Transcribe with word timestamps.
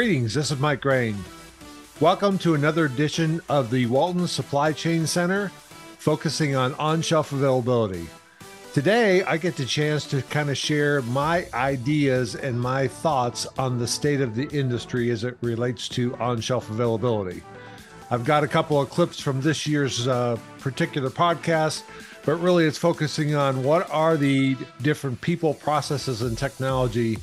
Greetings, 0.00 0.32
this 0.32 0.50
is 0.50 0.58
Mike 0.58 0.80
Graen. 0.80 1.14
Welcome 2.00 2.38
to 2.38 2.54
another 2.54 2.86
edition 2.86 3.38
of 3.50 3.70
the 3.70 3.84
Walton 3.84 4.26
Supply 4.26 4.72
Chain 4.72 5.06
Center, 5.06 5.52
focusing 5.98 6.56
on 6.56 6.72
on 6.76 7.02
shelf 7.02 7.32
availability. 7.32 8.06
Today, 8.72 9.22
I 9.24 9.36
get 9.36 9.56
the 9.56 9.66
chance 9.66 10.06
to 10.06 10.22
kind 10.22 10.48
of 10.48 10.56
share 10.56 11.02
my 11.02 11.46
ideas 11.52 12.34
and 12.34 12.58
my 12.58 12.88
thoughts 12.88 13.46
on 13.58 13.78
the 13.78 13.86
state 13.86 14.22
of 14.22 14.34
the 14.34 14.48
industry 14.58 15.10
as 15.10 15.22
it 15.22 15.36
relates 15.42 15.86
to 15.90 16.16
on 16.16 16.40
shelf 16.40 16.70
availability. 16.70 17.42
I've 18.10 18.24
got 18.24 18.42
a 18.42 18.48
couple 18.48 18.80
of 18.80 18.88
clips 18.88 19.20
from 19.20 19.42
this 19.42 19.66
year's 19.66 20.08
uh, 20.08 20.38
particular 20.60 21.10
podcast, 21.10 21.82
but 22.24 22.36
really 22.36 22.64
it's 22.64 22.78
focusing 22.78 23.34
on 23.34 23.62
what 23.64 23.90
are 23.90 24.16
the 24.16 24.56
different 24.80 25.20
people, 25.20 25.52
processes, 25.52 26.22
and 26.22 26.38
technology 26.38 27.18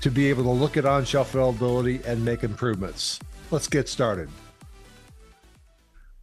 to 0.00 0.10
be 0.10 0.28
able 0.28 0.44
to 0.44 0.50
look 0.50 0.76
at 0.76 0.84
on 0.84 1.04
shelf 1.04 1.34
availability 1.34 2.00
and 2.06 2.24
make 2.24 2.42
improvements. 2.42 3.20
Let's 3.50 3.68
get 3.68 3.88
started. 3.88 4.28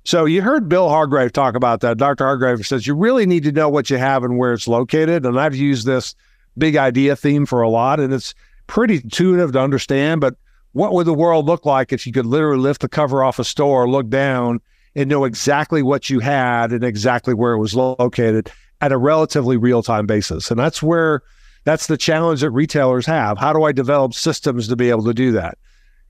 So 0.07 0.23
you 0.23 0.41
heard 0.41 0.69
Bill 0.69 0.87
Hardgrave 0.87 1.33
talk 1.33 1.55
about 1.55 1.81
that. 1.81 1.97
Dr. 1.97 2.23
Hardgrave 2.23 2.65
says 2.65 2.87
you 2.87 2.95
really 2.95 3.25
need 3.25 3.43
to 3.43 3.51
know 3.51 3.67
what 3.67 3.89
you 3.89 3.97
have 3.97 4.23
and 4.23 4.37
where 4.37 4.53
it's 4.53 4.67
located. 4.67 5.25
And 5.25 5.37
I've 5.37 5.55
used 5.55 5.85
this 5.85 6.15
big 6.57 6.77
idea 6.77 7.15
theme 7.15 7.45
for 7.45 7.61
a 7.61 7.69
lot, 7.69 7.99
and 7.99 8.13
it's 8.13 8.33
pretty 8.67 8.95
intuitive 8.95 9.51
to 9.51 9.59
understand. 9.59 10.21
But 10.21 10.35
what 10.71 10.93
would 10.93 11.07
the 11.07 11.13
world 11.13 11.45
look 11.45 11.65
like 11.65 11.91
if 11.91 12.07
you 12.07 12.13
could 12.13 12.25
literally 12.25 12.61
lift 12.61 12.81
the 12.81 12.87
cover 12.87 13.21
off 13.21 13.37
a 13.37 13.43
store, 13.43 13.89
look 13.89 14.07
down, 14.07 14.61
and 14.95 15.09
know 15.09 15.25
exactly 15.25 15.83
what 15.83 16.09
you 16.09 16.21
had 16.21 16.71
and 16.71 16.85
exactly 16.85 17.33
where 17.33 17.51
it 17.51 17.59
was 17.59 17.75
located 17.75 18.49
at 18.79 18.93
a 18.93 18.97
relatively 18.97 19.57
real 19.57 19.83
time 19.83 20.05
basis? 20.05 20.49
And 20.49 20.57
that's 20.57 20.81
where 20.81 21.21
that's 21.67 21.87
the 21.87 21.97
challenge 21.97 22.39
that 22.39 22.51
retailers 22.51 23.05
have. 23.07 23.37
How 23.37 23.51
do 23.51 23.63
I 23.63 23.73
develop 23.73 24.13
systems 24.13 24.69
to 24.69 24.77
be 24.77 24.89
able 24.89 25.03
to 25.03 25.13
do 25.13 25.33
that? 25.33 25.57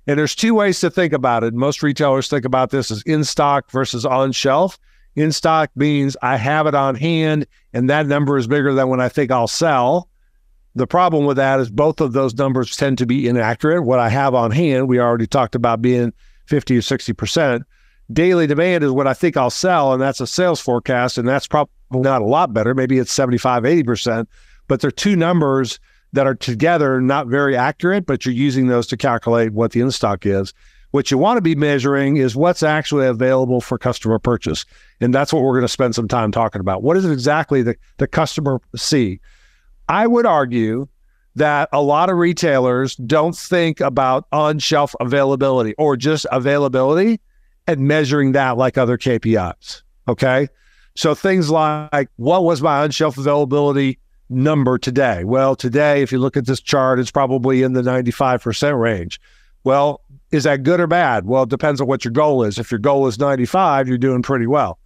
And 0.06 0.20
there's 0.20 0.36
two 0.36 0.54
ways 0.54 0.80
to 0.82 0.92
think 0.92 1.14
about 1.14 1.44
it. 1.44 1.56
Most 1.56 1.82
retailers 1.82 2.28
think 2.28 2.46
about 2.46 2.70
this 2.70 2.92
as 2.92 3.02
in 3.08 3.24
stock 3.24 3.72
versus 3.72 4.06
on 4.06 4.34
shelf. 4.34 4.78
In 5.16 5.32
stock 5.32 5.72
means 5.76 6.16
I 6.22 6.38
have 6.38 6.68
it 6.68 6.76
on 6.76 6.94
hand 6.94 7.48
and 7.74 7.90
that 7.90 8.06
number 8.06 8.38
is 8.38 8.46
bigger 8.46 8.72
than 8.72 8.88
what 8.88 9.00
I 9.00 9.10
think 9.10 9.32
I'll 9.32 9.48
sell. 9.48 10.10
The 10.76 10.86
problem 10.86 11.26
with 11.26 11.38
that 11.38 11.60
is 11.60 11.72
both 11.72 12.02
of 12.02 12.14
those 12.14 12.36
numbers 12.36 12.78
tend 12.78 13.00
to 13.00 13.08
be 13.08 13.28
inaccurate. 13.28 13.82
What 13.82 13.98
I 13.98 14.10
have 14.10 14.36
on 14.36 14.52
hand, 14.52 14.88
we 14.88 15.00
already 15.00 15.26
talked 15.26 15.56
about 15.56 15.82
being 15.82 16.14
50 16.46 16.78
or 16.78 16.82
60%. 16.82 17.64
Daily 18.14 18.46
demand 18.46 18.84
is 18.84 18.92
what 18.92 19.08
I 19.08 19.16
think 19.16 19.36
I'll 19.36 19.50
sell, 19.50 19.92
and 19.92 20.00
that's 20.00 20.22
a 20.22 20.28
sales 20.28 20.62
forecast, 20.62 21.18
and 21.18 21.28
that's 21.28 21.48
probably 21.48 21.72
not 21.90 22.22
a 22.22 22.26
lot 22.26 22.54
better. 22.54 22.76
Maybe 22.76 23.00
it's 23.00 23.12
75, 23.12 23.64
80% 23.64 24.28
but 24.68 24.82
they're 24.82 24.92
two 24.92 25.16
numbers 25.16 25.80
that 26.14 26.28
are 26.28 26.36
together 26.36 27.02
not 27.02 27.28
very 27.28 27.56
accurate, 27.56 28.06
but 28.06 28.26
you're 28.26 28.34
using 28.34 28.68
those 28.68 28.88
to 28.88 28.98
calculate 28.98 29.54
what 29.54 29.72
the 29.72 29.82
in 29.82 29.92
stock 29.92 30.26
is. 30.26 30.54
What 30.92 31.12
you 31.12 31.18
want 31.18 31.38
to 31.38 31.42
be 31.42 31.56
measuring 31.56 32.18
is 32.18 32.36
what's 32.36 32.64
actually 32.64 33.08
available 33.08 33.60
for 33.60 33.78
customer 33.78 34.20
purchase. 34.20 34.66
And 35.02 35.14
that's 35.14 35.34
what 35.34 35.44
we're 35.44 35.54
going 35.54 35.62
to 35.64 35.68
spend 35.68 35.96
some 35.96 36.08
time 36.08 36.32
talking 36.32 36.62
about. 36.62 36.82
What 36.82 36.96
is 36.96 37.04
it 37.04 37.12
exactly 37.12 37.62
that 37.64 37.78
the 37.98 38.08
customer 38.08 38.62
see? 38.76 39.20
I 39.90 40.08
would 40.08 40.26
argue 40.26 40.88
that 41.36 41.70
a 41.72 41.82
lot 41.82 42.10
of 42.10 42.18
retailers 42.18 42.96
don't 42.96 43.36
think 43.36 43.80
about 43.80 44.26
on 44.32 44.60
shelf 44.60 44.96
availability 45.00 45.76
or 45.78 45.96
just 45.98 46.26
availability 46.32 47.20
and 47.68 47.82
measuring 47.82 48.32
that 48.32 48.58
like 48.58 48.78
other 48.78 48.98
KPIs. 48.98 49.84
Okay. 50.08 50.48
So 50.96 51.14
things 51.14 51.52
like 51.52 52.10
what 52.16 52.44
was 52.44 52.62
my 52.62 52.80
on 52.82 52.92
shelf 52.92 53.18
availability 53.18 54.00
number 54.30 54.78
today? 54.78 55.24
Well, 55.24 55.56
today, 55.56 56.02
if 56.02 56.12
you 56.12 56.20
look 56.20 56.38
at 56.38 56.46
this 56.46 56.62
chart, 56.62 57.00
it's 57.00 57.12
probably 57.12 57.64
in 57.64 57.74
the 57.74 57.82
95% 57.82 58.80
range. 58.80 59.20
Well, 59.64 60.02
is 60.32 60.44
that 60.44 60.64
good 60.64 60.80
or 60.80 60.88
bad? 60.88 61.26
Well, 61.26 61.44
it 61.44 61.50
depends 61.50 61.82
on 61.82 61.88
what 61.88 62.06
your 62.06 62.12
goal 62.12 62.44
is. 62.44 62.58
If 62.58 62.72
your 62.72 62.80
goal 62.80 63.08
is 63.08 63.20
95, 63.20 63.88
you're 63.88 63.98
doing 63.98 64.22
pretty 64.22 64.48
well. 64.48 64.80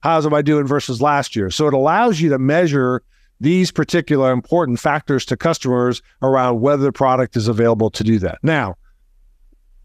How's 0.00 0.26
am 0.26 0.34
I 0.34 0.42
doing 0.42 0.66
versus 0.66 1.00
last 1.00 1.34
year? 1.34 1.50
So 1.50 1.66
it 1.66 1.74
allows 1.74 2.20
you 2.20 2.28
to 2.30 2.38
measure 2.38 3.02
these 3.40 3.70
particular 3.70 4.32
important 4.32 4.80
factors 4.80 5.24
to 5.26 5.36
customers 5.36 6.00
around 6.22 6.60
whether 6.60 6.84
the 6.84 6.92
product 6.92 7.36
is 7.36 7.48
available 7.48 7.90
to 7.90 8.04
do 8.04 8.18
that. 8.20 8.38
Now, 8.42 8.76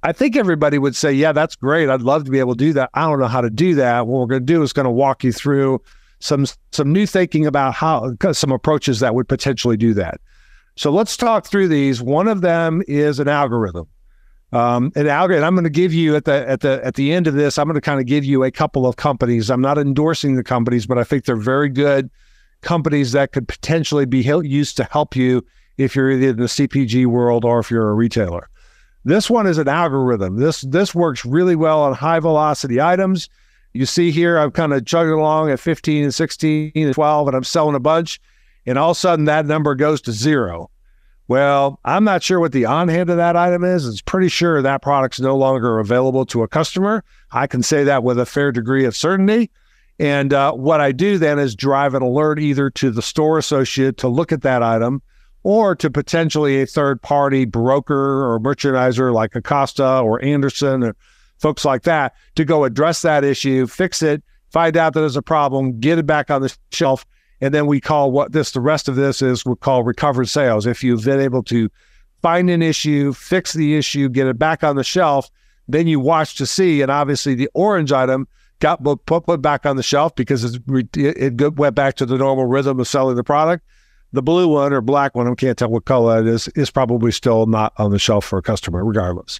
I 0.04 0.14
think 0.14 0.36
everybody 0.36 0.78
would 0.78 0.96
say, 0.96 1.12
yeah, 1.12 1.32
that's 1.32 1.56
great. 1.56 1.90
I'd 1.90 2.02
love 2.02 2.24
to 2.26 2.32
be 2.32 2.40
able 2.40 2.56
to 2.56 2.64
do 2.64 2.74
that. 2.74 2.90
I 2.94 3.08
don't 3.08 3.20
know 3.20 3.28
how 3.28 3.42
to 3.42 3.50
do 3.50 3.76
that. 3.76 4.08
What 4.08 4.20
we're 4.20 4.26
going 4.28 4.46
to 4.46 4.54
do 4.54 4.64
is 4.64 4.74
going 4.74 4.86
to 4.86 4.92
walk 4.92 5.24
you 5.24 5.32
through 5.32 5.82
some 6.22 6.46
some 6.72 6.92
new 6.92 7.06
thinking 7.06 7.46
about 7.46 7.74
how 7.74 8.16
some 8.32 8.52
approaches 8.52 9.00
that 9.00 9.16
would 9.16 9.28
potentially 9.28 9.78
do 9.78 9.94
that. 9.96 10.20
So 10.76 10.92
let's 10.92 11.18
talk 11.18 11.46
through 11.46 11.68
these. 11.68 12.02
One 12.02 12.28
of 12.28 12.42
them 12.42 12.82
is 12.88 13.20
an 13.20 13.28
algorithm. 13.28 13.88
Um, 14.54 14.92
an 14.96 15.08
algorithm. 15.08 15.46
I'm 15.46 15.56
going 15.56 15.64
to 15.64 15.70
give 15.70 15.94
you 15.94 16.16
at 16.16 16.26
the 16.26 16.48
at 16.50 16.62
the 16.62 16.84
at 16.84 16.96
the 16.96 17.14
end 17.14 17.28
of 17.28 17.36
this. 17.36 17.58
I'm 17.58 17.68
going 17.68 17.76
to 17.76 17.82
kind 17.82 18.00
of 18.00 18.06
give 18.06 18.26
you 18.26 18.44
a 18.44 18.52
couple 18.52 18.86
of 18.86 18.98
companies. 18.98 19.50
I'm 19.50 19.62
not 19.62 19.78
endorsing 19.78 20.36
the 20.36 20.44
companies, 20.44 20.86
but 20.86 20.98
I 20.98 21.04
think 21.04 21.26
they're 21.26 21.36
very 21.36 21.70
good 21.70 22.10
companies 22.62 23.12
that 23.14 23.32
could 23.32 23.48
potentially 23.48 24.06
be 24.06 24.22
used 24.22 24.78
to 24.78 24.84
help 24.86 25.16
you 25.16 25.44
if 25.78 25.96
you're 25.96 26.12
in 26.12 26.38
the 26.38 26.44
CPG 26.44 27.06
world 27.08 27.44
or 27.44 27.60
if 27.60 27.72
you're 27.72 27.90
a 27.90 27.94
retailer. 27.94 28.50
This 29.04 29.30
one 29.30 29.48
is 29.48 29.58
an 29.58 29.68
algorithm. 29.68 30.38
This 30.38 30.62
this 30.62 30.94
works 30.94 31.26
really 31.26 31.56
well 31.56 31.82
on 31.82 31.94
high 31.94 32.20
velocity 32.20 32.80
items. 32.80 33.30
You 33.74 33.86
see 33.86 34.12
here, 34.12 34.38
I'm 34.38 34.52
kind 34.52 34.74
of 34.74 34.86
chugging 34.86 35.14
along 35.14 35.50
at 35.50 35.60
15 35.60 36.04
and 36.04 36.14
16 36.14 36.72
and 36.76 36.94
12, 36.94 37.28
and 37.28 37.38
I'm 37.38 37.44
selling 37.44 37.76
a 37.76 37.80
bunch. 37.80 38.20
And 38.66 38.78
all 38.78 38.92
of 38.92 38.98
a 38.98 39.00
sudden, 39.00 39.26
that 39.26 39.46
number 39.46 39.76
goes 39.76 40.02
to 40.02 40.12
zero. 40.12 40.70
Well, 41.28 41.80
I'm 41.86 42.04
not 42.04 42.24
sure 42.24 42.42
what 42.42 42.52
the 42.52 42.66
on 42.66 42.90
hand 42.90 43.10
of 43.10 43.18
that 43.18 43.38
item 43.38 43.64
is. 43.64 43.88
It's 43.88 44.02
pretty 44.02 44.28
sure 44.28 44.62
that 44.62 44.82
product's 44.82 45.22
no 45.22 45.38
longer 45.38 45.80
available 45.80 46.26
to 46.26 46.44
a 46.44 46.48
customer. 46.48 47.06
I 47.32 47.48
can 47.48 47.64
say 47.64 47.86
that 47.86 48.04
with 48.04 48.20
a 48.20 48.26
fair 48.26 48.52
degree 48.52 48.84
of 48.84 48.98
certainty. 48.98 49.50
And 49.98 50.34
uh, 50.34 50.52
what 50.52 50.82
I 50.82 50.92
do 50.92 51.18
then 51.18 51.40
is 51.40 51.56
drive 51.56 51.94
an 51.94 52.02
alert 52.02 52.40
either 52.40 52.70
to 52.72 52.92
the 52.92 53.02
store 53.02 53.38
associate 53.38 53.98
to 53.98 54.08
look 54.08 54.32
at 54.32 54.42
that 54.42 54.62
item 54.62 55.02
or 55.44 55.76
to 55.76 55.90
potentially 55.90 56.62
a 56.62 56.66
third 56.66 57.02
party 57.02 57.46
broker 57.46 58.30
or 58.30 58.40
merchandiser 58.40 59.14
like 59.14 59.36
Acosta 59.36 60.00
or 60.00 60.24
Anderson 60.24 60.84
or 60.84 60.96
folks 61.42 61.66
like 61.66 61.84
that 61.84 62.14
to 62.36 62.46
go 62.46 62.64
address 62.64 63.02
that 63.02 63.24
issue, 63.24 63.68
fix 63.68 64.02
it, 64.02 64.24
find 64.52 64.78
out 64.78 64.94
that 64.94 65.02
there's 65.02 65.18
a 65.18 65.22
problem, 65.22 65.80
get 65.80 65.98
it 65.98 66.06
back 66.06 66.30
on 66.30 66.42
the 66.42 66.56
shelf. 66.72 67.06
And 67.42 67.54
then 67.54 67.66
we 67.66 67.82
call 67.82 68.12
what 68.12 68.32
this, 68.32 68.52
the 68.52 68.62
rest 68.62 68.88
of 68.88 68.96
this 68.96 69.22
is 69.22 69.44
we 69.44 69.56
call 69.56 69.84
recovered 69.84 70.30
sales. 70.30 70.68
If 70.68 70.84
you've 70.84 71.04
been 71.04 71.20
able 71.20 71.42
to 71.44 71.70
find 72.22 72.50
an 72.52 72.62
issue, 72.62 73.14
fix 73.14 73.54
the 73.54 73.76
issue, 73.76 74.08
get 74.10 74.28
it 74.28 74.38
back 74.38 74.64
on 74.64 74.76
the 74.76 74.84
shelf, 74.84 75.30
then 75.68 75.88
you 75.88 76.00
watch 76.00 76.36
to 76.36 76.46
see. 76.46 76.84
And 76.84 76.92
obviously, 76.92 77.34
the 77.34 77.50
orange 77.56 77.92
item 77.92 78.28
got 78.60 78.84
put, 78.84 79.06
put 79.06 79.42
back 79.42 79.66
on 79.66 79.76
the 79.76 79.84
shelf 79.84 80.14
because 80.14 80.44
it, 80.44 80.62
it 80.96 81.58
went 81.58 81.74
back 81.74 81.96
to 81.96 82.06
the 82.06 82.18
normal 82.18 82.46
rhythm 82.46 82.80
of 82.80 82.88
selling 82.88 83.16
the 83.16 83.24
product. 83.24 83.66
The 84.14 84.22
blue 84.22 84.50
one 84.50 84.74
or 84.74 84.82
black 84.82 85.16
one, 85.16 85.28
I 85.28 85.34
can't 85.34 85.58
tell 85.58 85.70
what 85.70 85.86
color 85.86 86.20
it 86.20 86.28
is, 86.28 86.48
is 86.50 86.70
probably 86.70 87.12
still 87.12 87.48
not 87.48 87.74
on 87.78 87.92
the 87.92 87.98
shelf 87.98 88.26
for 88.26 88.38
a 88.38 88.42
customer, 88.42 88.84
regardless. 88.84 89.40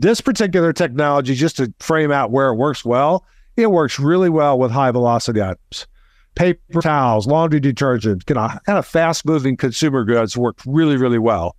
This 0.00 0.20
particular 0.20 0.72
technology, 0.72 1.34
just 1.34 1.56
to 1.56 1.74
frame 1.80 2.12
out 2.12 2.30
where 2.30 2.50
it 2.50 2.54
works 2.54 2.84
well, 2.84 3.26
it 3.56 3.72
works 3.72 3.98
really 3.98 4.30
well 4.30 4.56
with 4.56 4.70
high 4.70 4.92
velocity 4.92 5.42
items. 5.42 5.88
Paper 6.36 6.80
towels, 6.80 7.26
laundry 7.26 7.58
detergent, 7.58 8.24
kind 8.26 8.60
of, 8.68 8.86
fast 8.86 9.26
moving 9.26 9.56
consumer 9.56 10.04
goods 10.04 10.36
work 10.36 10.60
really, 10.64 10.96
really 10.96 11.18
well. 11.18 11.56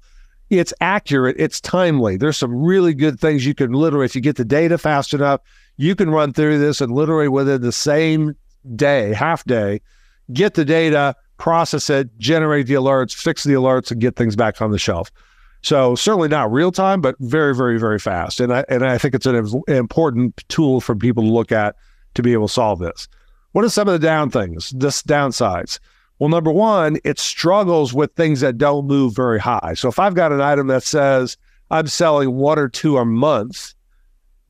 It's 0.50 0.74
accurate, 0.80 1.36
it's 1.38 1.60
timely. 1.60 2.16
There's 2.16 2.38
some 2.38 2.56
really 2.56 2.94
good 2.94 3.20
things 3.20 3.46
you 3.46 3.54
can 3.54 3.74
literally, 3.74 4.06
if 4.06 4.16
you 4.16 4.22
get 4.22 4.38
the 4.38 4.46
data 4.46 4.78
fast 4.78 5.14
enough, 5.14 5.42
you 5.76 5.94
can 5.94 6.10
run 6.10 6.32
through 6.32 6.60
this 6.60 6.80
and 6.80 6.94
literally 6.94 7.28
within 7.28 7.62
the 7.62 7.74
same 7.74 8.38
day, 8.78 9.14
half 9.14 9.44
day, 9.44 9.82
get 10.32 10.54
the 10.54 10.64
data, 10.64 11.14
process 11.40 11.90
it, 11.90 12.18
generate 12.18 12.68
the 12.68 12.76
alerts, 12.76 13.14
fix 13.14 13.44
the 13.44 13.54
alerts, 13.54 13.92
and 13.92 14.00
get 14.00 14.16
things 14.16 14.38
back 14.38 14.62
on 14.62 14.72
the 14.72 14.80
shelf. 14.80 15.12
So 15.62 15.96
certainly 15.96 16.30
not 16.30 16.52
real 16.52 16.72
time, 16.72 17.02
but 17.02 17.16
very, 17.20 17.54
very, 17.54 17.80
very 17.80 18.00
fast. 18.00 18.40
And 18.40 18.54
I 18.54 18.66
and 18.70 18.86
I 18.86 18.98
think 18.98 19.14
it's 19.14 19.26
an 19.26 19.64
important 19.68 20.44
tool 20.48 20.80
for 20.82 20.96
people 20.96 21.24
to 21.24 21.30
look 21.30 21.52
at 21.52 21.76
to 22.14 22.24
be 22.24 22.34
able 22.34 22.48
to 22.48 22.54
solve 22.54 22.80
this. 22.80 23.08
What 23.52 23.66
are 23.66 23.70
some 23.70 23.88
of 23.88 23.94
the 23.94 24.06
down 24.06 24.30
things? 24.30 24.70
This 24.72 25.02
downsides. 25.02 25.80
Well, 26.20 26.30
number 26.30 26.52
one, 26.52 26.98
it 27.04 27.18
struggles 27.18 27.94
with 27.94 28.14
things 28.14 28.42
that 28.42 28.58
don't 28.58 28.86
move 28.86 29.16
very 29.16 29.40
high. 29.40 29.74
So 29.76 29.88
if 29.88 30.00
I've 30.00 30.16
got 30.16 30.32
an 30.32 30.42
item 30.42 30.68
that 30.68 30.84
says 30.84 31.38
I'm 31.72 31.88
selling 31.88 32.36
one 32.36 32.60
or 32.60 32.68
two 32.68 32.98
a 32.98 33.06
month, 33.06 33.74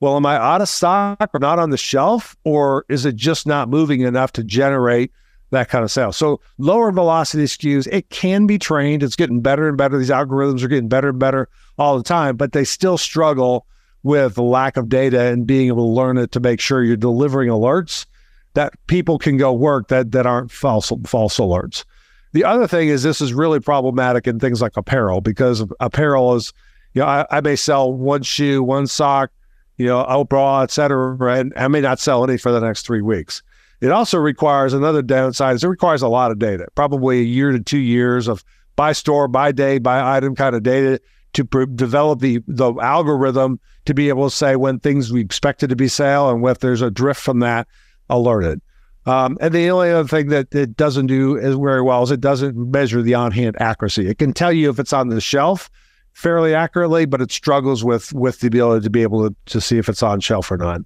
well, 0.00 0.16
am 0.16 0.26
I 0.26 0.36
out 0.36 0.62
of 0.62 0.68
stock 0.68 1.30
or 1.32 1.40
not 1.40 1.58
on 1.58 1.70
the 1.70 1.76
shelf, 1.76 2.36
or 2.44 2.84
is 2.88 3.04
it 3.04 3.16
just 3.16 3.46
not 3.46 3.68
moving 3.68 4.00
enough 4.00 4.32
to 4.32 4.44
generate 4.44 5.12
that 5.50 5.68
kind 5.68 5.84
of 5.84 5.90
sale. 5.90 6.12
So 6.12 6.40
lower 6.58 6.92
velocity 6.92 7.44
SKUs, 7.44 7.88
it 7.90 8.08
can 8.10 8.46
be 8.46 8.58
trained. 8.58 9.02
It's 9.02 9.16
getting 9.16 9.40
better 9.40 9.68
and 9.68 9.76
better. 9.76 9.98
These 9.98 10.10
algorithms 10.10 10.62
are 10.62 10.68
getting 10.68 10.88
better 10.88 11.10
and 11.10 11.18
better 11.18 11.48
all 11.78 11.96
the 11.96 12.04
time, 12.04 12.36
but 12.36 12.52
they 12.52 12.64
still 12.64 12.98
struggle 12.98 13.66
with 14.02 14.34
the 14.34 14.42
lack 14.42 14.76
of 14.76 14.88
data 14.88 15.20
and 15.20 15.46
being 15.46 15.68
able 15.68 15.86
to 15.86 15.92
learn 15.92 16.18
it 16.18 16.32
to 16.32 16.40
make 16.40 16.60
sure 16.60 16.82
you're 16.82 16.96
delivering 16.96 17.48
alerts 17.48 18.06
that 18.54 18.72
people 18.86 19.18
can 19.18 19.36
go 19.36 19.52
work 19.52 19.88
that 19.88 20.12
that 20.12 20.26
aren't 20.26 20.50
false 20.50 20.92
false 21.04 21.38
alerts. 21.38 21.84
The 22.32 22.44
other 22.44 22.66
thing 22.66 22.88
is 22.88 23.02
this 23.02 23.20
is 23.20 23.34
really 23.34 23.60
problematic 23.60 24.26
in 24.26 24.38
things 24.38 24.62
like 24.62 24.76
apparel 24.76 25.20
because 25.20 25.64
apparel 25.80 26.34
is 26.34 26.52
you 26.94 27.00
know, 27.02 27.06
I, 27.06 27.26
I 27.30 27.40
may 27.40 27.56
sell 27.56 27.92
one 27.92 28.22
shoe, 28.22 28.62
one 28.62 28.86
sock, 28.86 29.30
you 29.76 29.86
know, 29.86 30.04
a 30.04 30.24
bra, 30.24 30.62
et 30.62 30.70
cetera, 30.70 31.16
and 31.38 31.52
I 31.56 31.68
may 31.68 31.80
not 31.80 32.00
sell 32.00 32.24
any 32.24 32.36
for 32.36 32.52
the 32.52 32.60
next 32.60 32.84
three 32.84 33.00
weeks. 33.00 33.42
It 33.80 33.90
also 33.90 34.18
requires 34.18 34.72
another 34.72 35.02
downside 35.02 35.56
is 35.56 35.64
it 35.64 35.68
requires 35.68 36.02
a 36.02 36.08
lot 36.08 36.30
of 36.30 36.38
data, 36.38 36.66
probably 36.74 37.20
a 37.20 37.24
year 37.24 37.52
to 37.52 37.60
two 37.60 37.78
years 37.78 38.28
of 38.28 38.44
by 38.76 38.92
store, 38.92 39.28
by 39.28 39.52
day, 39.52 39.78
by 39.78 40.16
item 40.16 40.34
kind 40.34 40.54
of 40.54 40.62
data 40.62 41.00
to 41.32 41.44
pr- 41.44 41.64
develop 41.64 42.20
the 42.20 42.40
the 42.46 42.72
algorithm 42.80 43.58
to 43.86 43.94
be 43.94 44.08
able 44.08 44.28
to 44.28 44.34
say 44.34 44.56
when 44.56 44.78
things 44.78 45.12
we 45.12 45.20
expected 45.20 45.70
to 45.70 45.76
be 45.76 45.88
sale 45.88 46.30
and 46.30 46.46
if 46.46 46.58
there's 46.58 46.82
a 46.82 46.90
drift 46.90 47.20
from 47.20 47.40
that, 47.40 47.66
alerted. 48.08 48.60
Um, 49.06 49.38
and 49.40 49.54
the 49.54 49.70
only 49.70 49.90
other 49.90 50.06
thing 50.06 50.28
that 50.28 50.54
it 50.54 50.76
doesn't 50.76 51.06
do 51.06 51.38
as 51.38 51.54
very 51.54 51.80
well 51.80 52.02
is 52.02 52.10
it 52.10 52.20
doesn't 52.20 52.54
measure 52.54 53.00
the 53.00 53.14
on-hand 53.14 53.56
accuracy. 53.58 54.06
It 54.06 54.18
can 54.18 54.34
tell 54.34 54.52
you 54.52 54.68
if 54.68 54.78
it's 54.78 54.92
on 54.92 55.08
the 55.08 55.22
shelf 55.22 55.70
fairly 56.12 56.54
accurately, 56.54 57.06
but 57.06 57.22
it 57.22 57.32
struggles 57.32 57.82
with 57.82 58.12
with 58.12 58.40
the 58.40 58.48
ability 58.48 58.84
to 58.84 58.90
be 58.90 59.02
able 59.02 59.28
to, 59.28 59.34
to 59.46 59.60
see 59.60 59.78
if 59.78 59.88
it's 59.88 60.02
on 60.02 60.20
shelf 60.20 60.50
or 60.50 60.58
not. 60.58 60.82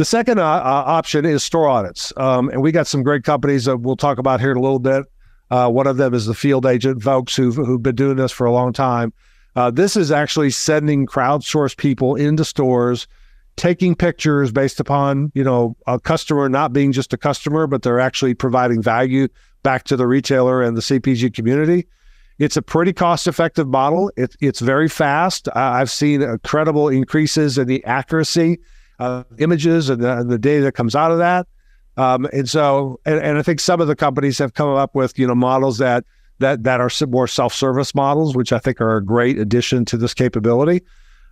The 0.00 0.06
second 0.06 0.38
uh, 0.38 0.44
uh, 0.44 0.84
option 0.86 1.26
is 1.26 1.42
store 1.42 1.68
audits, 1.68 2.10
um, 2.16 2.48
and 2.48 2.62
we 2.62 2.72
got 2.72 2.86
some 2.86 3.02
great 3.02 3.22
companies 3.22 3.66
that 3.66 3.76
we'll 3.76 3.96
talk 3.96 4.16
about 4.16 4.40
here 4.40 4.50
in 4.50 4.56
a 4.56 4.60
little 4.62 4.78
bit. 4.78 5.04
Uh, 5.50 5.68
one 5.68 5.86
of 5.86 5.98
them 5.98 6.14
is 6.14 6.24
the 6.24 6.32
field 6.32 6.64
agent 6.64 7.02
folks 7.02 7.36
who've, 7.36 7.54
who've 7.54 7.82
been 7.82 7.96
doing 7.96 8.16
this 8.16 8.32
for 8.32 8.46
a 8.46 8.50
long 8.50 8.72
time. 8.72 9.12
Uh, 9.56 9.70
this 9.70 9.98
is 9.98 10.10
actually 10.10 10.48
sending 10.48 11.04
crowdsourced 11.06 11.76
people 11.76 12.14
into 12.14 12.46
stores, 12.46 13.08
taking 13.56 13.94
pictures 13.94 14.50
based 14.50 14.80
upon 14.80 15.32
you 15.34 15.44
know 15.44 15.76
a 15.86 16.00
customer 16.00 16.48
not 16.48 16.72
being 16.72 16.92
just 16.92 17.12
a 17.12 17.18
customer, 17.18 17.66
but 17.66 17.82
they're 17.82 18.00
actually 18.00 18.32
providing 18.32 18.80
value 18.80 19.28
back 19.64 19.84
to 19.84 19.98
the 19.98 20.06
retailer 20.06 20.62
and 20.62 20.78
the 20.78 20.80
CPG 20.80 21.34
community. 21.34 21.86
It's 22.38 22.56
a 22.56 22.62
pretty 22.62 22.94
cost-effective 22.94 23.68
model. 23.68 24.10
It, 24.16 24.34
it's 24.40 24.60
very 24.60 24.88
fast. 24.88 25.46
I've 25.54 25.90
seen 25.90 26.22
incredible 26.22 26.88
increases 26.88 27.58
in 27.58 27.68
the 27.68 27.84
accuracy 27.84 28.60
of 29.00 29.24
images 29.38 29.88
and 29.88 30.02
the, 30.02 30.22
the 30.22 30.38
data 30.38 30.64
that 30.64 30.72
comes 30.72 30.94
out 30.94 31.10
of 31.10 31.18
that. 31.18 31.46
Um, 31.96 32.26
and 32.32 32.48
so, 32.48 33.00
and, 33.04 33.18
and, 33.18 33.38
I 33.38 33.42
think 33.42 33.58
some 33.58 33.80
of 33.80 33.88
the 33.88 33.96
companies 33.96 34.38
have 34.38 34.54
come 34.54 34.68
up 34.68 34.94
with 34.94 35.18
you 35.18 35.26
know 35.26 35.34
models 35.34 35.78
that 35.78 36.04
that 36.38 36.62
that 36.62 36.80
are 36.80 36.90
more 37.08 37.26
self-service 37.26 37.94
models, 37.94 38.36
which 38.36 38.52
I 38.52 38.58
think 38.58 38.80
are 38.80 38.96
a 38.96 39.04
great 39.04 39.38
addition 39.38 39.84
to 39.86 39.96
this 39.96 40.14
capability. 40.14 40.82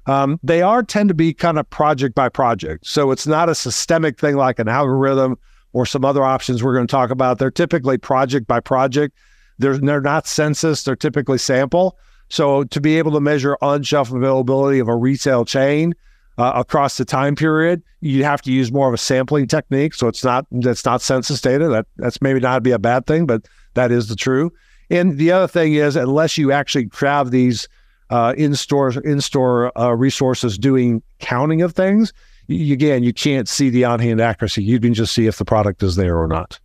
Um, 0.07 0.41
they 0.43 0.63
are 0.63 0.83
tend 0.83 1.11
to 1.11 1.15
be 1.15 1.33
kind 1.33 1.59
of 1.59 1.69
project 1.71 2.15
by 2.15 2.29
project, 2.29 2.87
so 2.87 3.13
it's 3.13 3.27
not 3.27 3.49
a 3.49 3.55
systemic 3.55 4.19
thing 4.19 4.37
like 4.37 4.59
an 4.59 4.69
algorithm 4.69 5.39
or 5.73 5.87
some 5.87 6.05
other 6.05 6.25
options 6.25 6.63
we're 6.63 6.75
going 6.75 6.87
to 6.87 6.91
talk 6.91 7.11
about. 7.11 7.39
They're 7.39 7.51
typically 7.51 7.99
project 7.99 8.47
by 8.47 8.61
project. 8.61 9.17
They're 9.59 9.79
they're 9.79 10.01
not 10.01 10.27
census. 10.27 10.83
They're 10.83 10.97
typically 10.97 11.39
sample. 11.39 11.99
So 12.31 12.65
to 12.65 12.81
be 12.81 12.99
able 12.99 13.13
to 13.13 13.21
measure 13.21 13.57
on-shelf 13.63 14.13
availability 14.13 14.81
of 14.81 14.89
a 14.89 14.97
retail 14.97 15.45
chain 15.45 15.95
uh, 16.39 16.53
across 16.55 16.97
the 16.97 17.05
time 17.05 17.35
period, 17.35 17.83
you 18.01 18.25
have 18.25 18.41
to 18.43 18.53
use 18.53 18.73
more 18.73 18.89
of 18.89 18.95
a 18.95 18.99
sampling 18.99 19.47
technique. 19.47 19.93
So 19.93 20.07
it's 20.07 20.25
not 20.25 20.47
that's 20.51 20.85
not 20.85 21.03
census 21.03 21.41
data. 21.41 21.69
That 21.69 21.87
that's 21.97 22.23
maybe 22.23 22.41
not 22.41 22.63
be 22.63 22.71
a 22.71 22.79
bad 22.79 23.07
thing, 23.07 23.27
but 23.27 23.47
that 23.75 23.91
is 23.91 24.09
the 24.09 24.17
true. 24.17 24.53
And 24.91 25.19
the 25.19 25.33
other 25.33 25.49
thing 25.49 25.75
is, 25.75 25.97
unless 25.97 26.39
you 26.39 26.53
actually 26.53 26.89
have 27.01 27.31
these 27.31 27.69
uh, 28.11 28.35
in-store 28.39 28.93
in-store 29.05 29.79
uh, 29.79 29.93
resources 29.93 30.57
doing 30.57 31.03
counting 31.19 31.61
of 31.61 31.75
things, 31.75 32.13
you, 32.47 32.73
again, 32.73 33.03
you 33.03 33.13
can't 33.13 33.49
see 33.49 33.69
the 33.69 33.85
on-hand 33.85 34.21
accuracy. 34.21 34.63
You 34.63 34.81
can 34.81 34.95
just 34.95 35.13
see 35.13 35.27
if 35.27 35.37
the 35.37 35.45
product 35.45 35.83
is 35.83 35.97
there 35.97 36.17
or 36.19 36.27
not. 36.27 36.59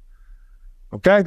Okay. 0.94 1.26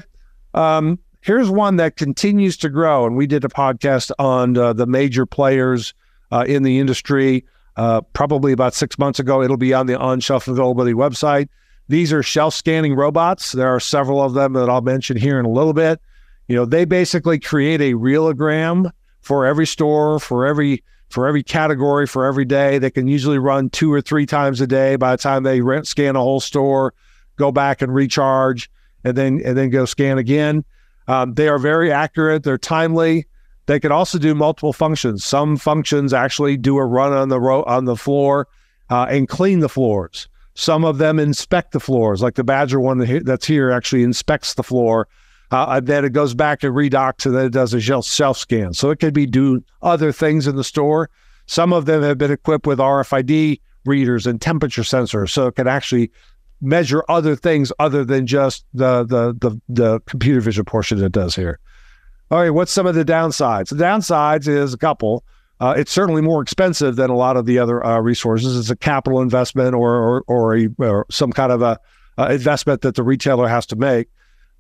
Um, 0.55 0.99
here's 1.21 1.51
one 1.51 1.77
that 1.77 1.97
continues 1.97 2.57
to 2.59 2.71
grow, 2.71 3.05
and 3.05 3.17
we 3.17 3.27
did 3.27 3.45
a 3.45 3.49
podcast 3.49 4.11
on 4.19 4.57
uh, 4.57 4.73
the 4.73 4.87
major 4.87 5.27
players 5.27 5.93
uh, 6.31 6.45
in 6.47 6.63
the 6.63 6.79
industry. 6.79 7.45
Uh, 7.77 8.01
probably 8.13 8.53
about 8.53 8.75
six 8.75 8.99
months 8.99 9.19
ago, 9.19 9.43
it'll 9.43 9.57
be 9.57 9.75
on 9.75 9.87
the 9.87 9.99
on-shelf 9.99 10.49
availability 10.49 10.95
website. 10.95 11.49
These 11.89 12.13
are 12.13 12.23
shelf 12.23 12.55
scanning 12.55 12.95
robots. 12.95 13.53
There 13.53 13.69
are 13.69 13.81
several 13.81 14.23
of 14.23 14.35
them 14.35 14.55
that 14.55 14.69
I'll 14.69 14.81
mention 14.81 15.17
here 15.17 15.39
in 15.39 15.45
a 15.45 15.51
little 15.51 15.75
bit. 15.75 16.01
You 16.49 16.57
know, 16.57 16.65
they 16.65 16.85
basically 16.85 17.39
create 17.39 17.81
a 17.81 17.93
realogram 17.93 18.91
for 19.21 19.47
every 19.47 19.67
store, 19.67 20.19
for 20.19 20.47
every 20.47 20.83
for 21.11 21.27
every 21.29 21.43
category, 21.43 22.07
for 22.07 22.25
every 22.25 22.45
day. 22.45 22.79
They 22.79 22.91
can 22.91 23.07
usually 23.07 23.39
run 23.39 23.71
two 23.71 23.93
or 23.93 24.01
three 24.01 24.27
times 24.27 24.61
a 24.61 24.67
day. 24.67 24.97
By 24.97 25.13
the 25.13 25.23
time 25.23 25.43
they 25.43 25.61
rent, 25.61 25.87
scan 25.87 26.17
a 26.17 26.21
whole 26.21 26.41
store, 26.41 26.95
go 27.37 27.53
back 27.53 27.83
and 27.83 27.95
recharge, 27.95 28.71
and 29.05 29.17
then 29.17 29.41
and 29.45 29.57
then 29.57 29.71
go 29.71 29.85
scan 29.85 30.19
again. 30.19 30.65
Um, 31.09 31.35
they 31.35 31.49
are 31.49 31.59
very 31.59 31.93
accurate. 31.93 32.43
They're 32.43 32.59
timely. 32.59 33.27
They 33.67 33.81
can 33.81 33.93
also 33.93 34.19
do 34.19 34.35
multiple 34.35 34.73
functions. 34.73 35.25
Some 35.25 35.57
functions 35.57 36.13
actually 36.13 36.57
do 36.57 36.79
a 36.79 36.85
run 36.85 37.13
on 37.13 37.29
the 37.29 37.41
ro- 37.41 37.65
on 37.65 37.85
the 37.85 37.97
floor 37.97 38.49
uh, 38.91 39.07
and 39.09 39.29
clean 39.29 39.61
the 39.61 39.69
floors. 39.69 40.29
Some 40.55 40.85
of 40.85 40.99
them 40.99 41.19
inspect 41.19 41.73
the 41.73 41.81
floors, 41.81 42.23
like 42.23 42.35
the 42.35 42.45
Badger 42.45 42.81
one 42.81 42.99
that's 43.25 43.47
here 43.47 43.71
actually 43.71 44.05
inspects 44.05 44.55
the 44.55 44.63
floor 44.63 45.07
uh, 45.51 45.81
then 45.81 46.05
it 46.05 46.13
goes 46.13 46.35
back 46.35 46.63
and 46.63 46.75
redocks 46.75 47.27
and 47.27 47.35
then 47.35 47.47
it 47.47 47.53
does 47.53 47.73
a 47.73 47.81
shelf 47.81 48.37
scan. 48.37 48.73
So 48.73 48.91
it 48.91 48.99
could 48.99 49.15
be 49.15 49.27
doing 49.27 49.65
other 49.83 50.13
things 50.13 50.47
in 50.47 50.57
the 50.57 50.65
store. 50.65 51.11
Some 51.47 51.73
of 51.73 51.87
them 51.87 52.03
have 52.03 52.19
been 52.19 52.33
equipped 52.33 52.67
with 52.67 52.79
RFID 52.79 53.61
readers 53.85 54.27
and 54.27 54.41
temperature 54.41 54.83
sensors, 54.83 55.31
so 55.31 55.47
it 55.47 55.55
can 55.55 55.69
actually 55.69 56.11
measure 56.61 57.05
other 57.09 57.37
things 57.37 57.73
other 57.79 58.05
than 58.05 58.27
just 58.27 58.65
the 58.75 59.05
the 59.05 59.37
the, 59.39 59.61
the 59.69 60.01
computer 60.01 60.41
vision 60.41 60.65
portion 60.65 61.03
it 61.03 61.13
does 61.13 61.37
here. 61.37 61.61
All 62.29 62.41
right, 62.41 62.51
what's 62.51 62.73
some 62.73 62.87
of 62.87 62.97
the 62.97 63.05
downsides? 63.05 63.69
The 63.69 63.77
downsides 63.77 64.49
is 64.49 64.75
a 64.75 64.79
couple. 64.79 65.25
Uh, 65.61 65.75
it's 65.77 65.93
certainly 65.93 66.21
more 66.21 66.43
expensive 66.43 66.97
than 66.97 67.09
a 67.09 67.15
lot 67.15 67.37
of 67.37 67.47
the 67.47 67.59
other 67.59 67.85
uh, 67.85 68.01
resources. 68.01 68.59
It's 68.59 68.69
a 68.69 68.77
capital 68.77 69.21
investment 69.21 69.75
or 69.75 69.95
or, 69.95 70.25
or, 70.27 70.57
a, 70.57 70.69
or 70.79 71.07
some 71.09 71.33
kind 71.33 71.53
of 71.53 71.63
a 71.63 71.79
uh, 72.19 72.29
investment 72.31 72.81
that 72.83 72.97
the 72.97 73.05
retailer 73.05 73.47
has 73.47 73.65
to 73.67 73.77
make. 73.77 74.09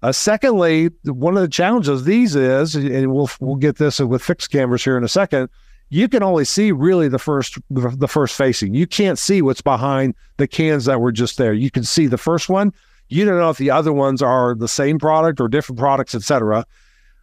Uh, 0.02 0.12
secondly, 0.12 0.90
one 1.04 1.36
of 1.36 1.42
the 1.42 1.48
challenges 1.48 1.88
of 1.88 2.04
these 2.04 2.36
is, 2.36 2.76
and 2.76 3.12
we'll 3.12 3.30
we'll 3.40 3.56
get 3.56 3.76
this 3.76 3.98
with 3.98 4.22
fixed 4.22 4.52
cameras 4.52 4.84
here 4.84 4.96
in 4.96 5.02
a 5.02 5.08
second. 5.08 5.48
You 5.88 6.08
can 6.08 6.22
only 6.22 6.44
see 6.44 6.70
really 6.70 7.08
the 7.08 7.18
first 7.18 7.58
the 7.70 8.08
first 8.08 8.36
facing. 8.36 8.74
You 8.74 8.86
can't 8.86 9.18
see 9.18 9.42
what's 9.42 9.60
behind 9.60 10.14
the 10.36 10.46
cans 10.46 10.84
that 10.84 11.00
were 11.00 11.12
just 11.12 11.36
there. 11.36 11.52
You 11.52 11.72
can 11.72 11.82
see 11.82 12.06
the 12.06 12.18
first 12.18 12.48
one. 12.48 12.72
You 13.08 13.24
don't 13.24 13.38
know 13.38 13.50
if 13.50 13.58
the 13.58 13.70
other 13.70 13.92
ones 13.92 14.22
are 14.22 14.54
the 14.54 14.68
same 14.68 14.98
product 14.98 15.40
or 15.40 15.48
different 15.48 15.78
products, 15.80 16.14
etc. 16.14 16.64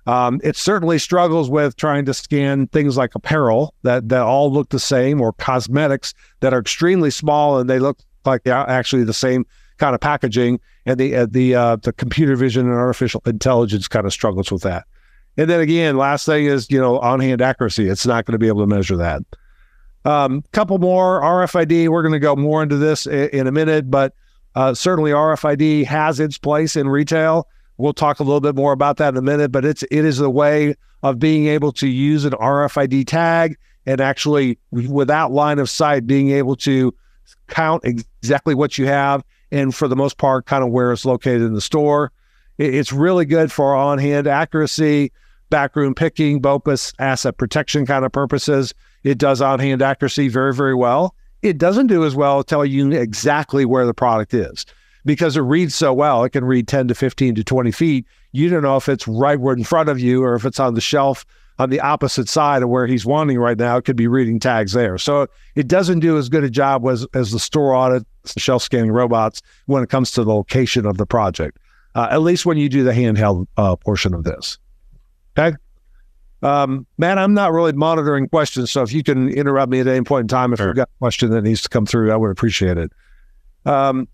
Um, 0.05 0.41
it 0.43 0.57
certainly 0.57 0.99
struggles 0.99 1.49
with 1.49 1.77
trying 1.77 2.05
to 2.05 2.13
scan 2.13 2.67
things 2.67 2.97
like 2.97 3.15
apparel 3.15 3.73
that 3.83 4.09
that 4.09 4.21
all 4.21 4.51
look 4.51 4.69
the 4.69 4.79
same 4.79 5.21
or 5.21 5.31
cosmetics 5.33 6.13
that 6.41 6.53
are 6.53 6.59
extremely 6.59 7.09
small 7.09 7.57
and 7.57 7.69
they 7.69 7.79
look 7.79 7.99
like 8.25 8.43
they're 8.43 8.69
actually 8.69 9.05
the 9.05 9.13
same 9.13 9.45
kind 9.77 9.95
of 9.95 10.01
packaging, 10.01 10.59
and 10.85 10.99
the 10.99 11.15
uh, 11.15 11.27
the 11.29 11.55
uh, 11.55 11.75
the 11.77 11.93
computer 11.93 12.35
vision 12.35 12.67
and 12.67 12.75
artificial 12.75 13.21
intelligence 13.25 13.87
kind 13.87 14.05
of 14.05 14.13
struggles 14.13 14.51
with 14.51 14.63
that. 14.63 14.85
And 15.35 15.49
then 15.49 15.59
again, 15.59 15.97
last 15.97 16.25
thing 16.25 16.45
is 16.45 16.69
you 16.69 16.79
know 16.79 16.99
on 16.99 17.19
hand 17.19 17.41
accuracy. 17.41 17.87
It's 17.87 18.05
not 18.05 18.25
going 18.25 18.33
to 18.33 18.39
be 18.39 18.47
able 18.47 18.61
to 18.61 18.67
measure 18.67 18.97
that. 18.97 19.21
Um, 20.05 20.43
couple 20.51 20.77
more 20.79 21.21
RFID. 21.21 21.87
We're 21.89 22.01
going 22.01 22.13
to 22.13 22.19
go 22.19 22.35
more 22.35 22.61
into 22.61 22.75
this 22.77 23.07
in, 23.07 23.29
in 23.29 23.47
a 23.47 23.51
minute, 23.51 23.89
but 23.89 24.13
uh, 24.55 24.73
certainly 24.73 25.11
RFID 25.11 25.85
has 25.85 26.19
its 26.19 26.37
place 26.37 26.75
in 26.75 26.89
retail. 26.89 27.47
We'll 27.77 27.93
talk 27.93 28.19
a 28.19 28.23
little 28.23 28.41
bit 28.41 28.55
more 28.55 28.71
about 28.71 28.97
that 28.97 29.09
in 29.09 29.17
a 29.17 29.21
minute, 29.21 29.51
but 29.51 29.65
it's 29.65 29.83
it 29.83 30.05
is 30.05 30.19
a 30.19 30.29
way 30.29 30.75
of 31.01 31.19
being 31.19 31.47
able 31.47 31.71
to 31.73 31.87
use 31.87 32.25
an 32.25 32.33
RFID 32.33 33.07
tag 33.07 33.57
and 33.85 33.99
actually, 33.99 34.57
without 34.71 35.31
line 35.31 35.59
of 35.59 35.69
sight, 35.69 36.07
being 36.07 36.31
able 36.31 36.55
to 36.55 36.93
count 37.47 37.83
exactly 37.83 38.55
what 38.55 38.77
you 38.77 38.85
have 38.85 39.23
and 39.51 39.75
for 39.75 39.87
the 39.87 39.95
most 39.95 40.17
part, 40.17 40.45
kind 40.45 40.63
of 40.63 40.71
where 40.71 40.91
it's 40.91 41.05
located 41.05 41.41
in 41.41 41.53
the 41.53 41.61
store. 41.61 42.11
It's 42.57 42.93
really 42.93 43.25
good 43.25 43.51
for 43.51 43.75
on 43.75 43.97
hand 43.97 44.27
accuracy, 44.27 45.11
backroom 45.49 45.95
picking, 45.95 46.41
BOPUS, 46.41 46.93
asset 46.99 47.37
protection 47.37 47.85
kind 47.85 48.05
of 48.05 48.11
purposes. 48.11 48.73
It 49.03 49.17
does 49.17 49.41
on 49.41 49.59
hand 49.59 49.81
accuracy 49.81 50.29
very, 50.29 50.53
very 50.53 50.75
well. 50.75 51.15
It 51.41 51.57
doesn't 51.57 51.87
do 51.87 52.05
as 52.05 52.15
well 52.15 52.43
telling 52.43 52.71
you 52.71 52.91
exactly 52.93 53.65
where 53.65 53.85
the 53.85 53.93
product 53.93 54.33
is 54.33 54.65
because 55.05 55.37
it 55.37 55.41
reads 55.41 55.75
so 55.75 55.93
well. 55.93 56.23
It 56.23 56.31
can 56.31 56.45
read 56.45 56.67
10 56.67 56.87
to 56.89 56.95
15 56.95 57.35
to 57.35 57.43
20 57.43 57.71
feet. 57.71 58.05
You 58.31 58.49
don't 58.49 58.63
know 58.63 58.77
if 58.77 58.89
it's 58.89 59.07
right 59.07 59.39
in 59.39 59.63
front 59.63 59.89
of 59.89 59.99
you 59.99 60.23
or 60.23 60.35
if 60.35 60.45
it's 60.45 60.59
on 60.59 60.73
the 60.73 60.81
shelf 60.81 61.25
on 61.59 61.69
the 61.69 61.79
opposite 61.79 62.27
side 62.27 62.63
of 62.63 62.69
where 62.69 62.87
he's 62.87 63.05
wanting 63.05 63.37
right 63.37 63.57
now. 63.57 63.77
It 63.77 63.85
could 63.85 63.95
be 63.95 64.07
reading 64.07 64.39
tags 64.39 64.73
there. 64.73 64.97
So 64.97 65.27
it 65.55 65.67
doesn't 65.67 65.99
do 65.99 66.17
as 66.17 66.29
good 66.29 66.43
a 66.43 66.49
job 66.49 66.87
as, 66.87 67.05
as 67.13 67.31
the 67.31 67.39
store 67.39 67.73
audit 67.73 68.05
the 68.33 68.39
shelf 68.39 68.63
scanning 68.63 68.91
robots 68.91 69.41
when 69.65 69.83
it 69.83 69.89
comes 69.89 70.11
to 70.11 70.23
the 70.23 70.33
location 70.33 70.85
of 70.85 70.97
the 70.97 71.05
project, 71.05 71.57
uh, 71.95 72.07
at 72.09 72.21
least 72.21 72.45
when 72.45 72.57
you 72.57 72.69
do 72.69 72.83
the 72.83 72.91
handheld 72.91 73.47
uh, 73.57 73.75
portion 73.75 74.13
of 74.13 74.23
this. 74.23 74.57
Okay. 75.37 75.55
Um, 76.41 76.85
man, 76.97 77.19
I'm 77.19 77.33
not 77.33 77.53
really 77.53 77.73
monitoring 77.73 78.27
questions. 78.27 78.71
So 78.71 78.81
if 78.81 78.91
you 78.91 79.03
can 79.03 79.29
interrupt 79.29 79.71
me 79.71 79.79
at 79.79 79.87
any 79.87 80.03
point 80.03 80.23
in 80.23 80.27
time, 80.27 80.53
if 80.53 80.59
sure. 80.59 80.67
you've 80.67 80.75
got 80.75 80.89
a 80.89 80.99
question 80.99 81.31
that 81.31 81.41
needs 81.41 81.61
to 81.61 81.69
come 81.69 81.85
through, 81.85 82.11
I 82.11 82.15
would 82.15 82.31
appreciate 82.31 82.77
it. 82.77 82.91
Um, 83.65 84.07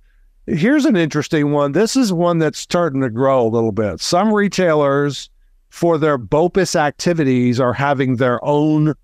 here's 0.49 0.85
an 0.85 0.95
interesting 0.95 1.51
one. 1.51 1.73
This 1.73 1.95
is 1.95 2.11
one 2.11 2.39
that's 2.39 2.59
starting 2.59 3.01
to 3.01 3.09
grow 3.09 3.45
a 3.45 3.49
little 3.49 3.71
bit. 3.71 3.99
Some 4.01 4.33
retailers, 4.33 5.29
for 5.69 5.97
their 5.97 6.17
BOPUS 6.17 6.75
activities, 6.75 7.59
are 7.59 7.73
having 7.73 8.15
their 8.15 8.43
own 8.43 8.95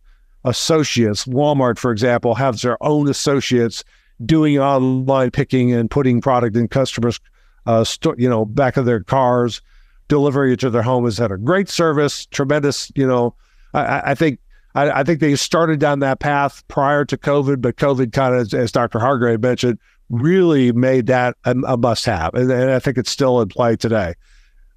associates. 0.43 1.25
Walmart, 1.25 1.77
for 1.77 1.91
example, 1.91 2.35
has 2.35 2.61
their 2.61 2.81
own 2.83 3.07
associates 3.09 3.83
doing 4.25 4.57
online 4.57 5.31
picking 5.31 5.73
and 5.73 5.91
putting 5.91 6.21
product 6.21 6.55
in 6.55 6.67
customers' 6.67 7.19
uh, 7.65 7.83
you 8.17 8.29
know 8.29 8.45
back 8.45 8.77
of 8.77 8.85
their 8.85 9.01
cars, 9.01 9.61
delivering 10.07 10.53
it 10.53 10.59
to 10.61 10.69
their 10.69 10.83
home. 10.83 11.05
Has 11.05 11.17
had 11.17 11.31
a 11.31 11.37
great 11.37 11.69
service, 11.69 12.25
tremendous. 12.27 12.91
You 12.95 13.07
know, 13.07 13.35
I, 13.73 14.11
I 14.11 14.15
think 14.15 14.39
I, 14.75 14.99
I, 14.99 15.03
think 15.03 15.19
they 15.19 15.35
started 15.35 15.79
down 15.79 15.99
that 15.99 16.19
path 16.19 16.63
prior 16.67 17.05
to 17.05 17.17
COVID, 17.17 17.61
but 17.61 17.77
COVID 17.77 18.11
kind 18.13 18.35
of, 18.35 18.53
as 18.53 18.71
Dr. 18.71 18.99
Hardgrave 18.99 19.41
mentioned, 19.41 19.79
really 20.09 20.71
made 20.71 21.07
that 21.07 21.35
a, 21.45 21.55
a 21.67 21.77
must 21.77 22.05
have. 22.05 22.33
And, 22.33 22.51
and, 22.51 22.71
I 22.71 22.79
think 22.79 22.97
it's 22.97 23.11
still 23.11 23.41
in 23.41 23.47
play 23.47 23.75
today. 23.75 24.13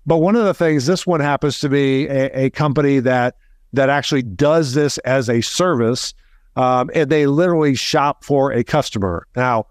But 0.07 0.19
one 0.19 0.37
of 0.37 0.45
the 0.45 0.55
things, 0.55 0.87
this 0.87 1.07
one 1.07 1.21
happens 1.21 1.61
to 1.61 1.69
be 1.69 2.07
a, 2.07 2.47
a 2.47 2.51
company 2.51 2.99
that 3.01 3.37
that 3.75 3.91
actually 3.91 4.23
does 4.23 4.73
this 4.73 4.97
as 4.99 5.29
a 5.29 5.43
service, 5.43 6.15
um, 6.57 6.91
and 6.95 7.11
they 7.11 7.27
literally 7.27 7.75
shop 7.75 8.25
for 8.25 8.51
a 8.51 8.65
customer. 8.65 9.27
Now, 9.37 9.67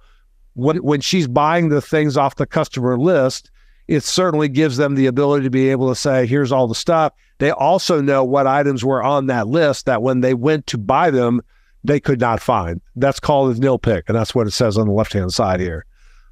when 0.53 0.77
when 0.77 1.01
she's 1.01 1.27
buying 1.27 1.69
the 1.69 1.81
things 1.81 2.17
off 2.17 2.35
the 2.35 2.45
customer 2.45 2.99
list, 2.99 3.49
it 3.87 4.03
certainly 4.03 4.49
gives 4.49 4.77
them 4.77 4.93
the 4.93 5.07
ability 5.07 5.43
to 5.45 5.49
be 5.49 5.69
able 5.69 5.89
to 5.89 5.95
say, 5.95 6.27
"Here's 6.27 6.51
all 6.51 6.67
the 6.67 6.75
stuff." 6.75 7.13
They 7.39 7.51
also 7.51 8.01
know 8.01 8.23
what 8.23 8.45
items 8.45 8.85
were 8.85 9.01
on 9.01 9.27
that 9.27 9.47
list 9.47 9.87
that 9.87 10.01
when 10.01 10.21
they 10.21 10.33
went 10.33 10.67
to 10.67 10.77
buy 10.77 11.09
them, 11.09 11.41
they 11.84 12.00
could 12.00 12.19
not 12.19 12.41
find. 12.41 12.81
That's 12.96 13.19
called 13.19 13.55
a 13.55 13.60
nil 13.60 13.79
pick, 13.79 14.05
and 14.07 14.15
that's 14.15 14.36
what 14.36 14.48
it 14.48 14.51
says 14.51 14.77
on 14.77 14.88
the 14.88 14.93
left 14.93 15.13
hand 15.13 15.34
side 15.34 15.60
here. 15.60 15.86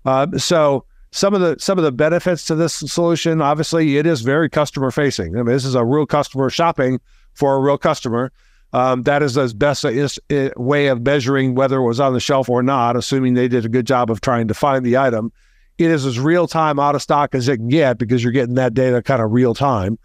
Uh, 0.06 0.28
so 0.38 0.86
some 1.12 1.34
of 1.34 1.42
the 1.42 1.56
some 1.60 1.78
of 1.78 1.84
the 1.84 1.92
benefits 1.92 2.46
to 2.48 2.56
this 2.56 2.74
solution, 2.74 3.42
obviously, 3.42 3.98
it 3.98 4.06
is 4.06 4.22
very 4.22 4.50
customer 4.50 4.92
facing. 4.92 5.36
I 5.36 5.44
mean, 5.44 5.54
this 5.54 5.66
is 5.66 5.76
a 5.76 5.86
real 5.86 6.06
customer 6.06 6.50
shopping 6.50 7.00
for 7.34 7.56
a 7.56 7.60
real 7.60 7.78
customer. 7.78 8.32
Um, 8.74 9.04
that 9.04 9.24
is 9.24 9.36
the 9.36 9.54
best 9.56 9.86
is, 9.86 10.20
way 10.58 10.88
of 10.88 11.02
measuring 11.02 11.56
whether 11.56 11.78
it 11.78 11.86
was 11.86 12.02
on 12.02 12.14
the 12.14 12.20
shelf 12.20 12.50
or 12.50 12.62
not, 12.62 12.98
assuming 12.98 13.34
they 13.34 13.48
did 13.48 13.64
a 13.64 13.70
good 13.70 13.88
job 13.88 14.12
of 14.12 14.20
trying 14.20 14.50
to 14.50 14.54
find 14.54 14.86
the 14.86 14.98
item. 14.98 15.32
It 15.78 15.90
is 15.92 16.06
as 16.06 16.20
real 16.20 16.48
time 16.48 16.80
out 16.80 16.96
of 16.96 17.02
stock 17.02 17.34
as 17.36 17.48
it 17.48 17.58
can 17.58 17.70
get 17.70 17.98
because 17.98 18.22
you're 18.22 18.34
getting 18.34 18.56
that 18.56 18.74
data 18.74 19.02
kind 19.02 19.22
of 19.22 19.32
real 19.32 19.54
time. 19.54 19.98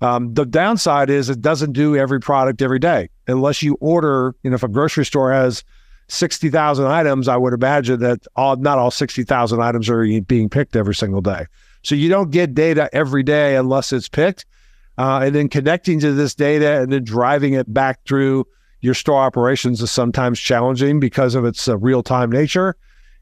Um, 0.00 0.34
the 0.34 0.46
downside 0.46 1.10
is 1.10 1.28
it 1.28 1.40
doesn't 1.40 1.72
do 1.72 1.96
every 1.96 2.20
product 2.20 2.62
every 2.62 2.78
day 2.78 3.08
unless 3.26 3.62
you 3.62 3.76
order. 3.80 4.34
You 4.42 4.50
know, 4.50 4.54
if 4.54 4.62
a 4.62 4.68
grocery 4.68 5.04
store 5.04 5.32
has 5.32 5.64
sixty 6.08 6.50
thousand 6.50 6.86
items, 6.86 7.28
I 7.28 7.36
would 7.36 7.52
imagine 7.52 8.00
that 8.00 8.26
all 8.36 8.56
not 8.56 8.78
all 8.78 8.90
sixty 8.90 9.24
thousand 9.24 9.60
items 9.60 9.90
are 9.90 10.04
being 10.22 10.48
picked 10.48 10.76
every 10.76 10.94
single 10.94 11.20
day. 11.20 11.46
So 11.82 11.94
you 11.94 12.08
don't 12.08 12.30
get 12.30 12.54
data 12.54 12.88
every 12.92 13.22
day 13.22 13.56
unless 13.56 13.92
it's 13.92 14.08
picked, 14.08 14.46
uh, 14.98 15.20
and 15.24 15.34
then 15.34 15.48
connecting 15.48 16.00
to 16.00 16.12
this 16.12 16.34
data 16.34 16.80
and 16.80 16.92
then 16.92 17.04
driving 17.04 17.54
it 17.54 17.72
back 17.72 18.00
through 18.04 18.46
your 18.80 18.94
store 18.94 19.20
operations 19.20 19.82
is 19.82 19.90
sometimes 19.90 20.38
challenging 20.38 21.00
because 21.00 21.34
of 21.34 21.44
its 21.44 21.66
uh, 21.68 21.76
real 21.78 22.02
time 22.02 22.30
nature. 22.30 22.76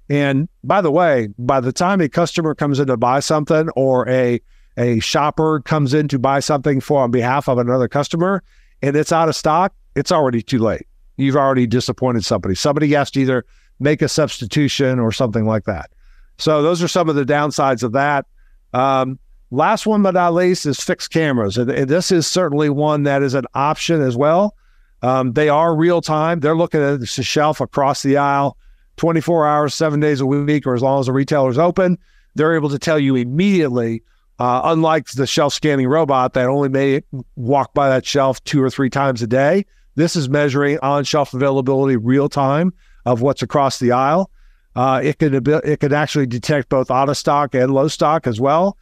And 0.09 0.49
by 0.63 0.83
the 0.83 0.91
way, 0.91 1.29
by 1.39 1.61
the 1.61 1.73
time 1.73 2.01
a 2.01 2.09
customer 2.09 2.55
comes 2.55 2.79
in 2.79 2.87
to 2.89 2.97
buy 2.97 3.21
something 3.21 3.71
or 3.71 4.09
a 4.09 4.41
a 4.77 5.01
shopper 5.01 5.61
comes 5.61 5.95
in 5.95 6.09
to 6.09 6.19
buy 6.19 6.41
something 6.41 6.81
for 6.81 7.03
on 7.03 7.11
behalf 7.11 7.49
of 7.49 7.59
another 7.59 7.89
customer 7.89 8.43
and 8.83 8.97
it's 8.97 9.13
out 9.13 9.29
of 9.29 9.37
stock, 9.37 9.75
it's 9.95 10.13
already 10.13 10.43
too 10.43 10.59
late. 10.59 10.87
You've 11.17 11.37
already 11.37 11.67
disappointed 11.67 12.25
somebody. 12.25 12.55
Somebody 12.55 12.93
has 12.93 13.11
to 13.13 13.21
either 13.21 13.45
make 13.81 14.03
a 14.03 14.09
substitution 14.09 14.99
or 14.99 15.13
something 15.13 15.47
like 15.47 15.65
that. 15.65 15.91
So 16.39 16.63
those 16.63 16.83
are 16.83 16.89
some 16.89 17.09
of 17.09 17.17
the 17.17 17.25
downsides 17.25 17.83
of 17.83 17.93
that. 17.93 18.27
Um, 18.75 19.19
last 19.51 19.87
one 19.87 20.03
but 20.03 20.15
not 20.15 20.35
least 20.35 20.67
is 20.67 20.81
fixed 20.81 21.11
cameras. 21.11 21.57
And, 21.57 21.71
this 21.71 22.11
is 22.11 22.27
certainly 22.27 22.69
one 22.69 23.05
that 23.05 23.23
is 23.23 23.35
an 23.35 23.47
option 23.55 24.03
as 24.03 24.17
well. 24.17 24.55
Um, 25.03 25.33
they 25.33 25.49
are 25.49 25.75
real 25.75 26.01
time. 26.01 26.41
They're 26.41 26.57
looking 26.57 26.83
at 26.83 27.01
the 27.01 27.07
shelf 27.07 27.61
across 27.61 28.03
the 28.03 28.17
aisle 28.17 28.57
24 28.97 29.47
hours, 29.47 29.75
seven 29.75 30.01
days 30.01 30.21
a 30.21 30.27
week, 30.27 30.67
or 30.67 30.75
as 30.75 30.83
long 30.83 31.01
as 31.01 31.07
the 31.07 31.13
retailer 31.13 31.51
is 31.51 31.59
open. 31.59 31.99
They're 32.35 32.55
able 32.55 32.71
to 32.71 32.79
tell 32.79 32.99
you 32.99 33.15
immediately 33.15 34.03
uh, 34.39 34.63
unlike 34.65 35.09
the 35.13 35.27
shelf 35.27 35.55
scanning 35.55 35.89
robot 35.89 36.35
that 36.35 36.47
only 36.47 36.69
may 36.69 37.03
walk 37.37 37.73
by 37.75 37.89
that 37.89 38.05
shelf 38.05 38.43
two 38.45 38.63
or 38.63 38.71
three 38.71 38.91
times 38.91 39.23
a 39.23 39.27
day, 39.27 39.65
this 39.95 40.15
is 40.15 40.29
measuring 40.29 40.79
on 40.81 41.05
shelf 41.05 41.33
availability 41.33 41.97
real 41.97 42.29
time 42.29 42.73
of 43.07 43.23
what's 43.23 43.43
across 43.43 43.79
the 43.79 43.93
aisle. 43.93 44.31
Uh, 44.75 45.01
it 45.03 45.19
can 45.19 45.35
it 45.65 45.81
can 45.81 45.93
actually 45.95 46.27
detect 46.27 46.69
both 46.69 46.91
out 46.91 47.09
of 47.09 47.17
stock 47.17 47.55
and 47.55 47.73
low 47.73 47.89
stock 47.89 48.27
as 48.27 48.39
well. 48.39 48.77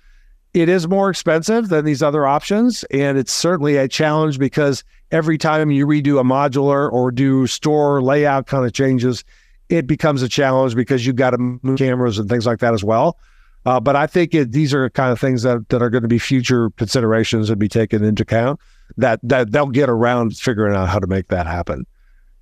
It 0.52 0.68
is 0.68 0.88
more 0.88 1.11
expensive 1.11 1.68
than 1.68 1.84
these 1.84 2.02
other 2.02 2.26
options, 2.26 2.84
and 2.90 3.16
it's 3.16 3.32
certainly 3.32 3.76
a 3.76 3.88
challenge 3.88 4.38
because 4.38 4.82
every 5.12 5.38
time 5.38 5.70
you 5.70 5.87
redo 5.87 6.20
a 6.20 6.25
modular 6.25 6.92
or 6.92 7.12
do 7.12 7.46
store 7.46 8.02
layout 8.02 8.46
kind 8.46 8.64
of 8.64 8.73
changes, 8.73 9.25
it 9.68 9.87
becomes 9.87 10.23
a 10.23 10.28
challenge 10.28 10.75
because 10.75 11.06
you've 11.06 11.16
got 11.16 11.30
to 11.30 11.38
move 11.38 11.78
cameras 11.78 12.18
and 12.18 12.28
things 12.28 12.46
like 12.46 12.58
that 12.58 12.75
as 12.75 12.82
well. 12.82 13.18
Uh, 13.66 13.80
but 13.80 13.97
I 13.97 14.06
think 14.06 14.35
it, 14.35 14.52
these 14.52 14.75
are 14.75 14.90
kind 14.90 15.11
of 15.11 15.18
things 15.18 15.42
that, 15.42 15.68
that 15.71 15.80
are 15.83 15.90
going 15.90 16.02
to 16.02 16.09
be 16.09 16.18
future 16.18 16.71
considerations 16.71 17.49
and 17.49 17.59
be 17.59 17.68
taken 17.68 18.04
into 18.04 18.23
account 18.23 18.61
that, 18.99 19.21
that 19.23 19.52
they'll 19.52 19.66
get 19.66 19.88
around 19.88 20.37
figuring 20.37 20.76
out 20.76 20.88
how 20.88 20.99
to 20.99 21.06
make 21.06 21.28
that 21.28 21.47
happen. 21.47 21.87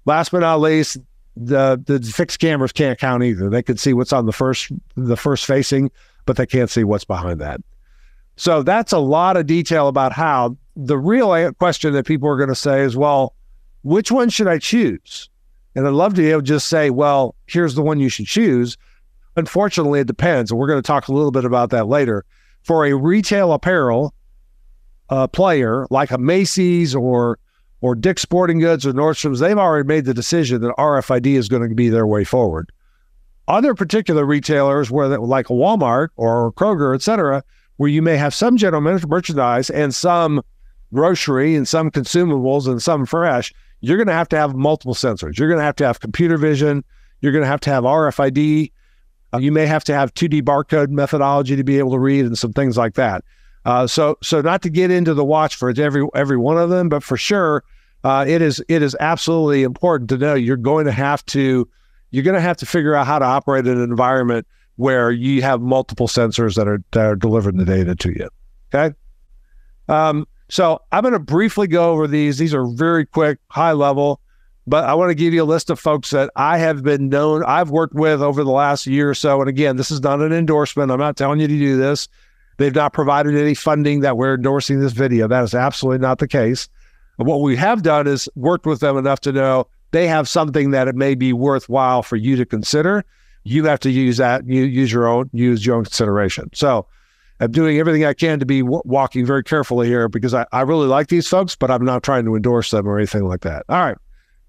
Last 0.04 0.32
but 0.32 0.40
not 0.40 0.60
least, 0.60 0.98
the 1.36 1.82
the 1.86 2.00
fixed 2.00 2.40
cameras 2.40 2.72
can't 2.72 2.98
count 2.98 3.22
either. 3.22 3.48
They 3.48 3.62
can 3.62 3.76
see 3.76 3.94
what's 3.94 4.12
on 4.12 4.26
the 4.26 4.32
first 4.32 4.70
the 4.96 5.16
first 5.16 5.46
facing, 5.46 5.90
but 6.26 6.36
they 6.36 6.46
can't 6.46 6.68
see 6.68 6.84
what's 6.84 7.04
behind 7.04 7.40
that. 7.40 7.60
So 8.36 8.62
that's 8.62 8.92
a 8.92 8.98
lot 8.98 9.36
of 9.36 9.46
detail 9.46 9.88
about 9.88 10.12
how 10.12 10.56
the 10.76 10.98
real 10.98 11.52
question 11.54 11.92
that 11.94 12.06
people 12.06 12.28
are 12.28 12.36
going 12.36 12.48
to 12.48 12.54
say 12.54 12.82
is, 12.82 12.96
well, 12.96 13.34
which 13.82 14.10
one 14.10 14.28
should 14.30 14.48
I 14.48 14.58
choose? 14.58 15.28
And 15.74 15.86
I'd 15.86 15.92
love 15.92 16.14
to 16.14 16.22
be 16.22 16.30
able 16.30 16.40
to 16.40 16.46
just 16.46 16.66
say, 16.66 16.90
well, 16.90 17.34
here's 17.46 17.74
the 17.74 17.82
one 17.82 17.98
you 17.98 18.08
should 18.08 18.26
choose. 18.26 18.76
Unfortunately, 19.36 20.00
it 20.00 20.06
depends. 20.06 20.50
And 20.50 20.58
we're 20.58 20.66
going 20.66 20.82
to 20.82 20.86
talk 20.86 21.08
a 21.08 21.12
little 21.12 21.30
bit 21.30 21.44
about 21.44 21.70
that 21.70 21.88
later. 21.88 22.24
For 22.62 22.86
a 22.86 22.94
retail 22.94 23.52
apparel 23.52 24.14
uh, 25.08 25.26
player 25.26 25.86
like 25.90 26.10
a 26.10 26.18
Macy's 26.18 26.94
or 26.94 27.38
or 27.80 27.96
Dick's 27.96 28.22
Sporting 28.22 28.60
Goods 28.60 28.86
or 28.86 28.92
Nordstrom's, 28.92 29.40
they've 29.40 29.58
already 29.58 29.86
made 29.86 30.04
the 30.04 30.14
decision 30.14 30.60
that 30.60 30.72
RFID 30.76 31.26
is 31.26 31.48
going 31.48 31.68
to 31.68 31.74
be 31.74 31.88
their 31.88 32.06
way 32.06 32.22
forward. 32.22 32.70
Other 33.48 33.74
particular 33.74 34.24
retailers, 34.24 34.88
where 34.88 35.08
like 35.18 35.50
a 35.50 35.52
Walmart 35.52 36.10
or 36.14 36.52
Kroger, 36.52 36.94
et 36.94 37.02
cetera, 37.02 37.42
where 37.76 37.90
you 37.90 38.00
may 38.00 38.16
have 38.16 38.32
some 38.32 38.56
general 38.56 38.80
merchandise 38.80 39.68
and 39.68 39.92
some 39.92 40.42
grocery 40.94 41.56
and 41.56 41.66
some 41.66 41.90
consumables 41.90 42.68
and 42.68 42.80
some 42.80 43.04
fresh, 43.04 43.52
you're 43.80 43.96
going 43.96 44.06
to 44.06 44.12
have 44.12 44.28
to 44.28 44.36
have 44.36 44.54
multiple 44.54 44.94
sensors. 44.94 45.36
You're 45.36 45.48
going 45.48 45.58
to 45.58 45.64
have 45.64 45.76
to 45.76 45.86
have 45.86 45.98
computer 45.98 46.38
vision. 46.38 46.84
You're 47.20 47.32
going 47.32 47.42
to 47.42 47.48
have 47.48 47.60
to 47.60 47.70
have 47.70 47.82
RFID. 47.82 48.70
Uh, 49.34 49.38
you 49.38 49.52
may 49.52 49.66
have 49.66 49.84
to 49.84 49.94
have 49.94 50.12
2D 50.14 50.42
barcode 50.42 50.88
methodology 50.88 51.56
to 51.56 51.64
be 51.64 51.78
able 51.78 51.92
to 51.92 51.98
read 51.98 52.24
and 52.24 52.36
some 52.36 52.52
things 52.52 52.76
like 52.76 52.94
that. 52.94 53.24
Uh, 53.64 53.86
so, 53.86 54.18
so 54.22 54.40
not 54.40 54.62
to 54.62 54.70
get 54.70 54.90
into 54.90 55.14
the 55.14 55.24
watch 55.24 55.56
for 55.56 55.70
every 55.70 56.06
every 56.14 56.36
one 56.36 56.58
of 56.58 56.68
them, 56.68 56.88
but 56.88 57.02
for 57.02 57.16
sure, 57.16 57.62
uh, 58.04 58.24
it 58.26 58.42
is 58.42 58.62
it 58.68 58.82
is 58.82 58.96
absolutely 58.98 59.62
important 59.62 60.10
to 60.10 60.18
know 60.18 60.34
you're 60.34 60.56
going 60.56 60.84
to 60.84 60.92
have 60.92 61.24
to 61.26 61.68
you're 62.10 62.24
going 62.24 62.34
to 62.34 62.40
have 62.40 62.56
to 62.56 62.66
figure 62.66 62.94
out 62.94 63.06
how 63.06 63.18
to 63.18 63.24
operate 63.24 63.66
in 63.66 63.76
an 63.76 63.82
environment 63.82 64.46
where 64.76 65.10
you 65.10 65.42
have 65.42 65.60
multiple 65.60 66.08
sensors 66.08 66.56
that 66.56 66.66
are 66.66 66.82
that 66.90 67.06
are 67.06 67.16
delivering 67.16 67.56
the 67.56 67.64
data 67.64 67.94
to 67.94 68.10
you. 68.10 68.28
Okay. 68.74 68.94
Um, 69.88 70.26
so 70.48 70.82
I'm 70.92 71.02
going 71.02 71.12
to 71.12 71.18
briefly 71.18 71.66
go 71.66 71.92
over 71.92 72.06
these. 72.06 72.38
These 72.38 72.54
are 72.54 72.66
very 72.66 73.06
quick, 73.06 73.38
high 73.48 73.72
level. 73.72 74.20
But 74.66 74.84
I 74.84 74.94
want 74.94 75.10
to 75.10 75.14
give 75.14 75.34
you 75.34 75.42
a 75.42 75.44
list 75.44 75.70
of 75.70 75.80
folks 75.80 76.10
that 76.10 76.30
I 76.36 76.58
have 76.58 76.82
been 76.82 77.08
known, 77.08 77.44
I've 77.44 77.70
worked 77.70 77.94
with 77.94 78.22
over 78.22 78.44
the 78.44 78.50
last 78.50 78.86
year 78.86 79.10
or 79.10 79.14
so. 79.14 79.40
And 79.40 79.48
again, 79.48 79.76
this 79.76 79.90
is 79.90 80.00
not 80.00 80.20
an 80.20 80.32
endorsement. 80.32 80.90
I'm 80.92 81.00
not 81.00 81.16
telling 81.16 81.40
you 81.40 81.48
to 81.48 81.58
do 81.58 81.76
this. 81.76 82.08
They've 82.58 82.74
not 82.74 82.92
provided 82.92 83.34
any 83.34 83.54
funding 83.54 84.00
that 84.00 84.16
we're 84.16 84.34
endorsing 84.34 84.78
this 84.78 84.92
video. 84.92 85.26
That 85.26 85.42
is 85.42 85.54
absolutely 85.54 85.98
not 85.98 86.18
the 86.18 86.28
case. 86.28 86.68
But 87.18 87.26
what 87.26 87.40
we 87.40 87.56
have 87.56 87.82
done 87.82 88.06
is 88.06 88.28
worked 88.36 88.66
with 88.66 88.80
them 88.80 88.96
enough 88.96 89.20
to 89.22 89.32
know 89.32 89.66
they 89.90 90.06
have 90.06 90.28
something 90.28 90.70
that 90.70 90.88
it 90.88 90.94
may 90.94 91.14
be 91.14 91.32
worthwhile 91.32 92.02
for 92.02 92.16
you 92.16 92.36
to 92.36 92.46
consider. 92.46 93.04
You 93.44 93.64
have 93.64 93.80
to 93.80 93.90
use 93.90 94.18
that. 94.18 94.46
You 94.46 94.62
use 94.62 94.92
your 94.92 95.08
own 95.08 95.28
use 95.32 95.66
your 95.66 95.76
own 95.76 95.84
consideration. 95.84 96.50
So 96.54 96.86
I'm 97.40 97.50
doing 97.50 97.78
everything 97.78 98.04
I 98.04 98.14
can 98.14 98.38
to 98.38 98.46
be 98.46 98.60
w- 98.60 98.82
walking 98.84 99.26
very 99.26 99.42
carefully 99.42 99.88
here 99.88 100.08
because 100.08 100.32
I, 100.32 100.46
I 100.52 100.60
really 100.60 100.86
like 100.86 101.08
these 101.08 101.26
folks, 101.26 101.56
but 101.56 101.70
I'm 101.70 101.84
not 101.84 102.04
trying 102.04 102.24
to 102.26 102.36
endorse 102.36 102.70
them 102.70 102.86
or 102.86 102.96
anything 102.96 103.24
like 103.24 103.40
that. 103.40 103.64
All 103.68 103.84
right. 103.84 103.98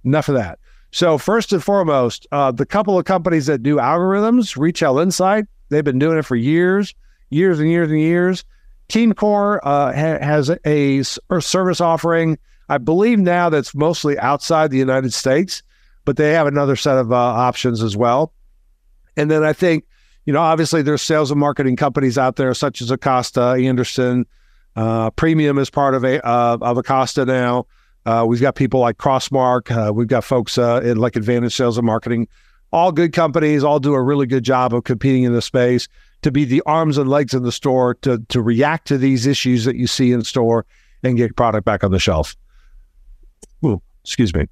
Enough 0.03 0.29
of 0.29 0.35
that. 0.35 0.59
So 0.91 1.17
first 1.17 1.51
and 1.53 1.63
foremost, 1.63 2.27
uh, 2.31 2.51
the 2.51 2.65
couple 2.65 2.99
of 2.99 3.05
companies 3.05 3.47
that 3.47 3.63
do 3.63 3.77
algorithms, 3.77 4.55
Retail 4.55 4.99
Insight, 4.99 5.45
they've 5.69 5.83
been 5.83 5.97
doing 5.99 6.19
it 6.19 6.25
for 6.25 6.35
years, 6.35 6.93
years 7.29 7.59
and 7.59 7.69
years 7.69 7.89
and 7.89 7.99
years. 7.99 8.45
TeamCore 8.89 9.59
uh, 9.63 9.91
ha- 9.91 10.23
has 10.23 10.49
a, 10.49 10.59
a 10.65 11.03
service 11.41 11.81
offering, 11.81 12.37
I 12.69 12.77
believe 12.77 13.17
now 13.17 13.49
that's 13.49 13.73
mostly 13.73 14.19
outside 14.19 14.69
the 14.69 14.77
United 14.77 15.13
States, 15.13 15.63
but 16.05 16.17
they 16.17 16.31
have 16.33 16.47
another 16.47 16.75
set 16.75 16.97
of 16.97 17.11
uh, 17.11 17.15
options 17.15 17.81
as 17.81 17.97
well. 17.97 18.33
And 19.17 19.31
then 19.31 19.43
I 19.43 19.53
think, 19.53 19.85
you 20.25 20.33
know, 20.33 20.41
obviously 20.41 20.81
there's 20.81 21.01
sales 21.01 21.31
and 21.31 21.39
marketing 21.39 21.75
companies 21.75 22.17
out 22.17 22.35
there 22.35 22.53
such 22.53 22.81
as 22.81 22.91
Acosta, 22.91 23.55
Anderson, 23.57 24.25
uh, 24.75 25.09
Premium 25.11 25.57
is 25.57 25.69
part 25.69 25.95
of 25.95 26.03
a, 26.03 26.19
of 26.25 26.77
Acosta 26.77 27.25
now. 27.25 27.65
Uh, 28.05 28.25
we've 28.27 28.41
got 28.41 28.55
people 28.55 28.79
like 28.79 28.97
Crossmark. 28.97 29.71
Uh, 29.71 29.93
we've 29.93 30.07
got 30.07 30.23
folks 30.23 30.57
uh, 30.57 30.81
in 30.83 30.97
like 30.97 31.15
Advantage 31.15 31.55
Sales 31.55 31.77
and 31.77 31.85
Marketing. 31.85 32.27
All 32.71 32.91
good 32.91 33.13
companies, 33.13 33.63
all 33.63 33.79
do 33.79 33.93
a 33.93 34.01
really 34.01 34.25
good 34.25 34.43
job 34.43 34.73
of 34.73 34.83
competing 34.83 35.23
in 35.23 35.33
the 35.33 35.41
space 35.41 35.87
to 36.23 36.31
be 36.31 36.43
the 36.43 36.61
arms 36.65 36.97
and 36.97 37.09
legs 37.09 37.33
in 37.33 37.43
the 37.43 37.51
store 37.51 37.93
to 37.95 38.17
to 38.29 38.41
react 38.41 38.87
to 38.87 38.97
these 38.97 39.27
issues 39.27 39.65
that 39.65 39.75
you 39.75 39.87
see 39.87 40.11
in 40.11 40.23
store 40.23 40.65
and 41.03 41.17
get 41.17 41.35
product 41.35 41.65
back 41.65 41.83
on 41.83 41.91
the 41.91 41.99
shelf. 41.99 42.35
Ooh, 43.63 43.81
excuse 44.03 44.33
me. 44.33 44.47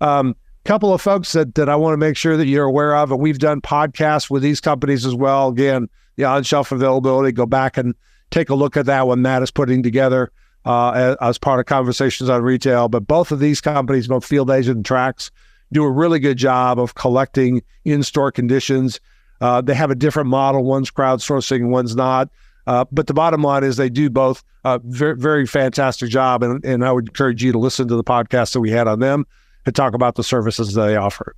Um, 0.00 0.36
couple 0.64 0.94
of 0.94 1.00
folks 1.00 1.32
that, 1.32 1.54
that 1.56 1.68
I 1.68 1.76
want 1.76 1.94
to 1.94 1.96
make 1.96 2.16
sure 2.16 2.36
that 2.36 2.46
you're 2.46 2.64
aware 2.64 2.96
of, 2.96 3.10
and 3.10 3.20
we've 3.20 3.38
done 3.38 3.60
podcasts 3.60 4.30
with 4.30 4.42
these 4.42 4.60
companies 4.60 5.04
as 5.04 5.14
well. 5.14 5.48
Again, 5.48 5.88
the 6.16 6.24
on 6.24 6.44
shelf 6.44 6.70
availability, 6.72 7.32
go 7.32 7.46
back 7.46 7.76
and 7.76 7.94
take 8.30 8.48
a 8.48 8.54
look 8.54 8.76
at 8.76 8.86
that 8.86 9.06
one 9.06 9.22
Matt 9.22 9.42
is 9.42 9.50
putting 9.50 9.82
together 9.82 10.30
uh, 10.64 11.16
as, 11.20 11.38
part 11.38 11.60
of 11.60 11.66
conversations 11.66 12.28
on 12.30 12.42
retail. 12.42 12.88
But 12.88 13.06
both 13.06 13.32
of 13.32 13.40
these 13.40 13.60
companies, 13.60 14.08
both 14.08 14.24
Field 14.24 14.50
Agent 14.50 14.76
and 14.76 14.84
Trax, 14.84 15.30
do 15.72 15.84
a 15.84 15.90
really 15.90 16.18
good 16.18 16.36
job 16.36 16.78
of 16.78 16.94
collecting 16.94 17.62
in 17.84 18.02
store 18.02 18.30
conditions. 18.30 19.00
Uh, 19.40 19.60
they 19.60 19.74
have 19.74 19.90
a 19.90 19.94
different 19.94 20.28
model. 20.28 20.64
One's 20.64 20.90
crowdsourcing, 20.90 21.70
one's 21.70 21.96
not. 21.96 22.28
Uh, 22.66 22.84
but 22.92 23.08
the 23.08 23.14
bottom 23.14 23.42
line 23.42 23.64
is 23.64 23.76
they 23.76 23.88
do 23.88 24.08
both 24.08 24.44
a 24.64 24.78
very, 24.84 25.16
very 25.16 25.46
fantastic 25.46 26.10
job. 26.10 26.42
And, 26.42 26.64
and 26.64 26.84
I 26.84 26.92
would 26.92 27.08
encourage 27.08 27.42
you 27.42 27.50
to 27.52 27.58
listen 27.58 27.88
to 27.88 27.96
the 27.96 28.04
podcast 28.04 28.52
that 28.52 28.60
we 28.60 28.70
had 28.70 28.86
on 28.86 29.00
them 29.00 29.26
to 29.64 29.72
talk 29.72 29.94
about 29.94 30.14
the 30.14 30.22
services 30.22 30.74
they 30.74 30.96
offer. 30.96 31.34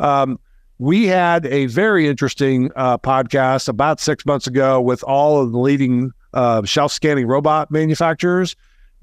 Um, 0.00 0.38
we 0.78 1.06
had 1.06 1.46
a 1.46 1.66
very 1.66 2.08
interesting 2.08 2.70
uh, 2.76 2.98
podcast 2.98 3.68
about 3.68 4.00
six 4.00 4.26
months 4.26 4.46
ago 4.46 4.80
with 4.80 5.02
all 5.04 5.40
of 5.40 5.52
the 5.52 5.58
leading 5.58 6.12
uh, 6.34 6.62
shelf 6.64 6.92
scanning 6.92 7.26
robot 7.26 7.70
manufacturers 7.70 8.54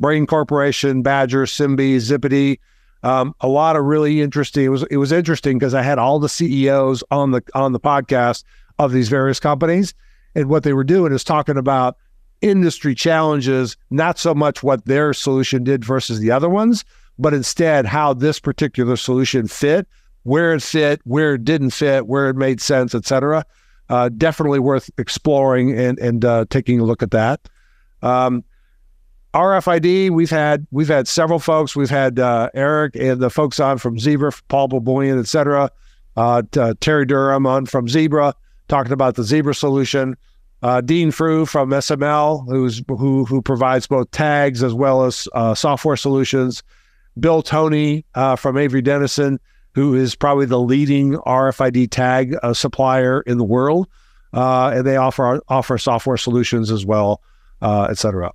Brain 0.02 0.26
Corporation, 0.26 1.04
Badger, 1.04 1.46
Simbe, 1.46 1.98
Zippedi. 1.98 2.60
Um, 3.04 3.36
a 3.40 3.48
lot 3.48 3.76
of 3.76 3.86
really 3.86 4.20
interesting. 4.20 4.66
It 4.66 4.70
was 4.70 4.84
it 4.92 4.98
was 4.98 5.12
interesting 5.12 5.58
because 5.58 5.74
I 5.74 5.84
had 5.84 6.00
all 6.00 6.20
the 6.20 6.28
CEOs 6.28 7.04
on 7.12 7.32
the 7.32 7.44
on 7.54 7.72
the 7.72 7.80
podcast 7.80 8.44
of 8.80 8.92
these 8.92 9.10
various 9.10 9.40
companies, 9.40 9.94
and 10.36 10.50
what 10.50 10.64
they 10.64 10.74
were 10.74 10.84
doing 10.84 11.14
is 11.14 11.24
talking 11.24 11.58
about 11.58 11.98
industry 12.42 12.96
challenges, 12.96 13.78
not 13.92 14.18
so 14.18 14.34
much 14.34 14.64
what 14.64 14.86
their 14.86 15.14
solution 15.14 15.64
did 15.64 15.86
versus 15.86 16.20
the 16.20 16.32
other 16.32 16.50
ones, 16.50 16.84
but 17.20 17.34
instead 17.34 17.86
how 17.86 18.14
this 18.14 18.40
particular 18.40 18.96
solution 18.96 19.48
fit, 19.48 19.88
where 20.24 20.54
it 20.54 20.64
fit, 20.64 21.00
where 21.04 21.36
it 21.36 21.46
didn't 21.46 21.70
fit, 21.70 22.08
where 22.08 22.30
it 22.30 22.36
made 22.36 22.60
sense, 22.60 22.96
et 22.96 23.06
cetera. 23.06 23.46
Uh, 23.92 24.10
definitely 24.10 24.60
worth 24.60 24.90
exploring 24.98 25.78
and 25.78 26.00
and 26.00 26.24
uh, 26.24 26.46
taking 26.50 26.80
a 26.80 26.84
look 26.84 27.04
at 27.04 27.12
that. 27.12 27.50
Um, 28.02 28.44
RFID, 29.34 30.10
we've 30.10 30.30
had 30.30 30.66
we've 30.72 30.88
had 30.88 31.08
several 31.08 31.40
folks. 31.40 31.76
We've 31.76 31.90
had 31.90 32.20
uh, 32.20 32.50
Eric 32.54 32.96
and 32.96 33.22
the 33.22 33.30
folks 33.30 33.60
on 33.60 33.78
from 33.78 34.00
Zebra, 34.00 34.32
Paul 34.50 34.70
Boboyan, 34.70 35.20
et 35.20 35.28
cetera. 35.28 35.70
Uh, 36.18 36.42
uh, 36.58 36.74
Terry 36.82 37.06
Durham 37.06 37.46
on 37.46 37.66
from 37.66 37.88
Zebra, 37.88 38.34
talking 38.68 38.92
about 38.92 39.16
the 39.16 39.24
Zebra 39.24 39.56
solution. 39.56 40.18
Uh, 40.64 40.82
Dean 40.82 41.12
Frew 41.12 41.46
from 41.46 41.70
SML, 41.72 42.46
who's 42.48 42.84
who 42.88 43.26
who 43.26 43.42
provides 43.42 43.88
both 43.88 44.12
tags 44.12 44.64
as 44.64 44.74
well 44.74 45.04
as 45.04 45.28
uh, 45.34 45.56
software 45.56 45.98
solutions. 45.98 46.62
Bill 47.20 47.42
Tony 47.42 48.06
uh, 48.16 48.36
from 48.36 48.58
Avery 48.58 48.82
Dennison, 48.82 49.40
who 49.74 49.96
is 49.96 50.16
probably 50.16 50.46
the 50.46 50.60
leading 50.60 51.14
RFID 51.14 51.90
tag 51.92 52.36
uh, 52.44 52.54
supplier 52.54 53.22
in 53.22 53.38
the 53.38 53.44
world, 53.44 53.88
uh, 54.34 54.72
and 54.76 54.86
they 54.86 54.98
offer 54.98 55.42
offer 55.48 55.78
software 55.78 56.18
solutions 56.18 56.72
as 56.72 56.86
well, 56.86 57.22
uh, 57.62 57.88
et 57.90 57.98
cetera. 57.98 58.32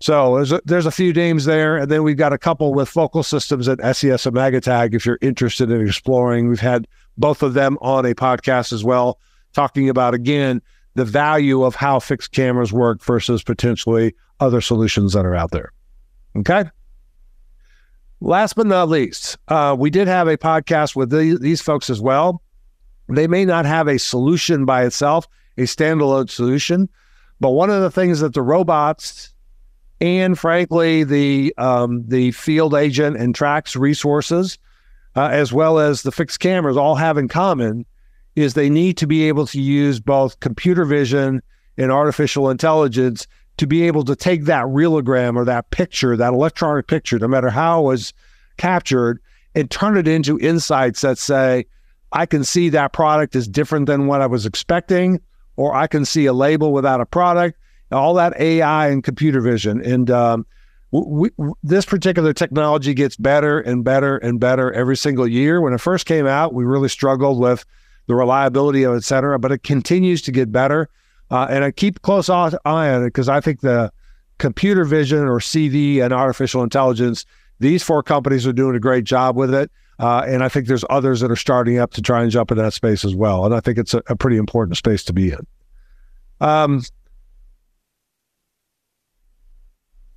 So 0.00 0.34
there's 0.34 0.52
a, 0.52 0.60
there's 0.64 0.86
a 0.86 0.90
few 0.90 1.12
names 1.12 1.44
there, 1.44 1.76
and 1.76 1.90
then 1.90 2.02
we've 2.02 2.16
got 2.16 2.32
a 2.32 2.38
couple 2.38 2.74
with 2.74 2.88
focal 2.88 3.22
systems 3.22 3.68
at 3.68 3.78
SES-imagotag. 3.78 4.94
If 4.94 5.06
you're 5.06 5.18
interested 5.22 5.70
in 5.70 5.86
exploring, 5.86 6.48
we've 6.48 6.58
had 6.58 6.88
both 7.16 7.42
of 7.42 7.54
them 7.54 7.78
on 7.80 8.04
a 8.04 8.14
podcast 8.14 8.72
as 8.72 8.82
well, 8.82 9.20
talking 9.52 9.88
about 9.88 10.14
again 10.14 10.60
the 10.94 11.04
value 11.04 11.62
of 11.62 11.74
how 11.74 12.00
fixed 12.00 12.32
cameras 12.32 12.72
work 12.72 13.02
versus 13.02 13.42
potentially 13.42 14.14
other 14.40 14.60
solutions 14.60 15.12
that 15.12 15.24
are 15.24 15.36
out 15.36 15.52
there. 15.52 15.72
Okay. 16.36 16.64
Last 18.24 18.54
but 18.54 18.68
not 18.68 18.88
least, 18.88 19.36
uh, 19.48 19.74
we 19.76 19.90
did 19.90 20.06
have 20.06 20.28
a 20.28 20.38
podcast 20.38 20.94
with 20.94 21.10
the, 21.10 21.36
these 21.40 21.60
folks 21.60 21.90
as 21.90 22.00
well. 22.00 22.40
They 23.08 23.26
may 23.26 23.44
not 23.44 23.64
have 23.66 23.88
a 23.88 23.98
solution 23.98 24.64
by 24.64 24.84
itself, 24.84 25.26
a 25.58 25.62
standalone 25.62 26.30
solution, 26.30 26.88
but 27.40 27.50
one 27.50 27.68
of 27.68 27.82
the 27.82 27.90
things 27.90 28.20
that 28.20 28.32
the 28.32 28.40
robots 28.40 29.34
and 30.00 30.38
frankly 30.38 31.02
the 31.02 31.52
um, 31.58 32.04
the 32.06 32.30
field 32.30 32.74
agent 32.74 33.16
and 33.16 33.34
Trax 33.34 33.76
resources, 33.76 34.56
uh, 35.16 35.28
as 35.32 35.52
well 35.52 35.80
as 35.80 36.02
the 36.02 36.12
fixed 36.12 36.38
cameras, 36.38 36.76
all 36.76 36.94
have 36.94 37.18
in 37.18 37.26
common 37.26 37.84
is 38.36 38.54
they 38.54 38.70
need 38.70 38.96
to 38.98 39.06
be 39.08 39.26
able 39.26 39.48
to 39.48 39.60
use 39.60 39.98
both 39.98 40.38
computer 40.38 40.84
vision 40.84 41.42
and 41.76 41.90
artificial 41.90 42.50
intelligence 42.50 43.26
to 43.58 43.66
be 43.66 43.82
able 43.86 44.04
to 44.04 44.16
take 44.16 44.44
that 44.44 44.64
realogram 44.64 45.36
or 45.36 45.44
that 45.44 45.70
picture, 45.70 46.16
that 46.16 46.32
electronic 46.32 46.86
picture, 46.86 47.18
no 47.18 47.28
matter 47.28 47.50
how 47.50 47.80
it 47.80 47.84
was 47.84 48.12
captured, 48.56 49.20
and 49.54 49.70
turn 49.70 49.96
it 49.96 50.08
into 50.08 50.38
insights 50.38 51.02
that 51.02 51.18
say, 51.18 51.66
I 52.12 52.26
can 52.26 52.44
see 52.44 52.68
that 52.70 52.92
product 52.92 53.36
is 53.36 53.48
different 53.48 53.86
than 53.86 54.06
what 54.06 54.20
I 54.20 54.26
was 54.26 54.46
expecting, 54.46 55.20
or 55.56 55.74
I 55.74 55.86
can 55.86 56.04
see 56.04 56.26
a 56.26 56.32
label 56.32 56.72
without 56.72 57.00
a 57.00 57.06
product, 57.06 57.58
all 57.90 58.14
that 58.14 58.38
AI 58.40 58.88
and 58.88 59.04
computer 59.04 59.40
vision. 59.40 59.82
And 59.82 60.10
um, 60.10 60.46
we, 60.90 61.30
this 61.62 61.84
particular 61.84 62.32
technology 62.32 62.94
gets 62.94 63.16
better 63.16 63.60
and 63.60 63.84
better 63.84 64.18
and 64.18 64.40
better 64.40 64.72
every 64.72 64.96
single 64.96 65.26
year. 65.26 65.60
When 65.60 65.72
it 65.72 65.80
first 65.80 66.06
came 66.06 66.26
out, 66.26 66.54
we 66.54 66.64
really 66.64 66.88
struggled 66.88 67.38
with 67.38 67.64
the 68.06 68.14
reliability 68.14 68.82
of 68.82 68.94
it, 68.94 68.96
et 68.96 69.04
cetera, 69.04 69.38
but 69.38 69.52
it 69.52 69.62
continues 69.62 70.22
to 70.22 70.32
get 70.32 70.52
better. 70.52 70.88
Uh, 71.32 71.46
and 71.48 71.64
I 71.64 71.70
keep 71.70 72.02
close 72.02 72.28
eye 72.28 72.52
on 72.66 73.02
it 73.02 73.06
because 73.06 73.30
I 73.30 73.40
think 73.40 73.60
the 73.60 73.90
computer 74.36 74.84
vision 74.84 75.20
or 75.20 75.38
CV 75.38 76.04
and 76.04 76.12
artificial 76.12 76.62
intelligence, 76.62 77.24
these 77.58 77.82
four 77.82 78.02
companies 78.02 78.46
are 78.46 78.52
doing 78.52 78.76
a 78.76 78.80
great 78.80 79.04
job 79.04 79.34
with 79.34 79.54
it. 79.54 79.72
Uh, 79.98 80.24
and 80.26 80.44
I 80.44 80.50
think 80.50 80.66
there's 80.66 80.84
others 80.90 81.20
that 81.20 81.30
are 81.30 81.36
starting 81.36 81.78
up 81.78 81.92
to 81.94 82.02
try 82.02 82.22
and 82.22 82.30
jump 82.30 82.50
in 82.50 82.58
that 82.58 82.74
space 82.74 83.02
as 83.02 83.14
well. 83.14 83.46
And 83.46 83.54
I 83.54 83.60
think 83.60 83.78
it's 83.78 83.94
a, 83.94 84.02
a 84.08 84.16
pretty 84.16 84.36
important 84.36 84.76
space 84.76 85.02
to 85.04 85.14
be 85.14 85.32
in. 85.32 85.46
Um, 86.42 86.82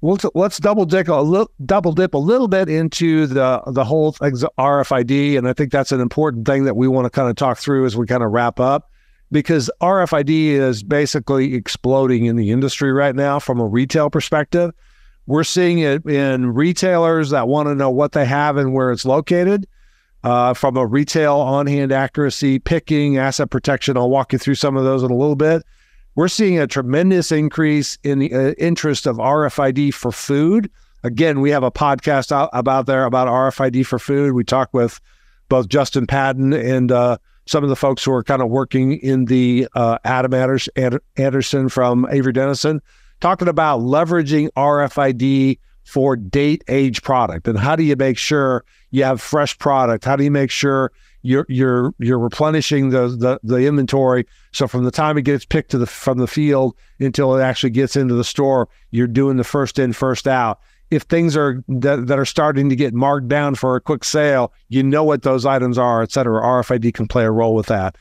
we'll 0.02 0.18
t- 0.18 0.28
let's 0.34 0.58
double 0.58 0.84
dip 0.84 1.08
a 1.08 1.14
little, 1.14 1.52
double 1.66 1.94
dip 1.94 2.14
a 2.14 2.18
little 2.18 2.50
bit 2.50 2.68
into 2.68 3.26
the 3.28 3.62
the 3.68 3.86
whole 3.86 4.14
RFID, 4.14 5.38
and 5.38 5.48
I 5.48 5.54
think 5.54 5.72
that's 5.72 5.92
an 5.92 6.02
important 6.02 6.48
thing 6.48 6.66
that 6.66 6.76
we 6.76 6.88
want 6.88 7.06
to 7.06 7.10
kind 7.10 7.30
of 7.30 7.36
talk 7.36 7.58
through 7.60 7.86
as 7.86 7.96
we 7.96 8.06
kind 8.06 8.24
of 8.24 8.32
wrap 8.32 8.60
up 8.60 8.90
because 9.32 9.70
RFID 9.82 10.30
is 10.30 10.84
basically 10.84 11.56
exploding 11.56 12.26
in 12.26 12.36
the 12.36 12.52
industry 12.52 12.92
right 12.92 13.16
now 13.16 13.40
from 13.40 13.60
a 13.60 13.66
retail 13.66 14.10
perspective. 14.10 14.72
We're 15.28 15.44
seeing 15.44 15.80
it 15.80 16.06
in 16.06 16.54
retailers 16.54 17.32
that 17.32 17.48
want 17.48 17.68
to 17.68 17.76
know 17.76 17.90
what 17.90 18.12
they 18.12 18.26
have 18.26 18.58
and 18.58 18.74
where 18.74 18.92
it's 18.92 19.06
located. 19.06 19.68
Uh, 20.24 20.56
from 20.56 20.76
a 20.76 20.84
retail 20.84 21.36
on 21.36 21.68
hand 21.68 21.92
accuracy, 21.92 22.58
picking, 22.58 23.18
asset 23.18 23.52
protection. 23.52 23.96
I'll 23.96 24.10
walk 24.10 24.34
you 24.34 24.40
through 24.40 24.56
some 24.56 24.76
of 24.76 24.84
those 24.84 25.04
in 25.04 25.12
a 25.12 25.16
little 25.16 25.36
bit. 25.36 25.62
We're 26.16 26.30
seeing 26.30 26.58
a 26.58 26.66
tremendous 26.66 27.32
increase 27.32 28.00
in 28.04 28.18
the 28.18 28.34
uh, 28.34 28.54
interest 28.58 29.06
of 29.06 29.18
RFID 29.18 29.94
for 29.94 30.12
food. 30.12 30.72
Again, 31.04 31.42
we 31.42 31.52
have 31.52 31.62
a 31.62 31.70
podcast 31.70 32.32
out 32.32 32.50
about 32.54 32.88
there 32.88 33.06
about 33.06 33.28
RFID 33.28 33.86
for 33.86 34.00
food. 34.00 34.34
We 34.34 34.44
talk 34.44 34.74
with 34.74 35.00
both 35.50 35.68
Justin 35.68 36.08
Patton 36.08 36.54
and 36.54 36.92
uh, 36.92 37.18
some 37.46 37.64
of 37.64 37.70
the 37.70 37.76
folks 37.76 38.04
who 38.04 38.12
are 38.12 38.24
kind 38.24 38.42
of 38.42 38.50
working 38.50 38.94
in 39.00 39.26
the 39.26 39.68
uh, 39.76 39.98
Adam 40.04 40.34
Anderson 41.18 41.70
from 41.70 42.08
Avery 42.10 42.34
Dennison, 42.34 42.82
talking 43.22 43.48
about 43.48 43.82
leveraging 43.82 44.50
RFID 44.58 45.60
for 45.84 46.16
date 46.16 46.64
age 46.68 47.04
product. 47.04 47.48
And 47.48 47.58
how 47.58 47.76
do 47.76 47.84
you 47.84 47.96
make 47.96 48.18
sure 48.18 48.66
you 48.92 49.04
have 49.04 49.22
fresh 49.22 49.58
product? 49.58 50.04
How 50.04 50.16
do 50.16 50.24
you 50.24 50.32
make 50.32 50.52
sure 50.52 50.92
you're 51.22 51.46
you're 51.48 51.94
you're 52.00 52.20
replenishing 52.20 52.90
the, 52.90 53.08
the 53.10 53.40
the 53.44 53.68
inventory? 53.68 54.26
So 54.52 54.68
from 54.68 54.84
the 54.84 54.92
time 54.92 55.18
it 55.18 55.24
gets 55.24 55.46
picked 55.46 55.72
to 55.72 55.78
the 55.78 55.86
from 55.86 56.18
the 56.18 56.28
field 56.28 56.76
until 57.00 57.36
it 57.36 57.42
actually 57.42 57.70
gets 57.70 57.96
into 57.96 58.16
the 58.16 58.24
store, 58.24 58.68
you're 58.92 59.08
doing 59.08 59.38
the 59.38 59.44
first 59.44 59.78
in 59.78 59.94
first 59.94 60.28
out 60.28 60.60
if 60.92 61.04
things 61.04 61.36
are 61.36 61.64
that, 61.68 62.08
that 62.08 62.20
are 62.20 62.26
starting 62.26 62.70
to 62.70 62.76
get 62.76 62.94
marked 62.94 63.28
down 63.28 63.56
for 63.56 63.76
a 63.76 63.82
quick 63.82 64.04
sale, 64.04 64.54
you 64.70 64.84
know 64.84 65.04
what 65.04 65.24
those 65.24 65.46
items 65.46 65.78
are, 65.78 66.02
et 66.02 66.12
cetera. 66.12 66.42
RFID 66.42 66.94
can 66.94 67.08
play 67.08 67.26
a 67.26 67.32
role 67.32 67.56
with 67.56 67.68
that. 67.68 67.96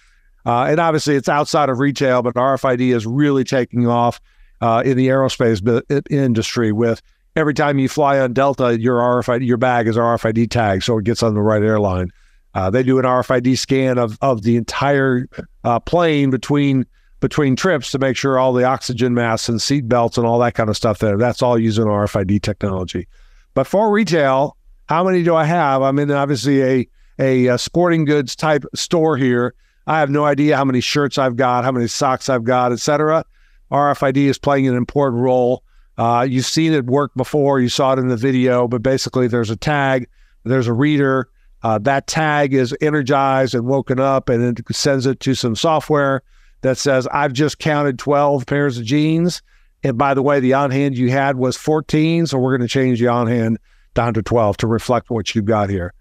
Uh, 0.46 0.64
and 0.64 0.78
obviously, 0.78 1.16
it's 1.16 1.28
outside 1.28 1.68
of 1.68 1.78
retail, 1.78 2.22
but 2.22 2.34
RFID 2.34 2.94
is 2.94 3.06
really 3.06 3.44
taking 3.44 3.86
off 3.86 4.20
uh, 4.60 4.82
in 4.84 4.96
the 4.96 5.08
aerospace 5.08 6.02
industry. 6.10 6.72
With 6.72 7.00
every 7.34 7.54
time 7.54 7.78
you 7.78 7.88
fly 7.88 8.18
on 8.18 8.32
Delta, 8.34 8.78
your 8.78 8.98
RFID, 8.98 9.46
your 9.46 9.56
bag 9.56 9.88
is 9.88 9.96
RFID 9.96 10.50
tag, 10.50 10.82
so 10.82 10.98
it 10.98 11.04
gets 11.04 11.22
on 11.22 11.34
the 11.34 11.40
right 11.40 11.62
airline. 11.62 12.10
Uh, 12.54 12.70
they 12.70 12.82
do 12.82 12.98
an 12.98 13.04
RFID 13.04 13.58
scan 13.58 13.98
of 13.98 14.18
of 14.20 14.42
the 14.42 14.56
entire 14.56 15.26
uh, 15.64 15.80
plane 15.80 16.30
between 16.30 16.86
between 17.24 17.56
trips 17.56 17.90
to 17.90 17.98
make 17.98 18.18
sure 18.18 18.38
all 18.38 18.52
the 18.52 18.64
oxygen 18.64 19.14
masks 19.14 19.48
and 19.48 19.62
seat 19.62 19.88
belts 19.88 20.18
and 20.18 20.26
all 20.26 20.38
that 20.38 20.52
kind 20.52 20.68
of 20.68 20.76
stuff 20.76 20.98
there. 20.98 21.16
That's 21.16 21.40
all 21.40 21.58
using 21.58 21.86
RFID 21.86 22.42
technology. 22.42 23.08
But 23.54 23.66
for 23.66 23.90
retail, 23.90 24.58
how 24.90 25.02
many 25.04 25.22
do 25.22 25.34
I 25.34 25.44
have? 25.44 25.80
I'm 25.80 25.98
in 25.98 26.10
obviously 26.10 26.62
a, 26.62 26.88
a, 27.18 27.46
a 27.46 27.56
sporting 27.56 28.04
goods 28.04 28.36
type 28.36 28.66
store 28.74 29.16
here. 29.16 29.54
I 29.86 30.00
have 30.00 30.10
no 30.10 30.26
idea 30.26 30.54
how 30.54 30.66
many 30.66 30.82
shirts 30.82 31.16
I've 31.16 31.36
got, 31.36 31.64
how 31.64 31.72
many 31.72 31.86
socks 31.86 32.28
I've 32.28 32.44
got, 32.44 32.72
etc. 32.72 33.24
RFID 33.72 34.18
is 34.18 34.36
playing 34.36 34.68
an 34.68 34.76
important 34.76 35.22
role. 35.22 35.62
Uh, 35.96 36.26
you've 36.28 36.44
seen 36.44 36.74
it 36.74 36.84
work 36.84 37.10
before. 37.16 37.58
You 37.58 37.70
saw 37.70 37.94
it 37.94 37.98
in 37.98 38.08
the 38.08 38.18
video, 38.18 38.68
but 38.68 38.82
basically, 38.82 39.28
there's 39.28 39.48
a 39.48 39.56
tag, 39.56 40.06
there's 40.44 40.68
a 40.68 40.74
reader. 40.74 41.30
Uh, 41.62 41.78
that 41.78 42.06
tag 42.06 42.52
is 42.52 42.76
energized 42.82 43.54
and 43.54 43.64
woken 43.64 43.98
up, 43.98 44.28
and 44.28 44.58
it 44.58 44.76
sends 44.76 45.06
it 45.06 45.20
to 45.20 45.34
some 45.34 45.56
software 45.56 46.22
that 46.64 46.78
says, 46.78 47.06
"I've 47.12 47.32
just 47.32 47.58
counted 47.58 47.98
12 47.98 48.46
pairs 48.46 48.78
of 48.78 48.84
jeans." 48.84 49.42
And 49.84 49.98
by 49.98 50.14
the 50.14 50.22
way, 50.22 50.40
the 50.40 50.54
on 50.54 50.70
hand 50.70 50.96
you 50.96 51.10
had 51.10 51.36
was 51.36 51.58
14, 51.58 52.26
so 52.26 52.38
we're 52.38 52.56
going 52.56 52.66
to 52.66 52.72
change 52.72 53.00
the 53.00 53.08
on 53.08 53.26
hand 53.26 53.58
down 53.92 54.14
to 54.14 54.22
12 54.22 54.56
to 54.56 54.66
reflect 54.66 55.10
what 55.10 55.34
you've 55.34 55.44
got 55.44 55.68
here. 55.68 55.92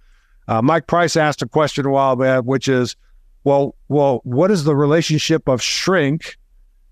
Uh, 0.48 0.62
Mike 0.62 0.88
Price 0.88 1.18
asked 1.18 1.42
a 1.42 1.48
question 1.48 1.86
a 1.86 1.90
while 1.90 2.16
back, 2.16 2.44
which 2.46 2.70
is, 2.70 2.96
well, 3.44 3.76
well, 3.90 4.22
what 4.24 4.52
is 4.52 4.64
the 4.64 4.76
relationship 4.76 5.50
of 5.50 5.62
shrink 5.62 6.38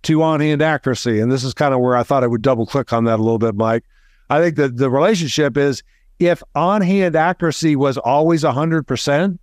to 0.03 0.21
on 0.21 0.41
hand 0.41 0.61
accuracy? 0.61 1.21
And 1.21 1.31
this 1.31 1.45
is 1.45 1.53
kind 1.53 1.73
of 1.73 1.79
where 1.79 1.95
I 1.95 2.03
thought 2.03 2.25
I 2.25 2.27
would 2.27 2.41
double 2.41 2.65
click 2.65 2.91
on 2.91 3.05
that 3.05 3.19
a 3.19 3.23
little 3.23 3.39
bit, 3.39 3.55
Mike. 3.55 3.85
I 4.29 4.39
think 4.39 4.57
that 4.57 4.77
the 4.77 4.89
relationship 4.89 5.57
is 5.57 5.83
if 6.19 6.43
on 6.55 6.81
hand 6.81 7.15
accuracy 7.15 7.77
was 7.77 7.97
always 7.97 8.43
100%, 8.43 9.39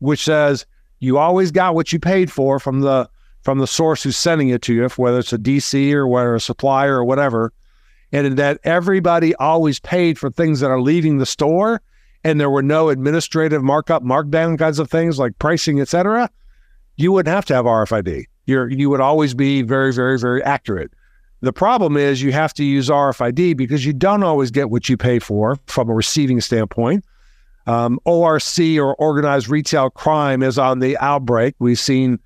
which 0.00 0.24
says 0.24 0.66
you 0.98 1.16
always 1.18 1.52
got 1.52 1.76
what 1.76 1.92
you 1.92 2.00
paid 2.00 2.30
for 2.30 2.58
from 2.58 2.80
the 2.80 3.08
from 3.48 3.60
the 3.60 3.66
source 3.66 4.02
who's 4.02 4.18
sending 4.18 4.50
it 4.50 4.60
to 4.60 4.74
you, 4.74 4.86
whether 4.96 5.20
it's 5.20 5.32
a 5.32 5.38
DC 5.38 5.90
or 5.94 6.06
whether 6.06 6.34
a 6.34 6.40
supplier 6.40 6.98
or 6.98 7.04
whatever, 7.06 7.50
and 8.12 8.36
that 8.36 8.60
everybody 8.62 9.34
always 9.36 9.80
paid 9.80 10.18
for 10.18 10.28
things 10.28 10.60
that 10.60 10.70
are 10.70 10.82
leaving 10.82 11.16
the 11.16 11.24
store 11.24 11.80
and 12.24 12.38
there 12.38 12.50
were 12.50 12.62
no 12.62 12.90
administrative 12.90 13.62
markup, 13.62 14.02
markdown 14.02 14.58
kinds 14.58 14.78
of 14.78 14.90
things 14.90 15.18
like 15.18 15.38
pricing, 15.38 15.80
et 15.80 15.88
cetera, 15.88 16.28
you 16.96 17.10
wouldn't 17.10 17.34
have 17.34 17.46
to 17.46 17.54
have 17.54 17.64
RFID. 17.64 18.24
You're, 18.44 18.68
you 18.68 18.90
would 18.90 19.00
always 19.00 19.32
be 19.32 19.62
very, 19.62 19.94
very, 19.94 20.18
very 20.18 20.42
accurate. 20.42 20.92
The 21.40 21.54
problem 21.54 21.96
is 21.96 22.20
you 22.20 22.32
have 22.32 22.52
to 22.52 22.64
use 22.64 22.90
RFID 22.90 23.56
because 23.56 23.82
you 23.86 23.94
don't 23.94 24.24
always 24.24 24.50
get 24.50 24.68
what 24.68 24.90
you 24.90 24.98
pay 24.98 25.20
for 25.20 25.56
from 25.64 25.88
a 25.88 25.94
receiving 25.94 26.42
standpoint. 26.42 27.02
Um, 27.66 27.98
ORC 28.04 28.58
or 28.78 28.94
organized 28.96 29.48
retail 29.48 29.88
crime 29.88 30.42
is 30.42 30.58
on 30.58 30.80
the 30.80 30.98
outbreak. 30.98 31.54
We've 31.58 31.78
seen 31.78 32.18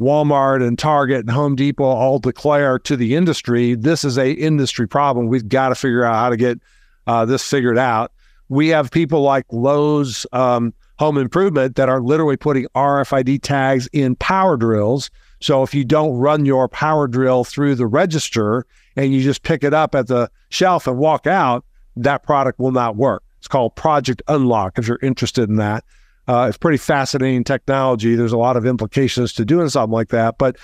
Walmart 0.00 0.66
and 0.66 0.78
Target 0.78 1.20
and 1.20 1.30
Home 1.30 1.54
Depot 1.54 1.84
all 1.84 2.18
declare 2.18 2.78
to 2.80 2.96
the 2.96 3.14
industry 3.14 3.74
this 3.74 4.04
is 4.04 4.18
a 4.18 4.32
industry 4.32 4.88
problem. 4.88 5.28
We've 5.28 5.48
got 5.48 5.68
to 5.68 5.74
figure 5.74 6.04
out 6.04 6.14
how 6.14 6.30
to 6.30 6.36
get 6.36 6.60
uh, 7.06 7.24
this 7.24 7.48
figured 7.48 7.78
out. 7.78 8.12
We 8.48 8.68
have 8.68 8.90
people 8.90 9.22
like 9.22 9.46
Lowe's 9.50 10.26
um, 10.32 10.74
Home 10.98 11.18
Improvement 11.18 11.76
that 11.76 11.88
are 11.88 12.00
literally 12.00 12.36
putting 12.36 12.66
RFID 12.74 13.42
tags 13.42 13.88
in 13.92 14.16
power 14.16 14.56
drills. 14.56 15.10
So 15.40 15.62
if 15.62 15.74
you 15.74 15.84
don't 15.84 16.16
run 16.16 16.44
your 16.44 16.68
power 16.68 17.06
drill 17.06 17.44
through 17.44 17.74
the 17.76 17.86
register 17.86 18.66
and 18.96 19.12
you 19.12 19.22
just 19.22 19.42
pick 19.42 19.64
it 19.64 19.74
up 19.74 19.94
at 19.94 20.06
the 20.06 20.30
shelf 20.50 20.86
and 20.86 20.98
walk 20.98 21.26
out, 21.26 21.64
that 21.96 22.22
product 22.22 22.58
will 22.58 22.72
not 22.72 22.96
work. 22.96 23.22
It's 23.38 23.48
called 23.48 23.76
Project 23.76 24.22
Unlock 24.28 24.78
if 24.78 24.88
you're 24.88 24.98
interested 25.02 25.48
in 25.48 25.56
that. 25.56 25.84
Uh, 26.26 26.46
it's 26.48 26.58
pretty 26.58 26.78
fascinating 26.78 27.44
technology. 27.44 28.14
There's 28.14 28.32
a 28.32 28.38
lot 28.38 28.56
of 28.56 28.64
implications 28.64 29.32
to 29.34 29.44
doing 29.44 29.68
something 29.68 29.92
like 29.92 30.08
that. 30.08 30.38
But 30.38 30.56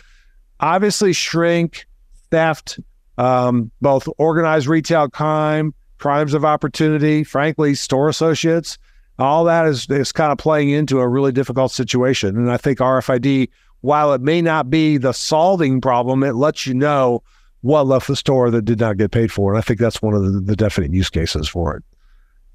obviously, 0.60 1.12
shrink, 1.12 1.86
theft, 2.30 2.80
um, 3.18 3.70
both 3.82 4.08
organized 4.18 4.66
retail 4.66 5.08
crime, 5.08 5.74
crimes 5.98 6.32
of 6.32 6.44
opportunity, 6.44 7.24
frankly, 7.24 7.74
store 7.74 8.08
associates, 8.08 8.78
all 9.18 9.44
that 9.44 9.66
is, 9.66 9.86
is 9.90 10.12
kind 10.12 10.32
of 10.32 10.38
playing 10.38 10.70
into 10.70 10.98
a 10.98 11.06
really 11.06 11.32
difficult 11.32 11.72
situation. 11.72 12.36
And 12.36 12.50
I 12.50 12.56
think 12.56 12.78
RFID, 12.78 13.50
while 13.82 14.14
it 14.14 14.22
may 14.22 14.40
not 14.40 14.70
be 14.70 14.96
the 14.96 15.12
solving 15.12 15.80
problem, 15.80 16.22
it 16.22 16.34
lets 16.34 16.66
you 16.66 16.74
know 16.74 17.22
what 17.60 17.86
left 17.86 18.08
the 18.08 18.16
store 18.16 18.50
that 18.50 18.62
did 18.62 18.80
not 18.80 18.96
get 18.96 19.10
paid 19.10 19.30
for. 19.30 19.52
And 19.52 19.58
I 19.58 19.60
think 19.60 19.78
that's 19.78 20.00
one 20.00 20.14
of 20.14 20.24
the, 20.24 20.40
the 20.40 20.56
definite 20.56 20.94
use 20.94 21.10
cases 21.10 21.46
for 21.46 21.76
it. 21.76 21.84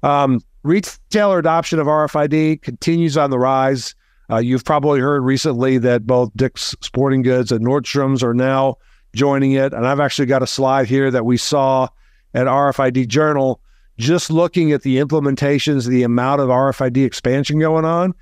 Um, 0.02 0.40
retailer 0.66 1.38
adoption 1.38 1.78
of 1.78 1.86
RFID 1.86 2.62
continues 2.62 3.16
on 3.16 3.30
the 3.30 3.38
rise. 3.38 3.94
Uh, 4.30 4.38
you've 4.38 4.64
probably 4.64 5.00
heard 5.00 5.22
recently 5.22 5.78
that 5.78 6.06
both 6.06 6.30
Dick's 6.36 6.74
Sporting 6.80 7.22
Goods 7.22 7.52
and 7.52 7.64
Nordstrom's 7.64 8.22
are 8.22 8.34
now 8.34 8.76
joining 9.14 9.52
it. 9.52 9.72
And 9.72 9.86
I've 9.86 10.00
actually 10.00 10.26
got 10.26 10.42
a 10.42 10.46
slide 10.46 10.88
here 10.88 11.10
that 11.10 11.24
we 11.24 11.36
saw 11.36 11.88
at 12.34 12.46
RFID 12.46 13.08
Journal, 13.08 13.60
just 13.98 14.30
looking 14.30 14.72
at 14.72 14.82
the 14.82 14.96
implementations, 14.96 15.86
the 15.86 16.02
amount 16.02 16.40
of 16.40 16.48
RFID 16.48 17.04
expansion 17.04 17.58
going 17.60 17.84
on. 17.84 18.12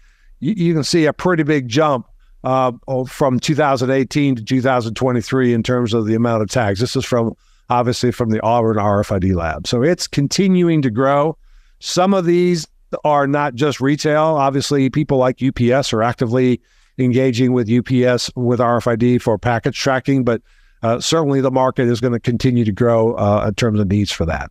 You, 0.41 0.55
you 0.57 0.75
can 0.75 0.85
see 0.85 1.07
a 1.07 1.13
pretty 1.13 1.43
big 1.43 1.69
jump 1.69 2.07
uh, 2.45 2.73
from 3.09 3.41
2018 3.41 4.37
to 4.37 4.45
2023 4.45 5.55
in 5.55 5.63
terms 5.63 5.95
of 5.95 6.07
the 6.07 6.15
amount 6.15 6.43
of 6.43 6.51
tags. 6.51 6.81
This 6.81 6.95
is 6.95 7.05
from 7.05 7.35
obviously 7.71 8.13
from 8.13 8.29
the 8.29 8.43
Auburn 8.43 8.77
RFID 8.77 9.35
lab. 9.35 9.67
So 9.67 9.83
it's 9.83 10.07
continuing 10.07 10.83
to 10.83 10.91
grow. 10.91 11.39
Some 11.85 12.15
of 12.15 12.25
these 12.25 12.67
are 13.05 13.27
not 13.27 13.55
just 13.55 13.79
retail. 13.79 14.23
Obviously, 14.23 14.89
people 14.89 15.19
like 15.19 15.43
UPS 15.43 15.93
are 15.93 16.03
actively 16.03 16.63
engaging 16.97 17.53
with 17.53 17.71
UPS 17.71 18.31
with 18.37 18.59
RFID 18.59 19.21
for 19.21 19.37
package 19.37 19.79
tracking, 19.79 20.25
but 20.25 20.41
uh, 20.83 20.99
certainly 20.99 21.43
the 21.43 21.51
market 21.51 21.87
is 21.87 22.01
going 22.01 22.15
to 22.15 22.21
continue 22.21 22.65
to 22.65 22.73
grow 22.73 23.13
uh, 23.17 23.45
in 23.49 23.55
terms 23.55 23.81
of 23.81 23.89
needs 23.89 24.11
for 24.11 24.25
that. 24.25 24.51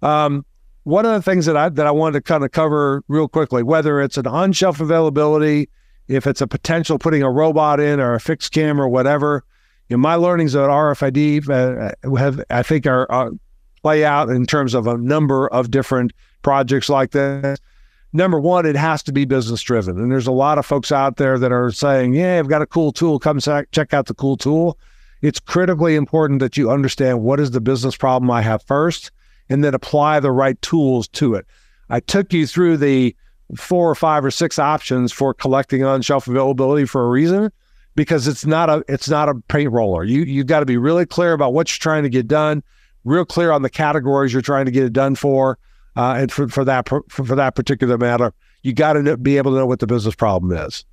Um, 0.00 0.46
one 0.84 1.04
of 1.04 1.12
the 1.12 1.22
things 1.22 1.44
that 1.46 1.56
I 1.56 1.70
that 1.70 1.88
I 1.88 1.90
wanted 1.90 2.12
to 2.12 2.20
kind 2.20 2.44
of 2.44 2.52
cover 2.52 3.02
real 3.08 3.26
quickly, 3.26 3.64
whether 3.64 4.00
it's 4.00 4.16
an 4.16 4.28
on-shelf 4.28 4.80
availability, 4.80 5.68
if 6.06 6.24
it's 6.24 6.40
a 6.40 6.46
potential 6.46 7.00
putting 7.00 7.24
a 7.24 7.30
robot 7.32 7.80
in 7.80 7.98
or 7.98 8.14
a 8.14 8.20
fixed 8.20 8.52
camera, 8.52 8.86
or 8.86 8.88
whatever, 8.88 9.42
you 9.88 9.96
know, 9.96 10.00
my 10.00 10.14
learnings 10.14 10.54
at 10.54 10.70
RFID 10.70 11.50
uh, 11.50 12.16
have 12.16 12.40
I 12.48 12.62
think 12.62 12.86
are, 12.86 13.10
are 13.10 13.32
play 13.82 14.04
out 14.04 14.28
in 14.28 14.46
terms 14.46 14.74
of 14.74 14.86
a 14.86 14.96
number 14.98 15.48
of 15.48 15.70
different 15.70 16.12
projects 16.48 16.88
like 16.88 17.10
this. 17.10 17.58
Number 18.14 18.40
one, 18.40 18.64
it 18.64 18.74
has 18.74 19.02
to 19.02 19.12
be 19.12 19.26
business 19.26 19.60
driven. 19.60 19.98
And 19.98 20.10
there's 20.10 20.26
a 20.26 20.32
lot 20.32 20.56
of 20.56 20.64
folks 20.64 20.90
out 20.90 21.18
there 21.18 21.38
that 21.38 21.52
are 21.52 21.70
saying, 21.70 22.14
yeah, 22.14 22.38
I've 22.38 22.48
got 22.48 22.62
a 22.62 22.66
cool 22.66 22.90
tool. 22.90 23.18
Come 23.18 23.38
check 23.38 23.92
out 23.92 24.06
the 24.06 24.14
cool 24.14 24.38
tool. 24.38 24.78
It's 25.20 25.38
critically 25.40 25.94
important 25.94 26.40
that 26.40 26.56
you 26.56 26.70
understand 26.70 27.20
what 27.20 27.38
is 27.38 27.50
the 27.50 27.60
business 27.60 27.98
problem 27.98 28.30
I 28.30 28.40
have 28.40 28.62
first 28.62 29.10
and 29.50 29.62
then 29.62 29.74
apply 29.74 30.20
the 30.20 30.32
right 30.32 30.60
tools 30.62 31.06
to 31.08 31.34
it. 31.34 31.44
I 31.90 32.00
took 32.00 32.32
you 32.32 32.46
through 32.46 32.78
the 32.78 33.14
four 33.54 33.90
or 33.90 33.94
five 33.94 34.24
or 34.24 34.30
six 34.30 34.58
options 34.58 35.12
for 35.12 35.34
collecting 35.34 35.84
on 35.84 36.00
shelf 36.00 36.28
availability 36.28 36.86
for 36.86 37.04
a 37.04 37.10
reason 37.10 37.52
because 37.94 38.26
it's 38.26 38.46
not 38.46 38.70
a 38.70 38.82
it's 38.88 39.10
not 39.10 39.28
a 39.28 39.34
paint 39.48 39.70
roller. 39.70 40.02
You 40.02 40.22
you've 40.22 40.46
got 40.46 40.60
to 40.60 40.66
be 40.66 40.78
really 40.78 41.04
clear 41.04 41.34
about 41.34 41.52
what 41.52 41.70
you're 41.70 41.82
trying 41.82 42.04
to 42.04 42.08
get 42.08 42.26
done, 42.26 42.62
real 43.04 43.26
clear 43.26 43.52
on 43.52 43.60
the 43.60 43.68
categories 43.68 44.32
you're 44.32 44.40
trying 44.40 44.64
to 44.64 44.70
get 44.70 44.84
it 44.84 44.94
done 44.94 45.14
for, 45.14 45.58
uh, 45.98 46.14
and 46.16 46.30
for, 46.30 46.48
for 46.48 46.64
that 46.64 46.88
for, 46.88 47.04
for 47.10 47.34
that 47.34 47.56
particular 47.56 47.98
matter, 47.98 48.32
you 48.62 48.72
got 48.72 48.92
to 48.92 49.16
be 49.16 49.36
able 49.36 49.50
to 49.50 49.58
know 49.58 49.66
what 49.66 49.80
the 49.80 49.86
business 49.86 50.14
problem 50.14 50.56
is. 50.56 50.84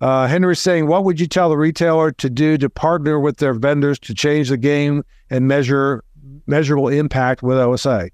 Uh, 0.00 0.28
Henry's 0.28 0.60
saying, 0.60 0.86
what 0.86 1.04
would 1.04 1.18
you 1.18 1.26
tell 1.26 1.48
the 1.48 1.56
retailer 1.56 2.12
to 2.12 2.30
do 2.30 2.56
to 2.58 2.70
partner 2.70 3.18
with 3.18 3.38
their 3.38 3.54
vendors 3.54 3.98
to 3.98 4.14
change 4.14 4.50
the 4.50 4.56
game 4.56 5.02
and 5.30 5.48
measure 5.48 6.04
measurable 6.46 6.88
impact 6.88 7.42
with 7.42 7.58
OSA? 7.58 8.10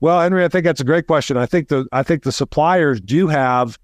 Well, 0.00 0.20
Henry, 0.20 0.44
I 0.44 0.48
think 0.48 0.64
that's 0.64 0.82
a 0.82 0.84
great 0.84 1.06
question. 1.06 1.38
I 1.38 1.46
think 1.46 1.68
the 1.68 1.86
I 1.92 2.02
think 2.02 2.24
the 2.24 2.32
suppliers 2.32 3.00
do 3.00 3.26
have 3.28 3.78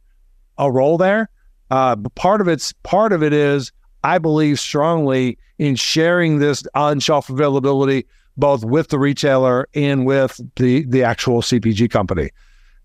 a 0.58 0.70
role 0.70 0.98
there. 0.98 1.30
Uh, 1.70 1.96
but 1.96 2.14
part 2.14 2.42
of 2.42 2.48
it's 2.48 2.74
part 2.82 3.12
of 3.12 3.22
it 3.22 3.32
is 3.32 3.72
I 4.04 4.18
believe 4.18 4.60
strongly 4.60 5.38
in 5.58 5.76
sharing 5.76 6.40
this 6.40 6.62
on 6.74 7.00
shelf 7.00 7.30
availability 7.30 8.06
both 8.36 8.64
with 8.64 8.88
the 8.88 8.98
retailer 8.98 9.68
and 9.74 10.06
with 10.06 10.40
the, 10.56 10.84
the 10.86 11.02
actual 11.02 11.42
CPG 11.42 11.90
company. 11.90 12.30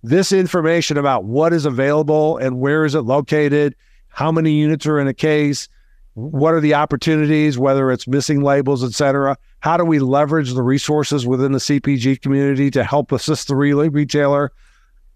This 0.03 0.31
information 0.31 0.97
about 0.97 1.25
what 1.25 1.53
is 1.53 1.65
available 1.65 2.37
and 2.37 2.59
where 2.59 2.85
is 2.85 2.93
it 2.93 3.01
located, 3.01 3.75
how 4.09 4.31
many 4.31 4.51
units 4.51 4.85
are 4.85 4.99
in 4.99 5.07
a 5.07 5.13
case, 5.13 5.67
what 6.13 6.53
are 6.53 6.61
the 6.61 6.73
opportunities, 6.73 7.57
whether 7.57 7.91
it's 7.91 8.07
missing 8.07 8.41
labels, 8.41 8.83
et 8.83 8.93
cetera. 8.93 9.37
How 9.59 9.75
do 9.75 9.83
we 9.83 9.99
leverage 9.99 10.53
the 10.53 10.63
resources 10.63 11.27
within 11.27 11.51
the 11.51 11.59
CPG 11.59 12.21
community 12.21 12.71
to 12.71 12.83
help 12.83 13.11
assist 13.11 13.47
the 13.47 13.55
retailer? 13.55 14.51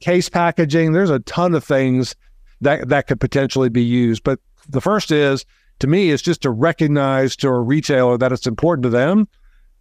Case 0.01 0.27
packaging, 0.27 0.91
there's 0.91 1.09
a 1.09 1.19
ton 1.19 1.55
of 1.55 1.63
things 1.63 2.15
that, 2.59 2.89
that 2.89 3.07
could 3.07 3.19
potentially 3.19 3.69
be 3.69 3.83
used. 3.83 4.23
But 4.23 4.39
the 4.67 4.81
first 4.81 5.11
is, 5.11 5.45
to 5.79 5.87
me, 5.87 6.09
is 6.09 6.21
just 6.21 6.41
to 6.41 6.49
recognize 6.49 7.37
to 7.37 7.47
a 7.47 7.59
retailer 7.61 8.17
that 8.17 8.33
it's 8.33 8.47
important 8.47 8.83
to 8.83 8.89
them 8.89 9.27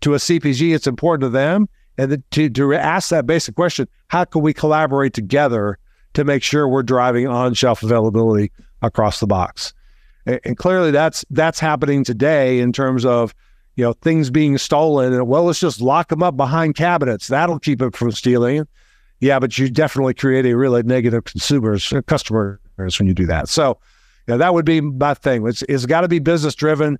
to 0.01 0.15
a 0.15 0.19
CPG, 0.19 0.75
it's 0.75 0.87
important 0.87 1.23
to 1.23 1.29
them. 1.29 1.69
And 1.97 2.23
to, 2.31 2.49
to 2.49 2.75
ask 2.75 3.11
that 3.11 3.27
basic 3.27 3.57
question, 3.57 3.89
how 4.09 4.25
can 4.25 4.43
we 4.43 4.53
collaborate 4.53 5.15
together 5.15 5.79
to 6.15 6.25
make 6.25 6.43
sure 6.43 6.69
we're 6.69 6.83
driving 6.85 7.27
on 7.27 7.55
shelf 7.55 7.83
availability 7.83 8.53
across 8.83 9.21
the 9.21 9.27
box? 9.27 9.75
And, 10.27 10.41
and 10.45 10.57
clearly 10.57 10.91
that's 10.91 11.25
that's 11.31 11.59
happening 11.59 12.05
today 12.05 12.61
in 12.61 12.73
terms 12.73 13.05
of 13.05 13.35
you 13.75 13.85
know 13.85 13.95
things 13.95 14.31
being 14.31 14.59
stolen 14.59 15.13
and 15.13 15.27
well 15.27 15.45
let's 15.45 15.61
just 15.61 15.81
lock 15.81 16.09
them 16.09 16.23
up 16.23 16.37
behind 16.37 16.75
cabinets 16.75 17.29
that'll 17.29 17.61
keep 17.61 17.81
it 17.81 17.95
from 17.95 18.11
stealing 18.11 18.67
Yeah, 19.21 19.39
but 19.39 19.59
you 19.59 19.69
definitely 19.69 20.15
create 20.15 20.47
a 20.47 20.57
really 20.57 20.83
negative 20.83 21.25
consumers 21.25 21.93
uh, 21.93 22.03
customers 22.03 22.59
when 22.99 23.07
you 23.07 23.15
do 23.15 23.27
that. 23.27 23.49
So, 23.49 23.79
yeah, 24.29 24.37
that 24.37 24.55
would 24.55 24.65
be 24.65 24.81
my 24.81 25.15
thing. 25.15 25.47
It's 25.47 25.63
it's 25.63 25.87
got 25.87 26.03
to 26.03 26.09
be 26.09 26.19
business 26.19 26.55
driven. 26.55 26.99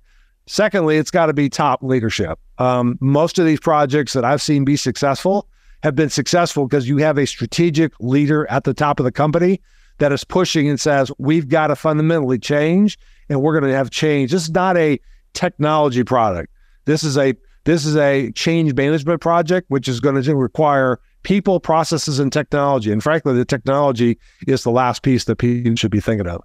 Secondly, 0.49 0.97
it's 0.97 1.11
got 1.11 1.27
to 1.27 1.33
be 1.33 1.47
top 1.47 1.83
leadership. 1.83 2.39
Um, 2.57 2.97
most 3.01 3.37
of 3.37 3.45
these 3.45 3.59
projects 3.59 4.13
that 4.13 4.25
I've 4.25 4.41
seen 4.41 4.65
be 4.65 4.75
successful 4.75 5.47
have 5.83 5.93
been 5.93 6.09
successful 6.09 6.67
because 6.67 6.89
you 6.89 6.97
have 6.97 7.19
a 7.19 7.27
strategic 7.27 7.93
leader 7.99 8.49
at 8.49 8.63
the 8.63 8.73
top 8.73 8.99
of 8.99 9.03
the 9.03 9.11
company 9.11 9.61
that 9.99 10.11
is 10.11 10.23
pushing 10.23 10.67
and 10.67 10.79
says, 10.79 11.11
we've 11.19 11.49
got 11.49 11.67
to 11.67 11.75
fundamentally 11.75 12.39
change 12.39 12.97
and 13.29 13.43
we're 13.43 13.59
going 13.59 13.69
to 13.69 13.77
have 13.77 13.91
change. 13.91 14.31
This 14.31 14.41
is 14.41 14.49
not 14.49 14.75
a 14.75 14.99
technology 15.33 16.03
product. 16.03 16.51
This 16.85 17.03
is 17.03 17.15
a 17.15 17.35
this 17.65 17.85
is 17.85 17.95
a 17.95 18.31
change 18.31 18.73
management 18.73 19.21
project, 19.21 19.69
which 19.69 19.87
is 19.87 19.99
going 19.99 20.19
to 20.19 20.35
require 20.35 20.99
people, 21.21 21.59
processes, 21.59 22.17
and 22.17 22.33
technology. 22.33 22.91
And 22.91 23.03
frankly, 23.03 23.35
the 23.35 23.45
technology 23.45 24.17
is 24.47 24.63
the 24.63 24.71
last 24.71 25.03
piece 25.03 25.25
that 25.25 25.35
people 25.35 25.75
should 25.75 25.91
be 25.91 25.99
thinking 25.99 26.25
of. 26.25 26.41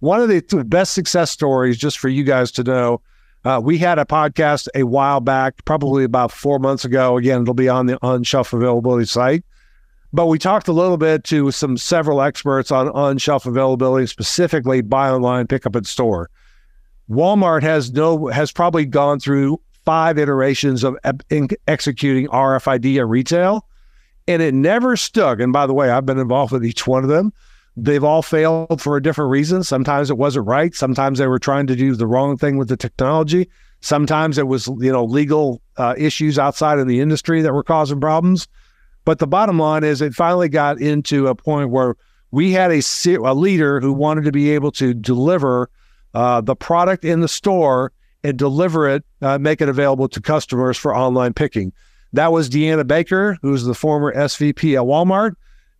One 0.00 0.20
of 0.20 0.28
the 0.28 0.64
best 0.66 0.92
success 0.92 1.30
stories, 1.30 1.78
just 1.78 2.00
for 2.00 2.08
you 2.08 2.24
guys 2.24 2.50
to 2.52 2.64
know, 2.64 3.00
uh, 3.44 3.60
we 3.62 3.78
had 3.78 3.98
a 3.98 4.04
podcast 4.04 4.68
a 4.74 4.84
while 4.84 5.20
back, 5.20 5.64
probably 5.64 6.04
about 6.04 6.32
four 6.32 6.58
months 6.58 6.84
ago. 6.84 7.16
Again, 7.16 7.42
it'll 7.42 7.54
be 7.54 7.68
on 7.68 7.86
the 7.86 7.98
on 8.02 8.22
shelf 8.22 8.52
availability 8.52 9.06
site. 9.06 9.44
But 10.12 10.26
we 10.26 10.38
talked 10.38 10.68
a 10.68 10.72
little 10.72 10.96
bit 10.96 11.24
to 11.24 11.50
some 11.50 11.76
several 11.76 12.22
experts 12.22 12.70
on 12.70 12.88
on 12.90 13.18
shelf 13.18 13.46
availability, 13.46 14.06
specifically 14.06 14.80
buy 14.80 15.10
online, 15.10 15.46
pick 15.46 15.66
up 15.66 15.76
in 15.76 15.84
store. 15.84 16.30
Walmart 17.10 17.62
has 17.62 17.92
no 17.92 18.28
has 18.28 18.50
probably 18.50 18.86
gone 18.86 19.20
through 19.20 19.60
five 19.84 20.18
iterations 20.18 20.84
of 20.84 20.96
executing 21.68 22.28
RFID 22.28 22.98
at 22.98 23.06
retail, 23.06 23.66
and 24.26 24.40
it 24.40 24.54
never 24.54 24.96
stuck. 24.96 25.38
And 25.40 25.52
by 25.52 25.66
the 25.66 25.74
way, 25.74 25.90
I've 25.90 26.06
been 26.06 26.18
involved 26.18 26.52
with 26.52 26.64
each 26.64 26.86
one 26.86 27.02
of 27.02 27.10
them. 27.10 27.32
They've 27.76 28.04
all 28.04 28.22
failed 28.22 28.80
for 28.80 28.96
a 28.96 29.02
different 29.02 29.30
reason. 29.30 29.64
Sometimes 29.64 30.10
it 30.10 30.16
wasn't 30.16 30.46
right. 30.46 30.74
Sometimes 30.74 31.18
they 31.18 31.26
were 31.26 31.40
trying 31.40 31.66
to 31.66 31.76
do 31.76 31.94
the 31.94 32.06
wrong 32.06 32.36
thing 32.36 32.56
with 32.56 32.68
the 32.68 32.76
technology. 32.76 33.48
Sometimes 33.80 34.38
it 34.38 34.46
was, 34.46 34.68
you 34.78 34.92
know, 34.92 35.04
legal 35.04 35.60
uh, 35.76 35.94
issues 35.98 36.38
outside 36.38 36.78
of 36.78 36.86
the 36.86 37.00
industry 37.00 37.42
that 37.42 37.52
were 37.52 37.64
causing 37.64 38.00
problems. 38.00 38.46
But 39.04 39.18
the 39.18 39.26
bottom 39.26 39.58
line 39.58 39.84
is, 39.84 40.00
it 40.00 40.14
finally 40.14 40.48
got 40.48 40.80
into 40.80 41.26
a 41.26 41.34
point 41.34 41.70
where 41.70 41.96
we 42.30 42.52
had 42.52 42.70
a, 42.70 42.80
a 43.06 43.34
leader 43.34 43.80
who 43.80 43.92
wanted 43.92 44.24
to 44.24 44.32
be 44.32 44.50
able 44.50 44.70
to 44.72 44.94
deliver 44.94 45.68
uh, 46.14 46.40
the 46.40 46.56
product 46.56 47.04
in 47.04 47.20
the 47.20 47.28
store 47.28 47.92
and 48.22 48.38
deliver 48.38 48.88
it, 48.88 49.04
uh, 49.20 49.36
make 49.38 49.60
it 49.60 49.68
available 49.68 50.08
to 50.08 50.20
customers 50.20 50.78
for 50.78 50.96
online 50.96 51.34
picking. 51.34 51.72
That 52.12 52.32
was 52.32 52.48
Deanna 52.48 52.86
Baker, 52.86 53.36
who's 53.42 53.64
the 53.64 53.74
former 53.74 54.14
SVP 54.14 54.76
at 54.76 54.86
Walmart 54.86 55.34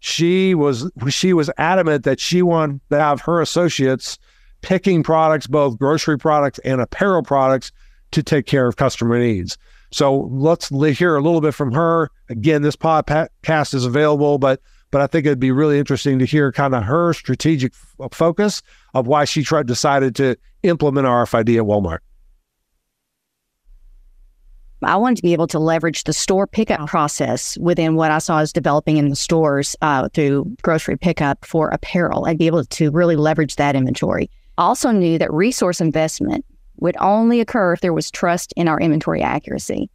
she 0.04 0.54
was 0.54 0.90
she 1.08 1.32
was 1.32 1.50
adamant 1.56 2.04
that 2.04 2.20
she 2.20 2.42
wanted 2.42 2.78
to 2.90 3.00
have 3.00 3.22
her 3.22 3.40
associates 3.40 4.18
picking 4.60 5.02
products, 5.02 5.46
both 5.46 5.78
grocery 5.78 6.18
products 6.18 6.58
and 6.58 6.82
apparel 6.82 7.22
products, 7.22 7.72
to 8.10 8.22
take 8.22 8.44
care 8.44 8.66
of 8.66 8.76
customer 8.76 9.18
needs. 9.18 9.56
So 9.92 10.28
let's 10.30 10.68
hear 10.68 11.16
a 11.16 11.22
little 11.22 11.40
bit 11.40 11.54
from 11.54 11.72
her. 11.72 12.10
Again, 12.28 12.60
this 12.60 12.76
podcast 12.76 13.72
is 13.72 13.86
available, 13.86 14.36
but 14.36 14.60
but 14.90 15.00
I 15.00 15.06
think 15.06 15.24
it'd 15.24 15.40
be 15.40 15.52
really 15.52 15.78
interesting 15.78 16.18
to 16.18 16.26
hear 16.26 16.52
kind 16.52 16.74
of 16.74 16.82
her 16.82 17.14
strategic 17.14 17.72
f- 17.72 18.12
focus 18.12 18.60
of 18.92 19.06
why 19.06 19.24
she 19.24 19.42
tried 19.42 19.66
decided 19.66 20.14
to 20.16 20.36
implement 20.64 21.06
RFID 21.06 21.56
at 21.56 21.64
Walmart. 21.64 22.00
I 24.82 24.96
wanted 24.96 25.16
to 25.16 25.22
be 25.22 25.32
able 25.32 25.46
to 25.48 25.58
leverage 25.58 26.04
the 26.04 26.12
store 26.12 26.46
pickup 26.46 26.88
process 26.88 27.56
within 27.58 27.94
what 27.94 28.10
I 28.10 28.18
saw 28.18 28.38
as 28.38 28.52
developing 28.52 28.96
in 28.96 29.08
the 29.08 29.16
stores 29.16 29.76
uh, 29.80 30.08
through 30.10 30.54
grocery 30.62 30.96
pickup 30.96 31.44
for 31.44 31.68
apparel 31.68 32.24
and 32.24 32.38
be 32.38 32.46
able 32.46 32.64
to 32.64 32.90
really 32.90 33.16
leverage 33.16 33.56
that 33.56 33.76
inventory. 33.76 34.30
I 34.58 34.64
also 34.64 34.90
knew 34.90 35.18
that 35.18 35.32
resource 35.32 35.80
investment 35.80 36.44
would 36.78 36.96
only 37.00 37.40
occur 37.40 37.72
if 37.72 37.80
there 37.80 37.92
was 37.92 38.10
trust 38.10 38.52
in 38.56 38.68
our 38.68 38.80
inventory 38.80 39.22
accuracy. 39.22 39.90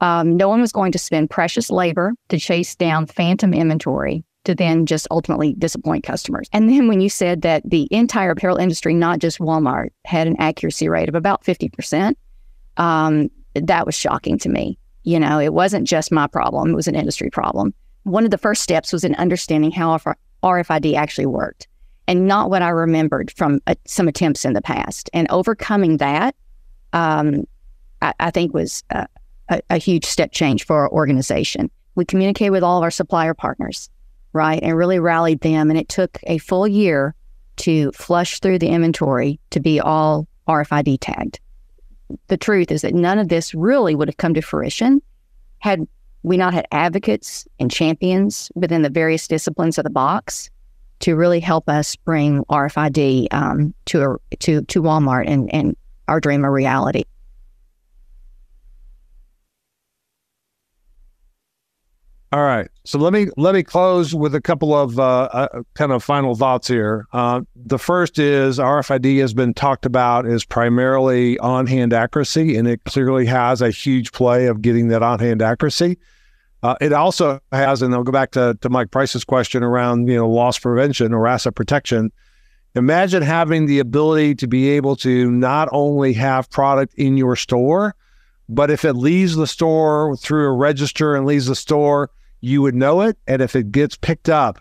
Um, 0.00 0.36
no 0.36 0.48
one 0.48 0.60
was 0.60 0.72
going 0.72 0.92
to 0.92 0.98
spend 0.98 1.30
precious 1.30 1.70
labor 1.70 2.14
to 2.28 2.38
chase 2.38 2.74
down 2.74 3.06
phantom 3.06 3.52
inventory 3.52 4.24
to 4.44 4.54
then 4.54 4.86
just 4.86 5.06
ultimately 5.10 5.54
disappoint 5.54 6.04
customers. 6.04 6.48
And 6.52 6.68
then 6.68 6.88
when 6.88 7.00
you 7.00 7.08
said 7.08 7.42
that 7.42 7.62
the 7.68 7.86
entire 7.90 8.32
apparel 8.32 8.56
industry, 8.56 8.94
not 8.94 9.18
just 9.18 9.38
Walmart, 9.38 9.90
had 10.04 10.26
an 10.26 10.36
accuracy 10.38 10.88
rate 10.88 11.08
of 11.08 11.14
about 11.14 11.44
50%, 11.44 12.14
um, 12.76 13.30
that 13.54 13.86
was 13.86 13.94
shocking 13.94 14.38
to 14.38 14.48
me. 14.48 14.78
You 15.04 15.18
know, 15.18 15.40
it 15.40 15.52
wasn't 15.52 15.86
just 15.86 16.12
my 16.12 16.26
problem, 16.26 16.70
it 16.70 16.76
was 16.76 16.88
an 16.88 16.94
industry 16.94 17.30
problem. 17.30 17.74
One 18.04 18.24
of 18.24 18.30
the 18.30 18.38
first 18.38 18.62
steps 18.62 18.92
was 18.92 19.04
in 19.04 19.14
understanding 19.16 19.70
how 19.70 19.98
RFID 20.42 20.94
actually 20.94 21.26
worked 21.26 21.68
and 22.08 22.26
not 22.26 22.50
what 22.50 22.62
I 22.62 22.68
remembered 22.68 23.32
from 23.32 23.60
uh, 23.66 23.74
some 23.86 24.08
attempts 24.08 24.44
in 24.44 24.54
the 24.54 24.62
past. 24.62 25.08
And 25.12 25.30
overcoming 25.30 25.98
that, 25.98 26.34
um, 26.92 27.46
I, 28.00 28.12
I, 28.18 28.30
think 28.30 28.52
was 28.52 28.82
a, 28.90 29.06
a, 29.48 29.60
a 29.70 29.78
huge 29.78 30.04
step 30.04 30.32
change 30.32 30.66
for 30.66 30.80
our 30.80 30.90
organization. 30.90 31.70
We 31.94 32.04
communicated 32.04 32.50
with 32.50 32.64
all 32.64 32.78
of 32.78 32.82
our 32.82 32.90
supplier 32.90 33.34
partners, 33.34 33.88
right, 34.32 34.60
and 34.62 34.76
really 34.76 34.98
rallied 34.98 35.40
them. 35.40 35.70
And 35.70 35.78
it 35.78 35.88
took 35.88 36.18
a 36.24 36.38
full 36.38 36.66
year 36.66 37.14
to 37.58 37.92
flush 37.92 38.40
through 38.40 38.58
the 38.58 38.68
inventory 38.68 39.38
to 39.50 39.60
be 39.60 39.78
all 39.78 40.26
RFID 40.48 40.98
tagged 41.00 41.38
the 42.28 42.36
truth 42.36 42.70
is 42.70 42.82
that 42.82 42.94
none 42.94 43.18
of 43.18 43.28
this 43.28 43.54
really 43.54 43.94
would 43.94 44.08
have 44.08 44.16
come 44.16 44.34
to 44.34 44.42
fruition 44.42 45.00
had 45.58 45.86
we 46.22 46.36
not 46.36 46.54
had 46.54 46.66
advocates 46.70 47.46
and 47.58 47.70
champions 47.70 48.50
within 48.54 48.82
the 48.82 48.90
various 48.90 49.26
disciplines 49.26 49.78
of 49.78 49.84
the 49.84 49.90
box 49.90 50.50
to 51.00 51.16
really 51.16 51.40
help 51.40 51.68
us 51.68 51.96
bring 51.96 52.44
RFID 52.44 53.26
um, 53.32 53.74
to 53.86 54.02
a, 54.02 54.36
to 54.36 54.62
to 54.62 54.82
Walmart 54.82 55.24
and 55.26 55.52
and 55.52 55.76
our 56.08 56.20
dream 56.20 56.44
a 56.44 56.50
reality. 56.50 57.04
All 62.32 62.44
right. 62.44 62.70
So 62.84 62.98
let 62.98 63.12
me 63.12 63.26
let 63.36 63.54
me 63.54 63.62
close 63.62 64.14
with 64.14 64.34
a 64.34 64.40
couple 64.40 64.74
of 64.74 64.98
uh, 64.98 65.28
uh, 65.32 65.62
kind 65.74 65.92
of 65.92 66.02
final 66.02 66.34
thoughts 66.34 66.66
here. 66.66 67.06
Uh, 67.12 67.42
the 67.54 67.78
first 67.78 68.18
is 68.18 68.58
RFID 68.58 69.20
has 69.20 69.34
been 69.34 69.52
talked 69.52 69.84
about 69.84 70.24
as 70.24 70.42
primarily 70.42 71.38
on 71.40 71.66
hand 71.66 71.92
accuracy, 71.92 72.56
and 72.56 72.66
it 72.66 72.82
clearly 72.84 73.26
has 73.26 73.60
a 73.60 73.68
huge 73.68 74.12
play 74.12 74.46
of 74.46 74.62
getting 74.62 74.88
that 74.88 75.02
on 75.02 75.18
hand 75.18 75.42
accuracy. 75.42 75.98
Uh, 76.62 76.74
it 76.80 76.94
also 76.94 77.38
has, 77.50 77.82
and 77.82 77.94
I'll 77.94 78.02
go 78.02 78.12
back 78.12 78.30
to, 78.30 78.56
to 78.62 78.70
Mike 78.70 78.90
Price's 78.90 79.24
question 79.24 79.62
around 79.62 80.08
you 80.08 80.16
know 80.16 80.30
loss 80.30 80.58
prevention 80.58 81.12
or 81.12 81.26
asset 81.26 81.54
protection. 81.54 82.10
Imagine 82.74 83.22
having 83.22 83.66
the 83.66 83.78
ability 83.78 84.36
to 84.36 84.46
be 84.46 84.70
able 84.70 84.96
to 84.96 85.30
not 85.30 85.68
only 85.70 86.14
have 86.14 86.48
product 86.48 86.94
in 86.94 87.18
your 87.18 87.36
store, 87.36 87.94
but 88.48 88.70
if 88.70 88.86
it 88.86 88.94
leaves 88.94 89.36
the 89.36 89.46
store 89.46 90.16
through 90.16 90.46
a 90.46 90.56
register 90.56 91.14
and 91.14 91.26
leaves 91.26 91.44
the 91.44 91.54
store 91.54 92.08
you 92.42 92.60
would 92.60 92.74
know 92.74 93.00
it. 93.00 93.16
And 93.26 93.40
if 93.40 93.56
it 93.56 93.72
gets 93.72 93.96
picked 93.96 94.28
up 94.28 94.60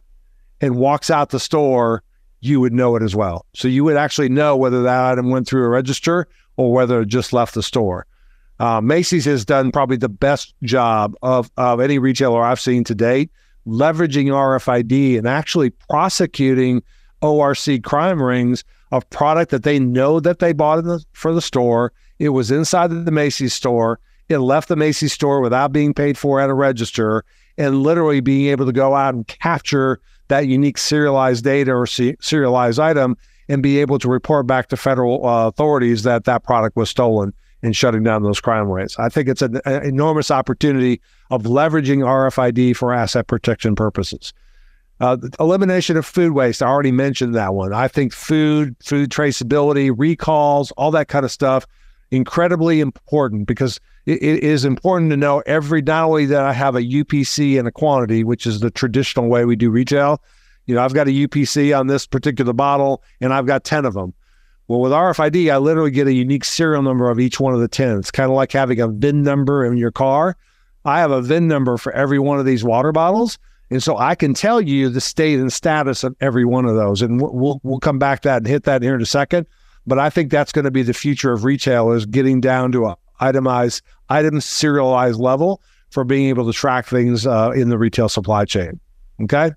and 0.62 0.78
walks 0.78 1.10
out 1.10 1.32
the 1.32 1.40
store, 1.40 2.04
you 2.40 2.62
would 2.62 2.74
know 2.74 2.96
it 2.96 3.04
as 3.04 3.16
well. 3.16 3.46
So 3.54 3.68
you 3.68 3.84
would 3.84 3.98
actually 3.98 4.30
know 4.30 4.56
whether 4.56 4.82
that 4.84 5.12
item 5.12 5.30
went 5.30 5.48
through 5.48 5.66
a 5.66 5.70
register 5.70 6.28
or 6.56 6.72
whether 6.72 7.02
it 7.02 7.08
just 7.08 7.34
left 7.34 7.54
the 7.54 7.64
store. 7.64 8.06
Uh, 8.60 8.80
Macy's 8.80 9.26
has 9.26 9.44
done 9.44 9.72
probably 9.72 9.98
the 9.98 10.10
best 10.10 10.54
job 10.64 11.16
of, 11.24 11.52
of 11.58 11.82
any 11.82 11.98
retailer 11.98 12.44
I've 12.44 12.60
seen 12.60 12.84
to 12.86 12.96
date, 12.96 13.32
leveraging 13.68 14.28
RFID 14.28 15.18
and 15.18 15.28
actually 15.28 15.72
prosecuting 15.72 16.84
ORC 17.22 17.82
crime 17.84 18.22
rings 18.22 18.64
of 18.92 19.10
product 19.10 19.50
that 19.52 19.64
they 19.64 19.80
know 19.80 20.20
that 20.20 20.40
they 20.40 20.54
bought 20.54 20.84
the, 20.84 21.04
for 21.14 21.34
the 21.34 21.42
store. 21.42 21.92
It 22.20 22.30
was 22.30 22.52
inside 22.52 22.90
the 22.90 23.12
Macy's 23.12 23.54
store. 23.54 24.00
It 24.30 24.40
left 24.40 24.68
the 24.68 24.76
Macy's 24.76 25.14
store 25.14 25.42
without 25.42 25.72
being 25.72 25.94
paid 25.94 26.18
for 26.18 26.40
at 26.40 26.50
a 26.50 26.54
register 26.54 27.24
and 27.58 27.84
literally 27.84 28.20
being 28.20 28.48
able 28.48 28.66
to 28.66 28.72
go 28.72 28.96
out 28.96 29.14
and 29.14 29.28
capture 29.28 30.00
that 30.28 30.48
unique 30.48 30.78
serialized 30.78 31.44
data 31.44 31.74
or 31.74 31.86
serialized 31.86 32.80
item 32.80 33.18
and 33.50 33.62
be 33.62 33.80
able 33.80 34.00
to 34.00 34.08
report 34.08 34.48
back 34.48 34.70
to 34.70 34.78
federal 34.78 35.28
uh, 35.28 35.48
authorities 35.48 36.04
that 36.04 36.24
that 36.24 36.44
product 36.44 36.78
was 36.78 36.90
stolen 36.90 37.34
and 37.64 37.76
shutting 37.76 38.04
down 38.04 38.24
those 38.24 38.40
crime 38.40 38.70
rates. 38.70 38.98
I 38.98 39.10
think 39.10 39.28
it's 39.28 39.42
an, 39.42 39.60
an 39.66 39.84
enormous 39.84 40.32
opportunity 40.32 41.02
of 41.30 41.44
leveraging 41.44 42.00
RFID 42.00 42.76
for 42.76 42.94
asset 42.94 43.28
protection 43.28 43.76
purposes. 43.76 44.34
Uh, 45.00 45.18
elimination 45.40 45.98
of 45.98 46.06
food 46.06 46.32
waste. 46.34 46.62
I 46.62 46.68
already 46.68 46.92
mentioned 46.92 47.34
that 47.36 47.54
one. 47.54 47.74
I 47.74 47.88
think 47.88 48.14
food, 48.14 48.76
food 48.84 49.10
traceability, 49.10 49.92
recalls, 49.96 50.72
all 50.72 50.92
that 50.92 51.08
kind 51.08 51.26
of 51.26 51.32
stuff, 51.32 51.66
incredibly 52.12 52.82
important 52.82 53.48
because 53.48 53.80
it, 54.06 54.22
it 54.22 54.44
is 54.44 54.66
important 54.66 55.12
to 55.12 55.18
know 55.18 55.42
every 55.46 55.82
not 55.82 56.06
only 56.06 56.26
that 56.28 56.44
I 56.44 56.54
have 56.54 56.76
a 56.76 56.82
UPC 56.82 57.58
and 57.58 57.68
a 57.68 57.72
quantity, 57.72 58.24
which 58.24 58.46
is 58.46 58.60
the 58.60 58.72
traditional 58.72 59.28
way 59.28 59.46
we 59.46 59.56
do 59.56 59.72
retail. 59.72 60.22
You 60.66 60.76
know, 60.76 60.84
I've 60.84 60.94
got 60.94 61.08
a 61.08 61.12
UPC 61.12 61.78
on 61.78 61.88
this 61.88 62.06
particular 62.06 62.54
bottle, 62.54 63.04
and 63.20 63.34
I've 63.34 63.48
got 63.48 63.64
ten 63.64 63.86
of 63.86 63.94
them. 63.94 64.14
Well, 64.68 64.80
with 64.80 64.94
RFID, 64.94 65.52
I 65.52 65.58
literally 65.58 65.92
get 65.92 66.08
a 66.08 66.14
unique 66.14 66.46
serial 66.46 66.82
number 66.82 67.10
of 67.10 67.20
each 67.20 67.42
one 67.42 67.54
of 67.54 67.60
the 67.60 67.68
10. 67.68 67.98
It's 67.98 68.10
kind 68.10 68.30
of 68.30 68.38
like 68.38 68.54
having 68.54 68.80
a 68.80 68.88
VIN 68.88 69.22
number 69.22 69.66
in 69.66 69.76
your 69.76 69.92
car. 69.92 70.38
I 70.86 71.00
have 71.00 71.12
a 71.12 71.22
VIN 71.22 71.50
number 71.50 71.76
for 71.76 71.92
every 71.92 72.20
one 72.20 72.40
of 72.40 72.46
these 72.46 72.64
water 72.64 72.94
bottles. 72.94 73.38
And 73.70 73.84
so 73.84 73.98
I 73.98 74.16
can 74.16 74.34
tell 74.34 74.62
you 74.62 74.88
the 74.88 75.02
state 75.02 75.40
and 75.40 75.52
status 75.52 76.06
of 76.06 76.16
every 76.22 76.46
one 76.46 76.64
of 76.64 76.76
those. 76.76 77.02
And 77.02 77.22
we'll, 77.22 77.60
we'll 77.64 77.80
come 77.80 78.00
back 78.00 78.22
to 78.22 78.30
that 78.30 78.38
and 78.38 78.48
hit 78.48 78.64
that 78.64 78.82
here 78.82 78.96
in 78.96 79.02
a 79.02 79.06
second. 79.06 79.46
But 79.88 80.00
I 80.00 80.10
think 80.10 80.32
that's 80.32 80.52
going 80.52 80.66
to 80.66 80.72
be 80.72 80.84
the 80.84 80.94
future 80.94 81.34
of 81.34 81.44
retail 81.44 81.92
is 81.92 82.06
getting 82.06 82.42
down 82.42 82.72
to 82.74 82.86
a 82.86 82.98
itemized, 83.20 83.84
item 84.10 84.42
serialized 84.42 85.20
level 85.20 85.62
for 85.90 86.04
being 86.04 86.30
able 86.30 86.46
to 86.46 86.54
track 86.54 86.88
things 86.88 87.28
uh, 87.28 87.52
in 87.52 87.70
the 87.70 87.78
retail 87.78 88.10
supply 88.10 88.46
chain. 88.46 88.80
Okay. 89.22 89.52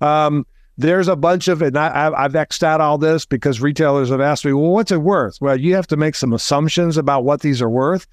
Um, 0.00 0.46
there's 0.78 1.08
a 1.08 1.16
bunch 1.16 1.48
of, 1.48 1.62
and 1.62 1.76
I, 1.78 2.12
I've 2.14 2.36
X'd 2.36 2.62
out 2.62 2.80
all 2.80 2.98
this 2.98 3.24
because 3.24 3.60
retailers 3.60 4.10
have 4.10 4.20
asked 4.20 4.44
me, 4.44 4.52
well, 4.52 4.72
what's 4.72 4.92
it 4.92 4.98
worth? 5.00 5.40
Well, 5.40 5.58
you 5.58 5.74
have 5.74 5.86
to 5.88 5.96
make 5.96 6.14
some 6.14 6.32
assumptions 6.32 6.96
about 6.96 7.24
what 7.24 7.40
these 7.40 7.62
are 7.62 7.70
worth. 7.70 8.06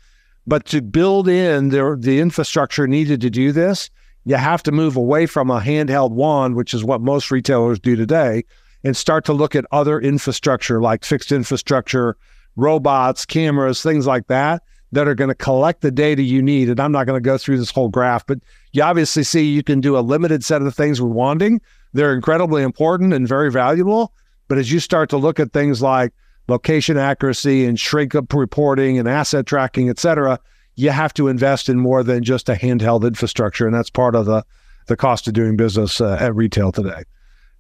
But 0.48 0.66
to 0.68 0.82
build 0.82 1.28
in 1.28 1.70
the, 1.70 1.98
the 2.00 2.20
infrastructure 2.20 2.88
needed 2.88 3.22
to 3.22 3.30
do 3.30 3.52
this, 3.52 3.90
you 4.26 4.36
have 4.36 4.64
to 4.64 4.72
move 4.72 4.96
away 4.96 5.26
from 5.26 5.50
a 5.50 5.60
handheld 5.60 6.12
wand, 6.12 6.56
which 6.56 6.74
is 6.74 6.84
what 6.84 7.02
most 7.02 7.32
retailers 7.32 7.80
do 7.80 7.96
today, 7.96 8.44
and 8.84 8.96
start 8.98 9.26
to 9.26 9.34
look 9.34 9.56
at 9.56 9.66
other 9.72 10.00
infrastructure 10.00 10.82
like 10.82 11.06
fixed 11.06 11.32
infrastructure, 11.32 12.18
robots, 12.56 13.26
cameras, 13.26 13.82
things 13.82 14.06
like 14.06 14.28
that, 14.28 14.62
that 14.92 15.08
are 15.08 15.16
going 15.16 15.30
to 15.30 15.36
collect 15.36 15.82
the 15.82 15.90
data 15.90 16.22
you 16.22 16.42
need. 16.42 16.70
And 16.70 16.80
I'm 16.80 16.92
not 16.92 17.06
going 17.06 17.18
to 17.18 17.30
go 17.30 17.38
through 17.38 17.58
this 17.58 17.72
whole 17.72 17.90
graph, 17.90 18.26
but 18.28 18.40
you 18.74 18.84
obviously 18.84 19.24
see 19.24 19.44
you 19.44 19.64
can 19.64 19.82
do 19.82 19.98
a 19.98 20.02
limited 20.02 20.44
set 20.44 20.62
of 20.62 20.66
the 20.66 20.72
things 20.72 21.02
with 21.02 21.12
wanding. 21.12 21.62
They're 21.94 22.14
incredibly 22.14 22.62
important 22.62 23.14
and 23.14 23.28
very 23.28 23.50
valuable. 23.50 24.14
But 24.48 24.58
as 24.58 24.72
you 24.72 24.80
start 24.80 25.10
to 25.10 25.18
look 25.18 25.40
at 25.40 25.54
things 25.54 25.82
like 25.82 26.14
location 26.48 26.98
accuracy 26.98 27.66
and 27.66 27.80
shrink 27.80 28.14
up 28.14 28.32
reporting 28.34 29.00
and 29.00 29.08
asset 29.08 29.46
tracking, 29.46 29.90
et 29.90 29.98
cetera, 29.98 30.40
you 30.76 30.90
have 30.90 31.14
to 31.14 31.28
invest 31.28 31.70
in 31.70 31.80
more 31.80 32.04
than 32.04 32.24
just 32.24 32.50
a 32.50 32.54
handheld 32.54 33.08
infrastructure. 33.08 33.66
And 33.66 33.74
that's 33.74 33.90
part 33.90 34.16
of 34.16 34.26
the, 34.26 34.44
the 34.88 34.98
cost 34.98 35.28
of 35.28 35.34
doing 35.34 35.56
business 35.56 36.02
uh, 36.02 36.18
at 36.20 36.36
retail 36.36 36.72
today. 36.72 37.04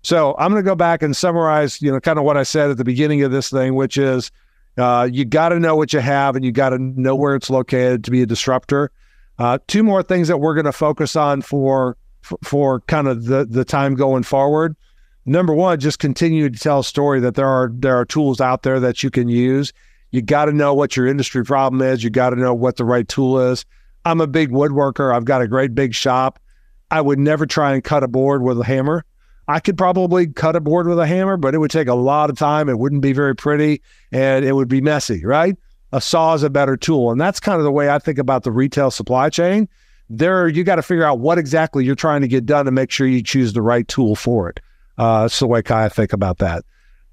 So 0.03 0.35
I'm 0.37 0.51
going 0.51 0.63
to 0.63 0.69
go 0.69 0.75
back 0.75 1.01
and 1.01 1.15
summarize, 1.15 1.81
you 1.81 1.91
know, 1.91 1.99
kind 1.99 2.19
of 2.19 2.25
what 2.25 2.37
I 2.37 2.43
said 2.43 2.69
at 2.69 2.77
the 2.77 2.83
beginning 2.83 3.23
of 3.23 3.31
this 3.31 3.49
thing, 3.49 3.75
which 3.75 3.97
is 3.97 4.31
uh, 4.77 5.07
you 5.11 5.25
got 5.25 5.49
to 5.49 5.59
know 5.59 5.75
what 5.75 5.93
you 5.93 5.99
have 5.99 6.35
and 6.35 6.43
you 6.43 6.51
got 6.51 6.69
to 6.69 6.77
know 6.77 7.15
where 7.15 7.35
it's 7.35 7.49
located 7.49 8.03
to 8.03 8.11
be 8.11 8.21
a 8.21 8.25
disruptor. 8.25 8.91
Uh, 9.39 9.57
two 9.67 9.81
more 9.81 10.03
things 10.03 10.27
that 10.27 10.37
we're 10.37 10.53
going 10.53 10.65
to 10.65 10.71
focus 10.71 11.15
on 11.15 11.41
for, 11.41 11.97
for 12.43 12.81
kind 12.81 13.07
of 13.07 13.25
the 13.25 13.45
the 13.45 13.65
time 13.65 13.95
going 13.95 14.23
forward. 14.23 14.75
Number 15.25 15.53
one, 15.53 15.79
just 15.79 15.99
continue 15.99 16.49
to 16.49 16.59
tell 16.59 16.79
a 16.79 16.83
story 16.83 17.19
that 17.21 17.35
there 17.35 17.47
are 17.47 17.71
there 17.73 17.95
are 17.95 18.05
tools 18.05 18.41
out 18.41 18.63
there 18.63 18.79
that 18.79 19.03
you 19.03 19.09
can 19.09 19.29
use. 19.29 19.71
You 20.11 20.21
got 20.21 20.45
to 20.45 20.51
know 20.51 20.73
what 20.73 20.95
your 20.95 21.07
industry 21.07 21.43
problem 21.43 21.81
is. 21.81 22.03
You 22.03 22.09
got 22.09 22.31
to 22.31 22.35
know 22.35 22.53
what 22.53 22.75
the 22.75 22.85
right 22.85 23.07
tool 23.07 23.39
is. 23.39 23.65
I'm 24.05 24.21
a 24.21 24.27
big 24.27 24.49
woodworker. 24.51 25.15
I've 25.15 25.25
got 25.25 25.41
a 25.41 25.47
great 25.47 25.73
big 25.73 25.93
shop. 25.93 26.39
I 26.91 27.01
would 27.01 27.19
never 27.19 27.45
try 27.45 27.73
and 27.73 27.83
cut 27.83 28.03
a 28.03 28.07
board 28.07 28.43
with 28.43 28.59
a 28.59 28.65
hammer. 28.65 29.05
I 29.47 29.59
could 29.59 29.77
probably 29.77 30.27
cut 30.27 30.55
a 30.55 30.61
board 30.61 30.87
with 30.87 30.99
a 30.99 31.07
hammer, 31.07 31.37
but 31.37 31.53
it 31.53 31.57
would 31.57 31.71
take 31.71 31.87
a 31.87 31.93
lot 31.93 32.29
of 32.29 32.37
time. 32.37 32.69
It 32.69 32.79
wouldn't 32.79 33.01
be 33.01 33.13
very 33.13 33.35
pretty 33.35 33.81
and 34.11 34.45
it 34.45 34.53
would 34.53 34.69
be 34.69 34.81
messy, 34.81 35.25
right? 35.25 35.57
A 35.91 35.99
saw 35.99 36.33
is 36.33 36.43
a 36.43 36.49
better 36.49 36.77
tool. 36.77 37.11
And 37.11 37.19
that's 37.19 37.39
kind 37.39 37.57
of 37.57 37.63
the 37.63 37.71
way 37.71 37.89
I 37.89 37.99
think 37.99 38.17
about 38.17 38.43
the 38.43 38.51
retail 38.51 38.89
supply 38.89 39.29
chain. 39.29 39.67
There, 40.09 40.47
you 40.47 40.63
got 40.63 40.75
to 40.75 40.81
figure 40.81 41.03
out 41.03 41.19
what 41.19 41.37
exactly 41.37 41.85
you're 41.85 41.95
trying 41.95 42.21
to 42.21 42.27
get 42.27 42.45
done 42.45 42.67
and 42.67 42.75
make 42.75 42.91
sure 42.91 43.07
you 43.07 43.21
choose 43.21 43.53
the 43.53 43.61
right 43.61 43.87
tool 43.87 44.15
for 44.15 44.49
it. 44.49 44.59
Uh, 44.97 45.23
that's 45.23 45.39
the 45.39 45.47
way 45.47 45.61
I 45.69 45.89
think 45.89 46.13
about 46.13 46.37
that. 46.37 46.63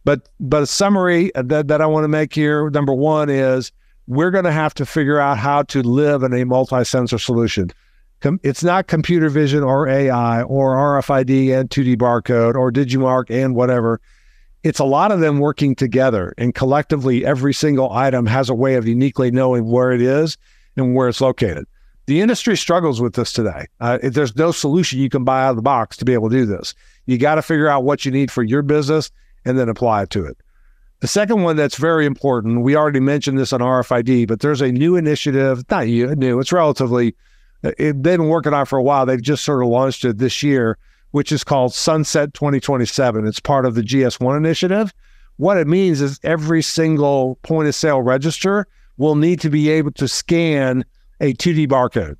But 0.04 0.28
but 0.38 0.62
a 0.62 0.66
summary 0.66 1.30
that, 1.34 1.68
that 1.68 1.80
I 1.80 1.86
want 1.86 2.04
to 2.04 2.08
make 2.08 2.34
here, 2.34 2.70
number 2.70 2.94
one 2.94 3.28
is 3.28 3.70
we're 4.06 4.30
going 4.30 4.44
to 4.44 4.52
have 4.52 4.74
to 4.74 4.86
figure 4.86 5.20
out 5.20 5.38
how 5.38 5.62
to 5.64 5.82
live 5.82 6.22
in 6.22 6.32
a 6.32 6.44
multi-sensor 6.44 7.18
solution. 7.18 7.70
Com- 8.20 8.40
it's 8.42 8.62
not 8.62 8.86
computer 8.86 9.28
vision 9.28 9.62
or 9.62 9.88
AI 9.88 10.42
or 10.42 10.76
RFID 10.76 11.58
and 11.58 11.70
2D 11.70 11.96
barcode 11.96 12.54
or 12.54 12.70
Digimarc 12.70 13.30
and 13.30 13.54
whatever. 13.54 14.00
It's 14.62 14.78
a 14.78 14.84
lot 14.84 15.10
of 15.10 15.20
them 15.20 15.38
working 15.38 15.74
together 15.74 16.34
and 16.36 16.54
collectively 16.54 17.24
every 17.24 17.54
single 17.54 17.90
item 17.92 18.26
has 18.26 18.50
a 18.50 18.54
way 18.54 18.74
of 18.74 18.86
uniquely 18.86 19.30
knowing 19.30 19.70
where 19.70 19.92
it 19.92 20.02
is 20.02 20.36
and 20.76 20.94
where 20.94 21.08
it's 21.08 21.22
located. 21.22 21.64
The 22.06 22.20
industry 22.20 22.56
struggles 22.56 23.00
with 23.00 23.14
this 23.14 23.32
today. 23.32 23.66
Uh, 23.80 23.98
there's 24.02 24.36
no 24.36 24.52
solution 24.52 24.98
you 24.98 25.08
can 25.08 25.24
buy 25.24 25.44
out 25.44 25.50
of 25.50 25.56
the 25.56 25.62
box 25.62 25.96
to 25.98 26.04
be 26.04 26.12
able 26.12 26.28
to 26.28 26.36
do 26.36 26.44
this. 26.44 26.74
You 27.06 27.16
got 27.16 27.36
to 27.36 27.42
figure 27.42 27.68
out 27.68 27.84
what 27.84 28.04
you 28.04 28.10
need 28.10 28.30
for 28.30 28.42
your 28.42 28.62
business 28.62 29.10
and 29.44 29.58
then 29.58 29.68
apply 29.68 30.02
it 30.02 30.10
to 30.10 30.26
it. 30.26 30.36
The 31.00 31.08
second 31.08 31.42
one 31.42 31.56
that's 31.56 31.76
very 31.76 32.04
important, 32.04 32.60
we 32.60 32.76
already 32.76 33.00
mentioned 33.00 33.38
this 33.38 33.54
on 33.54 33.60
RFID, 33.60 34.28
but 34.28 34.40
there's 34.40 34.60
a 34.60 34.70
new 34.70 34.96
initiative, 34.96 35.64
not 35.70 35.86
new, 35.86 36.38
it's 36.38 36.52
relatively, 36.52 37.14
it, 37.62 38.02
been 38.02 38.28
working 38.28 38.54
on 38.54 38.66
for 38.66 38.78
a 38.78 38.82
while. 38.82 39.06
They've 39.06 39.20
just 39.20 39.44
sort 39.44 39.62
of 39.62 39.68
launched 39.68 40.04
it 40.04 40.18
this 40.18 40.42
year, 40.42 40.78
which 41.10 41.32
is 41.32 41.44
called 41.44 41.74
Sunset 41.74 42.34
2027. 42.34 43.26
It's 43.26 43.40
part 43.40 43.66
of 43.66 43.74
the 43.74 43.82
GS1 43.82 44.36
initiative. 44.36 44.92
What 45.36 45.56
it 45.56 45.66
means 45.66 46.00
is 46.00 46.20
every 46.22 46.62
single 46.62 47.36
point 47.42 47.68
of 47.68 47.74
sale 47.74 48.02
register 48.02 48.66
will 48.98 49.14
need 49.14 49.40
to 49.40 49.50
be 49.50 49.70
able 49.70 49.92
to 49.92 50.06
scan 50.06 50.84
a 51.20 51.32
2D 51.34 51.66
barcode 51.66 52.16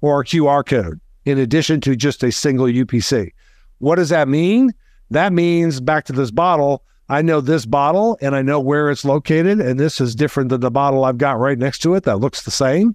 or 0.00 0.20
a 0.20 0.24
QR 0.24 0.64
code 0.64 1.00
in 1.24 1.38
addition 1.38 1.80
to 1.82 1.96
just 1.96 2.22
a 2.22 2.32
single 2.32 2.66
UPC. 2.66 3.30
What 3.78 3.96
does 3.96 4.08
that 4.10 4.28
mean? 4.28 4.72
That 5.10 5.32
means 5.32 5.80
back 5.80 6.04
to 6.06 6.12
this 6.12 6.30
bottle, 6.30 6.82
I 7.08 7.22
know 7.22 7.40
this 7.40 7.66
bottle 7.66 8.16
and 8.22 8.34
I 8.34 8.42
know 8.42 8.60
where 8.60 8.90
it's 8.90 9.04
located, 9.04 9.60
and 9.60 9.78
this 9.78 10.00
is 10.00 10.14
different 10.14 10.48
than 10.48 10.60
the 10.60 10.70
bottle 10.70 11.04
I've 11.04 11.18
got 11.18 11.38
right 11.38 11.58
next 11.58 11.80
to 11.80 11.94
it 11.94 12.04
that 12.04 12.18
looks 12.18 12.42
the 12.42 12.50
same. 12.50 12.94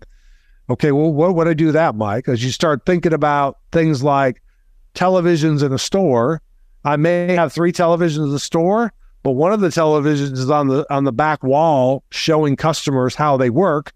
Okay, 0.69 0.91
well, 0.91 1.11
what 1.11 1.33
would 1.33 1.47
I 1.47 1.53
do 1.53 1.71
that, 1.71 1.95
Mike? 1.95 2.27
As 2.27 2.43
you 2.43 2.51
start 2.51 2.85
thinking 2.85 3.13
about 3.13 3.57
things 3.71 4.03
like 4.03 4.41
televisions 4.93 5.63
in 5.63 5.73
a 5.73 5.79
store, 5.79 6.41
I 6.85 6.95
may 6.95 7.33
have 7.33 7.51
three 7.51 7.71
televisions 7.71 8.25
in 8.25 8.31
the 8.31 8.39
store, 8.39 8.93
but 9.23 9.31
one 9.31 9.51
of 9.51 9.61
the 9.61 9.69
televisions 9.69 10.33
is 10.33 10.49
on 10.49 10.67
the 10.67 10.85
on 10.93 11.05
the 11.05 11.11
back 11.11 11.43
wall 11.43 12.03
showing 12.11 12.55
customers 12.55 13.15
how 13.15 13.35
they 13.35 13.49
work. 13.49 13.93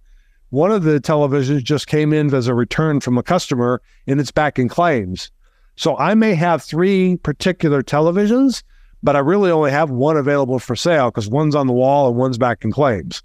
One 0.49 0.71
of 0.71 0.83
the 0.83 0.99
televisions 0.99 1.63
just 1.63 1.87
came 1.87 2.11
in 2.11 2.33
as 2.33 2.47
a 2.47 2.55
return 2.55 2.99
from 2.99 3.17
a 3.17 3.23
customer 3.23 3.81
and 4.07 4.19
it's 4.19 4.31
back 4.31 4.57
in 4.57 4.67
claims. 4.67 5.31
So 5.75 5.97
I 5.97 6.15
may 6.15 6.35
have 6.35 6.61
three 6.61 7.17
particular 7.17 7.83
televisions, 7.83 8.63
but 9.01 9.15
I 9.15 9.19
really 9.19 9.51
only 9.51 9.71
have 9.71 9.89
one 9.89 10.17
available 10.17 10.59
for 10.59 10.75
sale 10.75 11.09
because 11.09 11.29
one's 11.29 11.55
on 11.55 11.67
the 11.67 11.73
wall 11.73 12.07
and 12.07 12.17
one's 12.17 12.37
back 12.37 12.63
in 12.63 12.71
claims. 12.71 13.21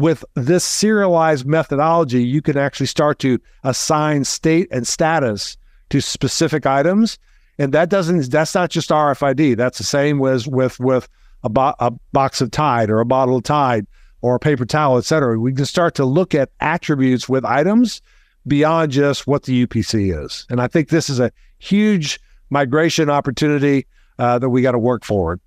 With 0.00 0.24
this 0.34 0.64
serialized 0.64 1.44
methodology, 1.44 2.22
you 2.22 2.40
can 2.40 2.56
actually 2.56 2.86
start 2.86 3.18
to 3.18 3.38
assign 3.64 4.24
state 4.24 4.66
and 4.70 4.86
status 4.86 5.58
to 5.90 6.00
specific 6.00 6.64
items. 6.64 7.18
And 7.58 7.74
that 7.74 7.90
doesn't, 7.90 8.30
that's 8.30 8.54
not 8.54 8.70
just 8.70 8.88
RFID. 8.88 9.58
That's 9.58 9.76
the 9.76 9.84
same 9.84 10.24
as 10.24 10.48
with, 10.48 10.80
with 10.80 11.06
a, 11.44 11.50
bo- 11.50 11.74
a 11.78 11.90
box 12.12 12.40
of 12.40 12.50
Tide 12.50 12.88
or 12.88 13.00
a 13.00 13.04
bottle 13.04 13.36
of 13.36 13.42
Tide 13.42 13.86
or 14.22 14.36
a 14.36 14.38
paper 14.38 14.64
towel, 14.64 14.96
et 14.96 15.04
cetera. 15.04 15.38
We 15.38 15.52
can 15.52 15.66
start 15.66 15.94
to 15.96 16.06
look 16.06 16.34
at 16.34 16.48
attributes 16.60 17.28
with 17.28 17.44
items 17.44 18.00
beyond 18.46 18.92
just 18.92 19.26
what 19.26 19.42
the 19.42 19.66
UPC 19.66 20.18
is. 20.24 20.46
And 20.48 20.62
I 20.62 20.66
think 20.66 20.88
this 20.88 21.10
is 21.10 21.20
a 21.20 21.30
huge 21.58 22.18
migration 22.48 23.10
opportunity 23.10 23.86
uh, 24.18 24.38
that 24.38 24.48
we 24.48 24.62
got 24.62 24.72
to 24.72 24.78
work 24.78 25.04
forward. 25.04 25.40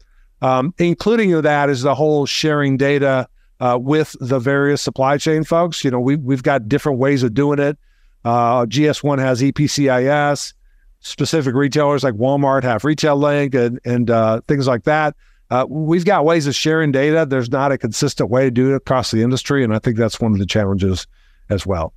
Um, 0.43 0.75
including 0.77 1.41
that 1.41 1.69
is 1.69 1.81
the 1.81 1.95
whole 1.95 2.27
sharing 2.27 2.77
data 2.77 3.27
uh, 3.59 3.77
with 3.81 4.15
the 4.19 4.39
various 4.39 4.81
supply 4.81 5.17
chain 5.17 5.43
folks. 5.43 5.83
You 5.83 5.91
know, 5.91 5.99
we, 5.99 6.15
we've 6.15 6.43
got 6.43 6.67
different 6.67 6.99
ways 6.99 7.23
of 7.23 7.33
doing 7.33 7.59
it. 7.59 7.77
Uh, 8.25 8.65
GS1 8.65 9.19
has 9.19 9.41
EPCIS. 9.41 10.53
Specific 10.99 11.53
retailers 11.53 12.03
like 12.03 12.13
Walmart 12.13 12.63
have 12.63 12.85
Retail 12.85 13.17
Link 13.17 13.53
and, 13.53 13.79
and 13.83 14.09
uh, 14.09 14.41
things 14.47 14.67
like 14.67 14.83
that. 14.85 15.15
Uh, 15.49 15.65
we've 15.69 16.05
got 16.05 16.25
ways 16.25 16.47
of 16.47 16.55
sharing 16.55 16.91
data. 16.91 17.25
There's 17.29 17.51
not 17.51 17.71
a 17.71 17.77
consistent 17.77 18.29
way 18.29 18.45
to 18.45 18.51
do 18.51 18.71
it 18.71 18.75
across 18.75 19.11
the 19.11 19.21
industry. 19.21 19.63
And 19.63 19.75
I 19.75 19.79
think 19.79 19.97
that's 19.97 20.19
one 20.19 20.31
of 20.31 20.39
the 20.39 20.45
challenges 20.45 21.05
as 21.49 21.65
well. 21.65 21.93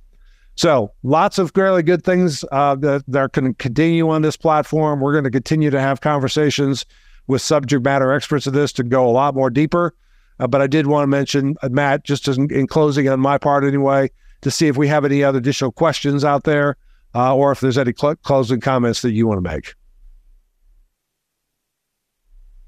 So 0.55 0.91
lots 1.03 1.37
of 1.37 1.51
really 1.55 1.83
good 1.83 2.03
things 2.03 2.43
uh, 2.51 2.75
that, 2.75 3.03
that 3.07 3.19
are 3.19 3.27
going 3.29 3.53
to 3.53 3.57
continue 3.57 4.09
on 4.09 4.23
this 4.23 4.35
platform. 4.35 4.99
We're 4.99 5.13
going 5.13 5.23
to 5.23 5.31
continue 5.31 5.69
to 5.69 5.79
have 5.79 6.01
conversations 6.01 6.85
with 7.27 7.41
subject 7.41 7.83
matter 7.85 8.11
experts 8.11 8.47
of 8.47 8.53
this 8.53 8.73
to 8.73 8.83
go 8.83 9.07
a 9.07 9.11
lot 9.11 9.35
more 9.35 9.49
deeper. 9.49 9.93
Uh, 10.39 10.47
but 10.47 10.61
I 10.61 10.67
did 10.67 10.87
want 10.87 11.03
to 11.03 11.07
mention, 11.07 11.55
uh, 11.61 11.69
Matt, 11.69 12.03
just 12.03 12.27
in, 12.27 12.51
in, 12.53 12.67
closing 12.67 13.09
on 13.09 13.19
my 13.19 13.37
part 13.37 13.63
anyway, 13.63 14.11
to 14.41 14.51
see 14.51 14.67
if 14.67 14.77
we 14.77 14.87
have 14.87 15.03
any 15.03 15.23
other 15.23 15.39
additional 15.39 15.71
questions 15.71 16.23
out 16.23 16.43
there 16.43 16.77
uh, 17.15 17.35
or 17.35 17.51
if 17.51 17.59
there's 17.59 17.77
any 17.77 17.93
cl- 17.97 18.15
closing 18.17 18.59
comments 18.59 19.01
that 19.01 19.11
you 19.11 19.27
want 19.27 19.43
to 19.43 19.49
make. 19.49 19.73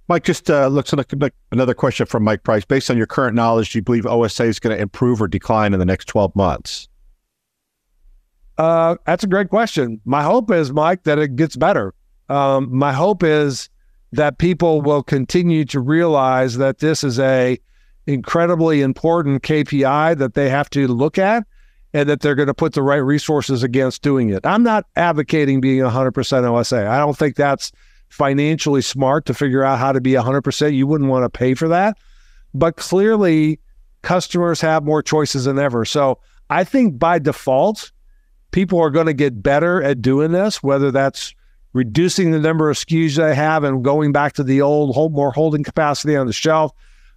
Mike, 0.07 0.23
just 0.23 0.49
uh, 0.49 0.67
looks 0.67 0.91
like 0.91 1.13
another 1.51 1.75
question 1.75 2.07
from 2.07 2.23
Mike 2.23 2.43
Price. 2.43 2.65
Based 2.65 2.89
on 2.89 2.97
your 2.97 3.05
current 3.05 3.35
knowledge, 3.35 3.71
do 3.71 3.77
you 3.77 3.83
believe 3.83 4.07
OSA 4.07 4.45
is 4.45 4.59
going 4.59 4.75
to 4.75 4.81
improve 4.81 5.21
or 5.21 5.27
decline 5.27 5.71
in 5.71 5.77
the 5.79 5.85
next 5.85 6.05
12 6.05 6.35
months? 6.35 6.89
Uh, 8.57 8.95
that's 9.05 9.23
a 9.23 9.27
great 9.27 9.49
question. 9.49 10.01
My 10.05 10.23
hope 10.23 10.49
is, 10.49 10.73
Mike, 10.73 11.03
that 11.03 11.19
it 11.19 11.35
gets 11.35 11.55
better. 11.55 11.93
Um, 12.27 12.75
my 12.75 12.91
hope 12.91 13.21
is 13.21 13.69
that 14.11 14.37
people 14.37 14.81
will 14.81 15.03
continue 15.03 15.65
to 15.65 15.79
realize 15.79 16.57
that 16.57 16.79
this 16.79 17.03
is 17.03 17.19
a 17.19 17.59
incredibly 18.07 18.81
important 18.81 19.43
KPI 19.43 20.17
that 20.17 20.33
they 20.33 20.49
have 20.49 20.69
to 20.71 20.87
look 20.87 21.17
at, 21.17 21.45
and 21.93 22.09
that 22.09 22.21
they're 22.21 22.35
going 22.35 22.47
to 22.47 22.53
put 22.53 22.73
the 22.73 22.81
right 22.83 22.97
resources 22.97 23.63
against 23.63 24.01
doing 24.01 24.29
it. 24.29 24.45
I'm 24.45 24.63
not 24.63 24.85
advocating 24.95 25.61
being 25.61 25.81
100% 25.81 26.43
OSA. 26.43 26.87
I 26.87 26.97
don't 26.97 27.17
think 27.17 27.35
that's 27.35 27.71
financially 28.09 28.81
smart 28.81 29.25
to 29.25 29.33
figure 29.33 29.63
out 29.63 29.79
how 29.79 29.91
to 29.91 30.01
be 30.01 30.13
100%. 30.13 30.73
You 30.73 30.87
wouldn't 30.87 31.09
want 31.09 31.23
to 31.23 31.29
pay 31.29 31.53
for 31.53 31.67
that. 31.67 31.97
But 32.53 32.77
clearly, 32.77 33.59
customers 34.01 34.61
have 34.61 34.83
more 34.83 35.03
choices 35.03 35.45
than 35.45 35.59
ever. 35.59 35.85
So 35.85 36.19
I 36.49 36.63
think 36.63 36.97
by 36.97 37.19
default, 37.19 37.91
people 38.51 38.79
are 38.79 38.89
going 38.89 39.05
to 39.05 39.13
get 39.13 39.43
better 39.43 39.83
at 39.83 40.01
doing 40.01 40.31
this, 40.31 40.63
whether 40.63 40.91
that's 40.91 41.35
reducing 41.73 42.31
the 42.31 42.39
number 42.39 42.69
of 42.69 42.77
SKUs 42.77 43.15
they 43.15 43.35
have 43.35 43.63
and 43.63 43.83
going 43.83 44.11
back 44.11 44.33
to 44.33 44.43
the 44.43 44.61
old 44.61 44.95
hold 44.95 45.13
more 45.13 45.31
holding 45.31 45.63
capacity 45.63 46.15
on 46.15 46.27
the 46.27 46.33
shelf 46.33 46.71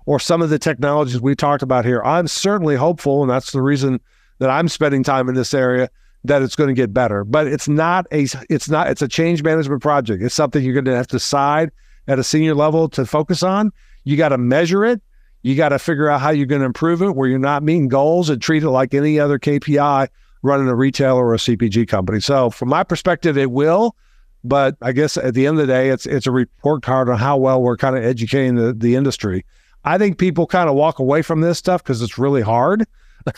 or 0.06 0.18
some 0.18 0.42
of 0.42 0.50
the 0.50 0.58
technologies 0.58 1.20
we 1.20 1.34
talked 1.34 1.62
about 1.62 1.84
here. 1.84 2.02
I'm 2.02 2.28
certainly 2.28 2.76
hopeful, 2.76 3.22
and 3.22 3.30
that's 3.30 3.52
the 3.52 3.62
reason 3.62 4.00
that 4.38 4.50
I'm 4.50 4.68
spending 4.68 5.02
time 5.02 5.28
in 5.28 5.34
this 5.34 5.54
area 5.54 5.88
that 6.24 6.42
it's 6.42 6.56
going 6.56 6.68
to 6.68 6.74
get 6.74 6.92
better. 6.92 7.24
But 7.24 7.46
it's 7.46 7.68
not 7.68 8.06
a 8.12 8.26
it's 8.48 8.68
not 8.68 8.88
it's 8.88 9.02
a 9.02 9.08
change 9.08 9.42
management 9.42 9.82
project. 9.82 10.22
It's 10.22 10.34
something 10.34 10.62
you're 10.62 10.74
going 10.74 10.84
to 10.84 10.96
have 10.96 11.08
to 11.08 11.16
decide 11.16 11.70
at 12.08 12.18
a 12.18 12.24
senior 12.24 12.54
level 12.54 12.88
to 12.90 13.06
focus 13.06 13.42
on. 13.42 13.72
You 14.04 14.16
got 14.16 14.30
to 14.30 14.38
measure 14.38 14.84
it. 14.84 15.00
You 15.42 15.56
got 15.56 15.70
to 15.70 15.78
figure 15.78 16.08
out 16.08 16.20
how 16.20 16.30
you're 16.30 16.46
going 16.46 16.60
to 16.60 16.66
improve 16.66 17.02
it 17.02 17.16
where 17.16 17.28
you're 17.28 17.38
not 17.38 17.62
meeting 17.62 17.88
goals 17.88 18.30
and 18.30 18.40
treat 18.40 18.62
it 18.62 18.70
like 18.70 18.94
any 18.94 19.18
other 19.18 19.38
KPI 19.38 20.08
running 20.42 20.68
a 20.68 20.74
retailer 20.74 21.24
or 21.24 21.34
a 21.34 21.38
CPG 21.38 21.88
company. 21.88 22.20
So 22.20 22.50
from 22.50 22.68
my 22.68 22.84
perspective, 22.84 23.36
it 23.36 23.50
will. 23.50 23.96
But 24.44 24.76
I 24.82 24.92
guess 24.92 25.16
at 25.16 25.34
the 25.34 25.46
end 25.46 25.60
of 25.60 25.66
the 25.66 25.72
day, 25.72 25.90
it's 25.90 26.06
it's 26.06 26.26
a 26.26 26.32
report 26.32 26.82
card 26.82 27.08
on 27.08 27.18
how 27.18 27.36
well 27.36 27.62
we're 27.62 27.76
kind 27.76 27.96
of 27.96 28.04
educating 28.04 28.56
the, 28.56 28.72
the 28.72 28.96
industry. 28.96 29.44
I 29.84 29.98
think 29.98 30.18
people 30.18 30.46
kind 30.46 30.68
of 30.68 30.74
walk 30.74 30.98
away 30.98 31.22
from 31.22 31.40
this 31.40 31.58
stuff 31.58 31.82
because 31.82 32.02
it's 32.02 32.18
really 32.18 32.42
hard. 32.42 32.86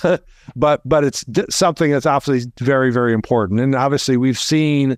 but 0.56 0.80
but 0.84 1.04
it's 1.04 1.24
something 1.50 1.90
that's 1.90 2.06
obviously 2.06 2.50
very 2.58 2.90
very 2.90 3.12
important. 3.12 3.60
And 3.60 3.74
obviously 3.74 4.16
we've 4.16 4.38
seen 4.38 4.96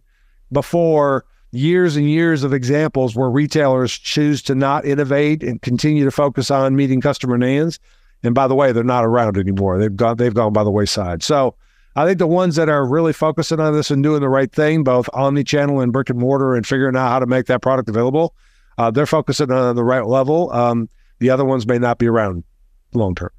before 0.53 1.25
years 1.53 1.97
and 1.97 2.09
years 2.09 2.45
of 2.45 2.53
examples 2.53 3.17
where 3.17 3.31
retailers 3.31 3.93
choose 3.93 4.43
to 4.43 4.55
not 4.55 4.85
innovate 4.85 5.43
and 5.43 5.61
continue 5.63 6.05
to 6.05 6.11
focus 6.11 6.51
on 6.51 6.77
meeting 6.77 7.01
customer 7.01 7.39
needs. 7.39 7.81
And 8.23 8.35
by 8.35 8.47
the 8.47 8.55
way, 8.55 8.73
they're 8.73 8.85
not 8.85 9.05
around 9.05 9.37
anymore. 9.39 9.79
They've 9.79 9.95
gone 9.95 10.17
they've 10.17 10.35
gone 10.35 10.53
by 10.53 10.63
the 10.63 10.71
wayside. 10.71 11.23
So 11.23 11.55
I 11.97 12.05
think 12.05 12.18
the 12.18 12.26
ones 12.26 12.57
that 12.57 12.68
are 12.68 12.86
really 12.86 13.14
focusing 13.14 13.59
on 13.59 13.72
this 13.72 13.90
and 13.90 14.03
doing 14.03 14.20
the 14.20 14.28
right 14.28 14.53
thing, 14.53 14.84
both 14.84 15.09
omni-channel 15.14 15.80
and 15.80 15.92
brick 15.92 16.11
and 16.11 16.18
mortar, 16.18 16.55
and 16.55 16.66
figuring 16.66 16.94
out 16.94 17.09
how 17.09 17.18
to 17.18 17.26
make 17.26 17.47
that 17.47 17.62
product 17.62 17.88
available, 17.88 18.34
uh, 18.76 18.90
they're 18.90 19.07
focusing 19.07 19.51
on 19.51 19.74
the 19.74 19.82
right 19.82 20.07
level. 20.07 20.53
Um, 20.53 20.90
the 21.20 21.30
other 21.30 21.44
ones 21.44 21.66
may 21.66 21.78
not 21.78 21.99
be 21.99 22.07
around 22.07 22.44
long 22.92 23.14
term. 23.14 23.30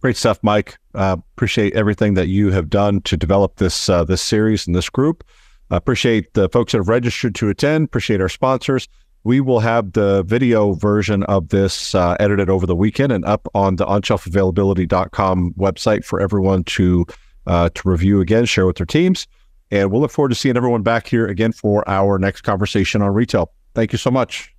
Great 0.00 0.16
stuff, 0.16 0.38
Mike. 0.42 0.78
Uh, 0.94 1.18
appreciate 1.36 1.74
everything 1.74 2.14
that 2.14 2.28
you 2.28 2.50
have 2.50 2.70
done 2.70 3.02
to 3.02 3.18
develop 3.18 3.56
this 3.56 3.90
uh, 3.90 4.02
this 4.02 4.22
series 4.22 4.66
and 4.66 4.74
this 4.74 4.88
group. 4.88 5.22
Appreciate 5.70 6.32
the 6.32 6.48
folks 6.48 6.72
that 6.72 6.78
have 6.78 6.88
registered 6.88 7.34
to 7.34 7.50
attend. 7.50 7.84
Appreciate 7.84 8.22
our 8.22 8.30
sponsors. 8.30 8.88
We 9.24 9.42
will 9.42 9.60
have 9.60 9.92
the 9.92 10.22
video 10.22 10.72
version 10.72 11.22
of 11.24 11.50
this 11.50 11.94
uh, 11.94 12.16
edited 12.18 12.48
over 12.48 12.64
the 12.66 12.74
weekend 12.74 13.12
and 13.12 13.26
up 13.26 13.46
on 13.54 13.76
the 13.76 13.84
onshelfavailability.com 13.84 15.52
website 15.58 16.04
for 16.06 16.18
everyone 16.18 16.64
to 16.64 17.04
uh, 17.46 17.68
to 17.74 17.88
review 17.88 18.20
again, 18.20 18.44
share 18.44 18.66
with 18.66 18.76
their 18.76 18.86
teams. 18.86 19.26
And 19.70 19.90
we'll 19.90 20.00
look 20.00 20.10
forward 20.10 20.30
to 20.30 20.34
seeing 20.34 20.56
everyone 20.56 20.82
back 20.82 21.06
here 21.06 21.26
again 21.26 21.52
for 21.52 21.88
our 21.88 22.18
next 22.18 22.40
conversation 22.42 23.02
on 23.02 23.14
retail. 23.14 23.52
Thank 23.74 23.92
you 23.92 23.98
so 23.98 24.10
much. 24.10 24.54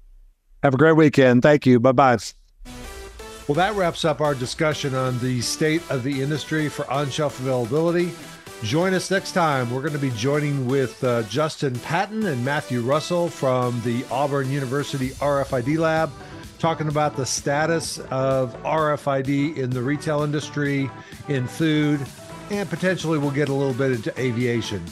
Have 0.63 0.73
a 0.73 0.77
great 0.77 0.95
weekend. 0.95 1.41
Thank 1.41 1.65
you. 1.65 1.79
Bye 1.79 1.91
bye. 1.91 2.17
Well, 3.47 3.55
that 3.55 3.75
wraps 3.75 4.05
up 4.05 4.21
our 4.21 4.35
discussion 4.35 4.95
on 4.95 5.19
the 5.19 5.41
state 5.41 5.81
of 5.89 6.03
the 6.03 6.21
industry 6.21 6.69
for 6.69 6.89
on 6.89 7.09
shelf 7.09 7.39
availability. 7.39 8.11
Join 8.63 8.93
us 8.93 9.09
next 9.09 9.31
time. 9.31 9.71
We're 9.71 9.81
going 9.81 9.93
to 9.93 9.99
be 9.99 10.11
joining 10.11 10.67
with 10.67 11.03
uh, 11.03 11.23
Justin 11.23 11.77
Patton 11.79 12.27
and 12.27 12.45
Matthew 12.45 12.81
Russell 12.81 13.27
from 13.27 13.81
the 13.81 14.05
Auburn 14.11 14.51
University 14.51 15.09
RFID 15.09 15.79
Lab, 15.79 16.11
talking 16.59 16.87
about 16.87 17.15
the 17.17 17.25
status 17.25 17.97
of 18.11 18.55
RFID 18.61 19.57
in 19.57 19.71
the 19.71 19.81
retail 19.81 20.21
industry, 20.21 20.91
in 21.27 21.47
food, 21.47 21.99
and 22.51 22.69
potentially 22.69 23.17
we'll 23.17 23.31
get 23.31 23.49
a 23.49 23.53
little 23.53 23.73
bit 23.73 23.91
into 23.91 24.19
aviation. 24.19 24.83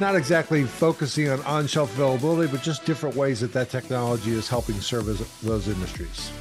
Not 0.00 0.14
exactly 0.14 0.64
focusing 0.64 1.28
on 1.28 1.42
on 1.42 1.66
shelf 1.66 1.92
availability, 1.94 2.50
but 2.50 2.62
just 2.62 2.84
different 2.84 3.16
ways 3.16 3.40
that 3.40 3.52
that 3.52 3.70
technology 3.70 4.32
is 4.32 4.48
helping 4.48 4.80
serve 4.80 5.06
those 5.42 5.68
industries. 5.68 6.32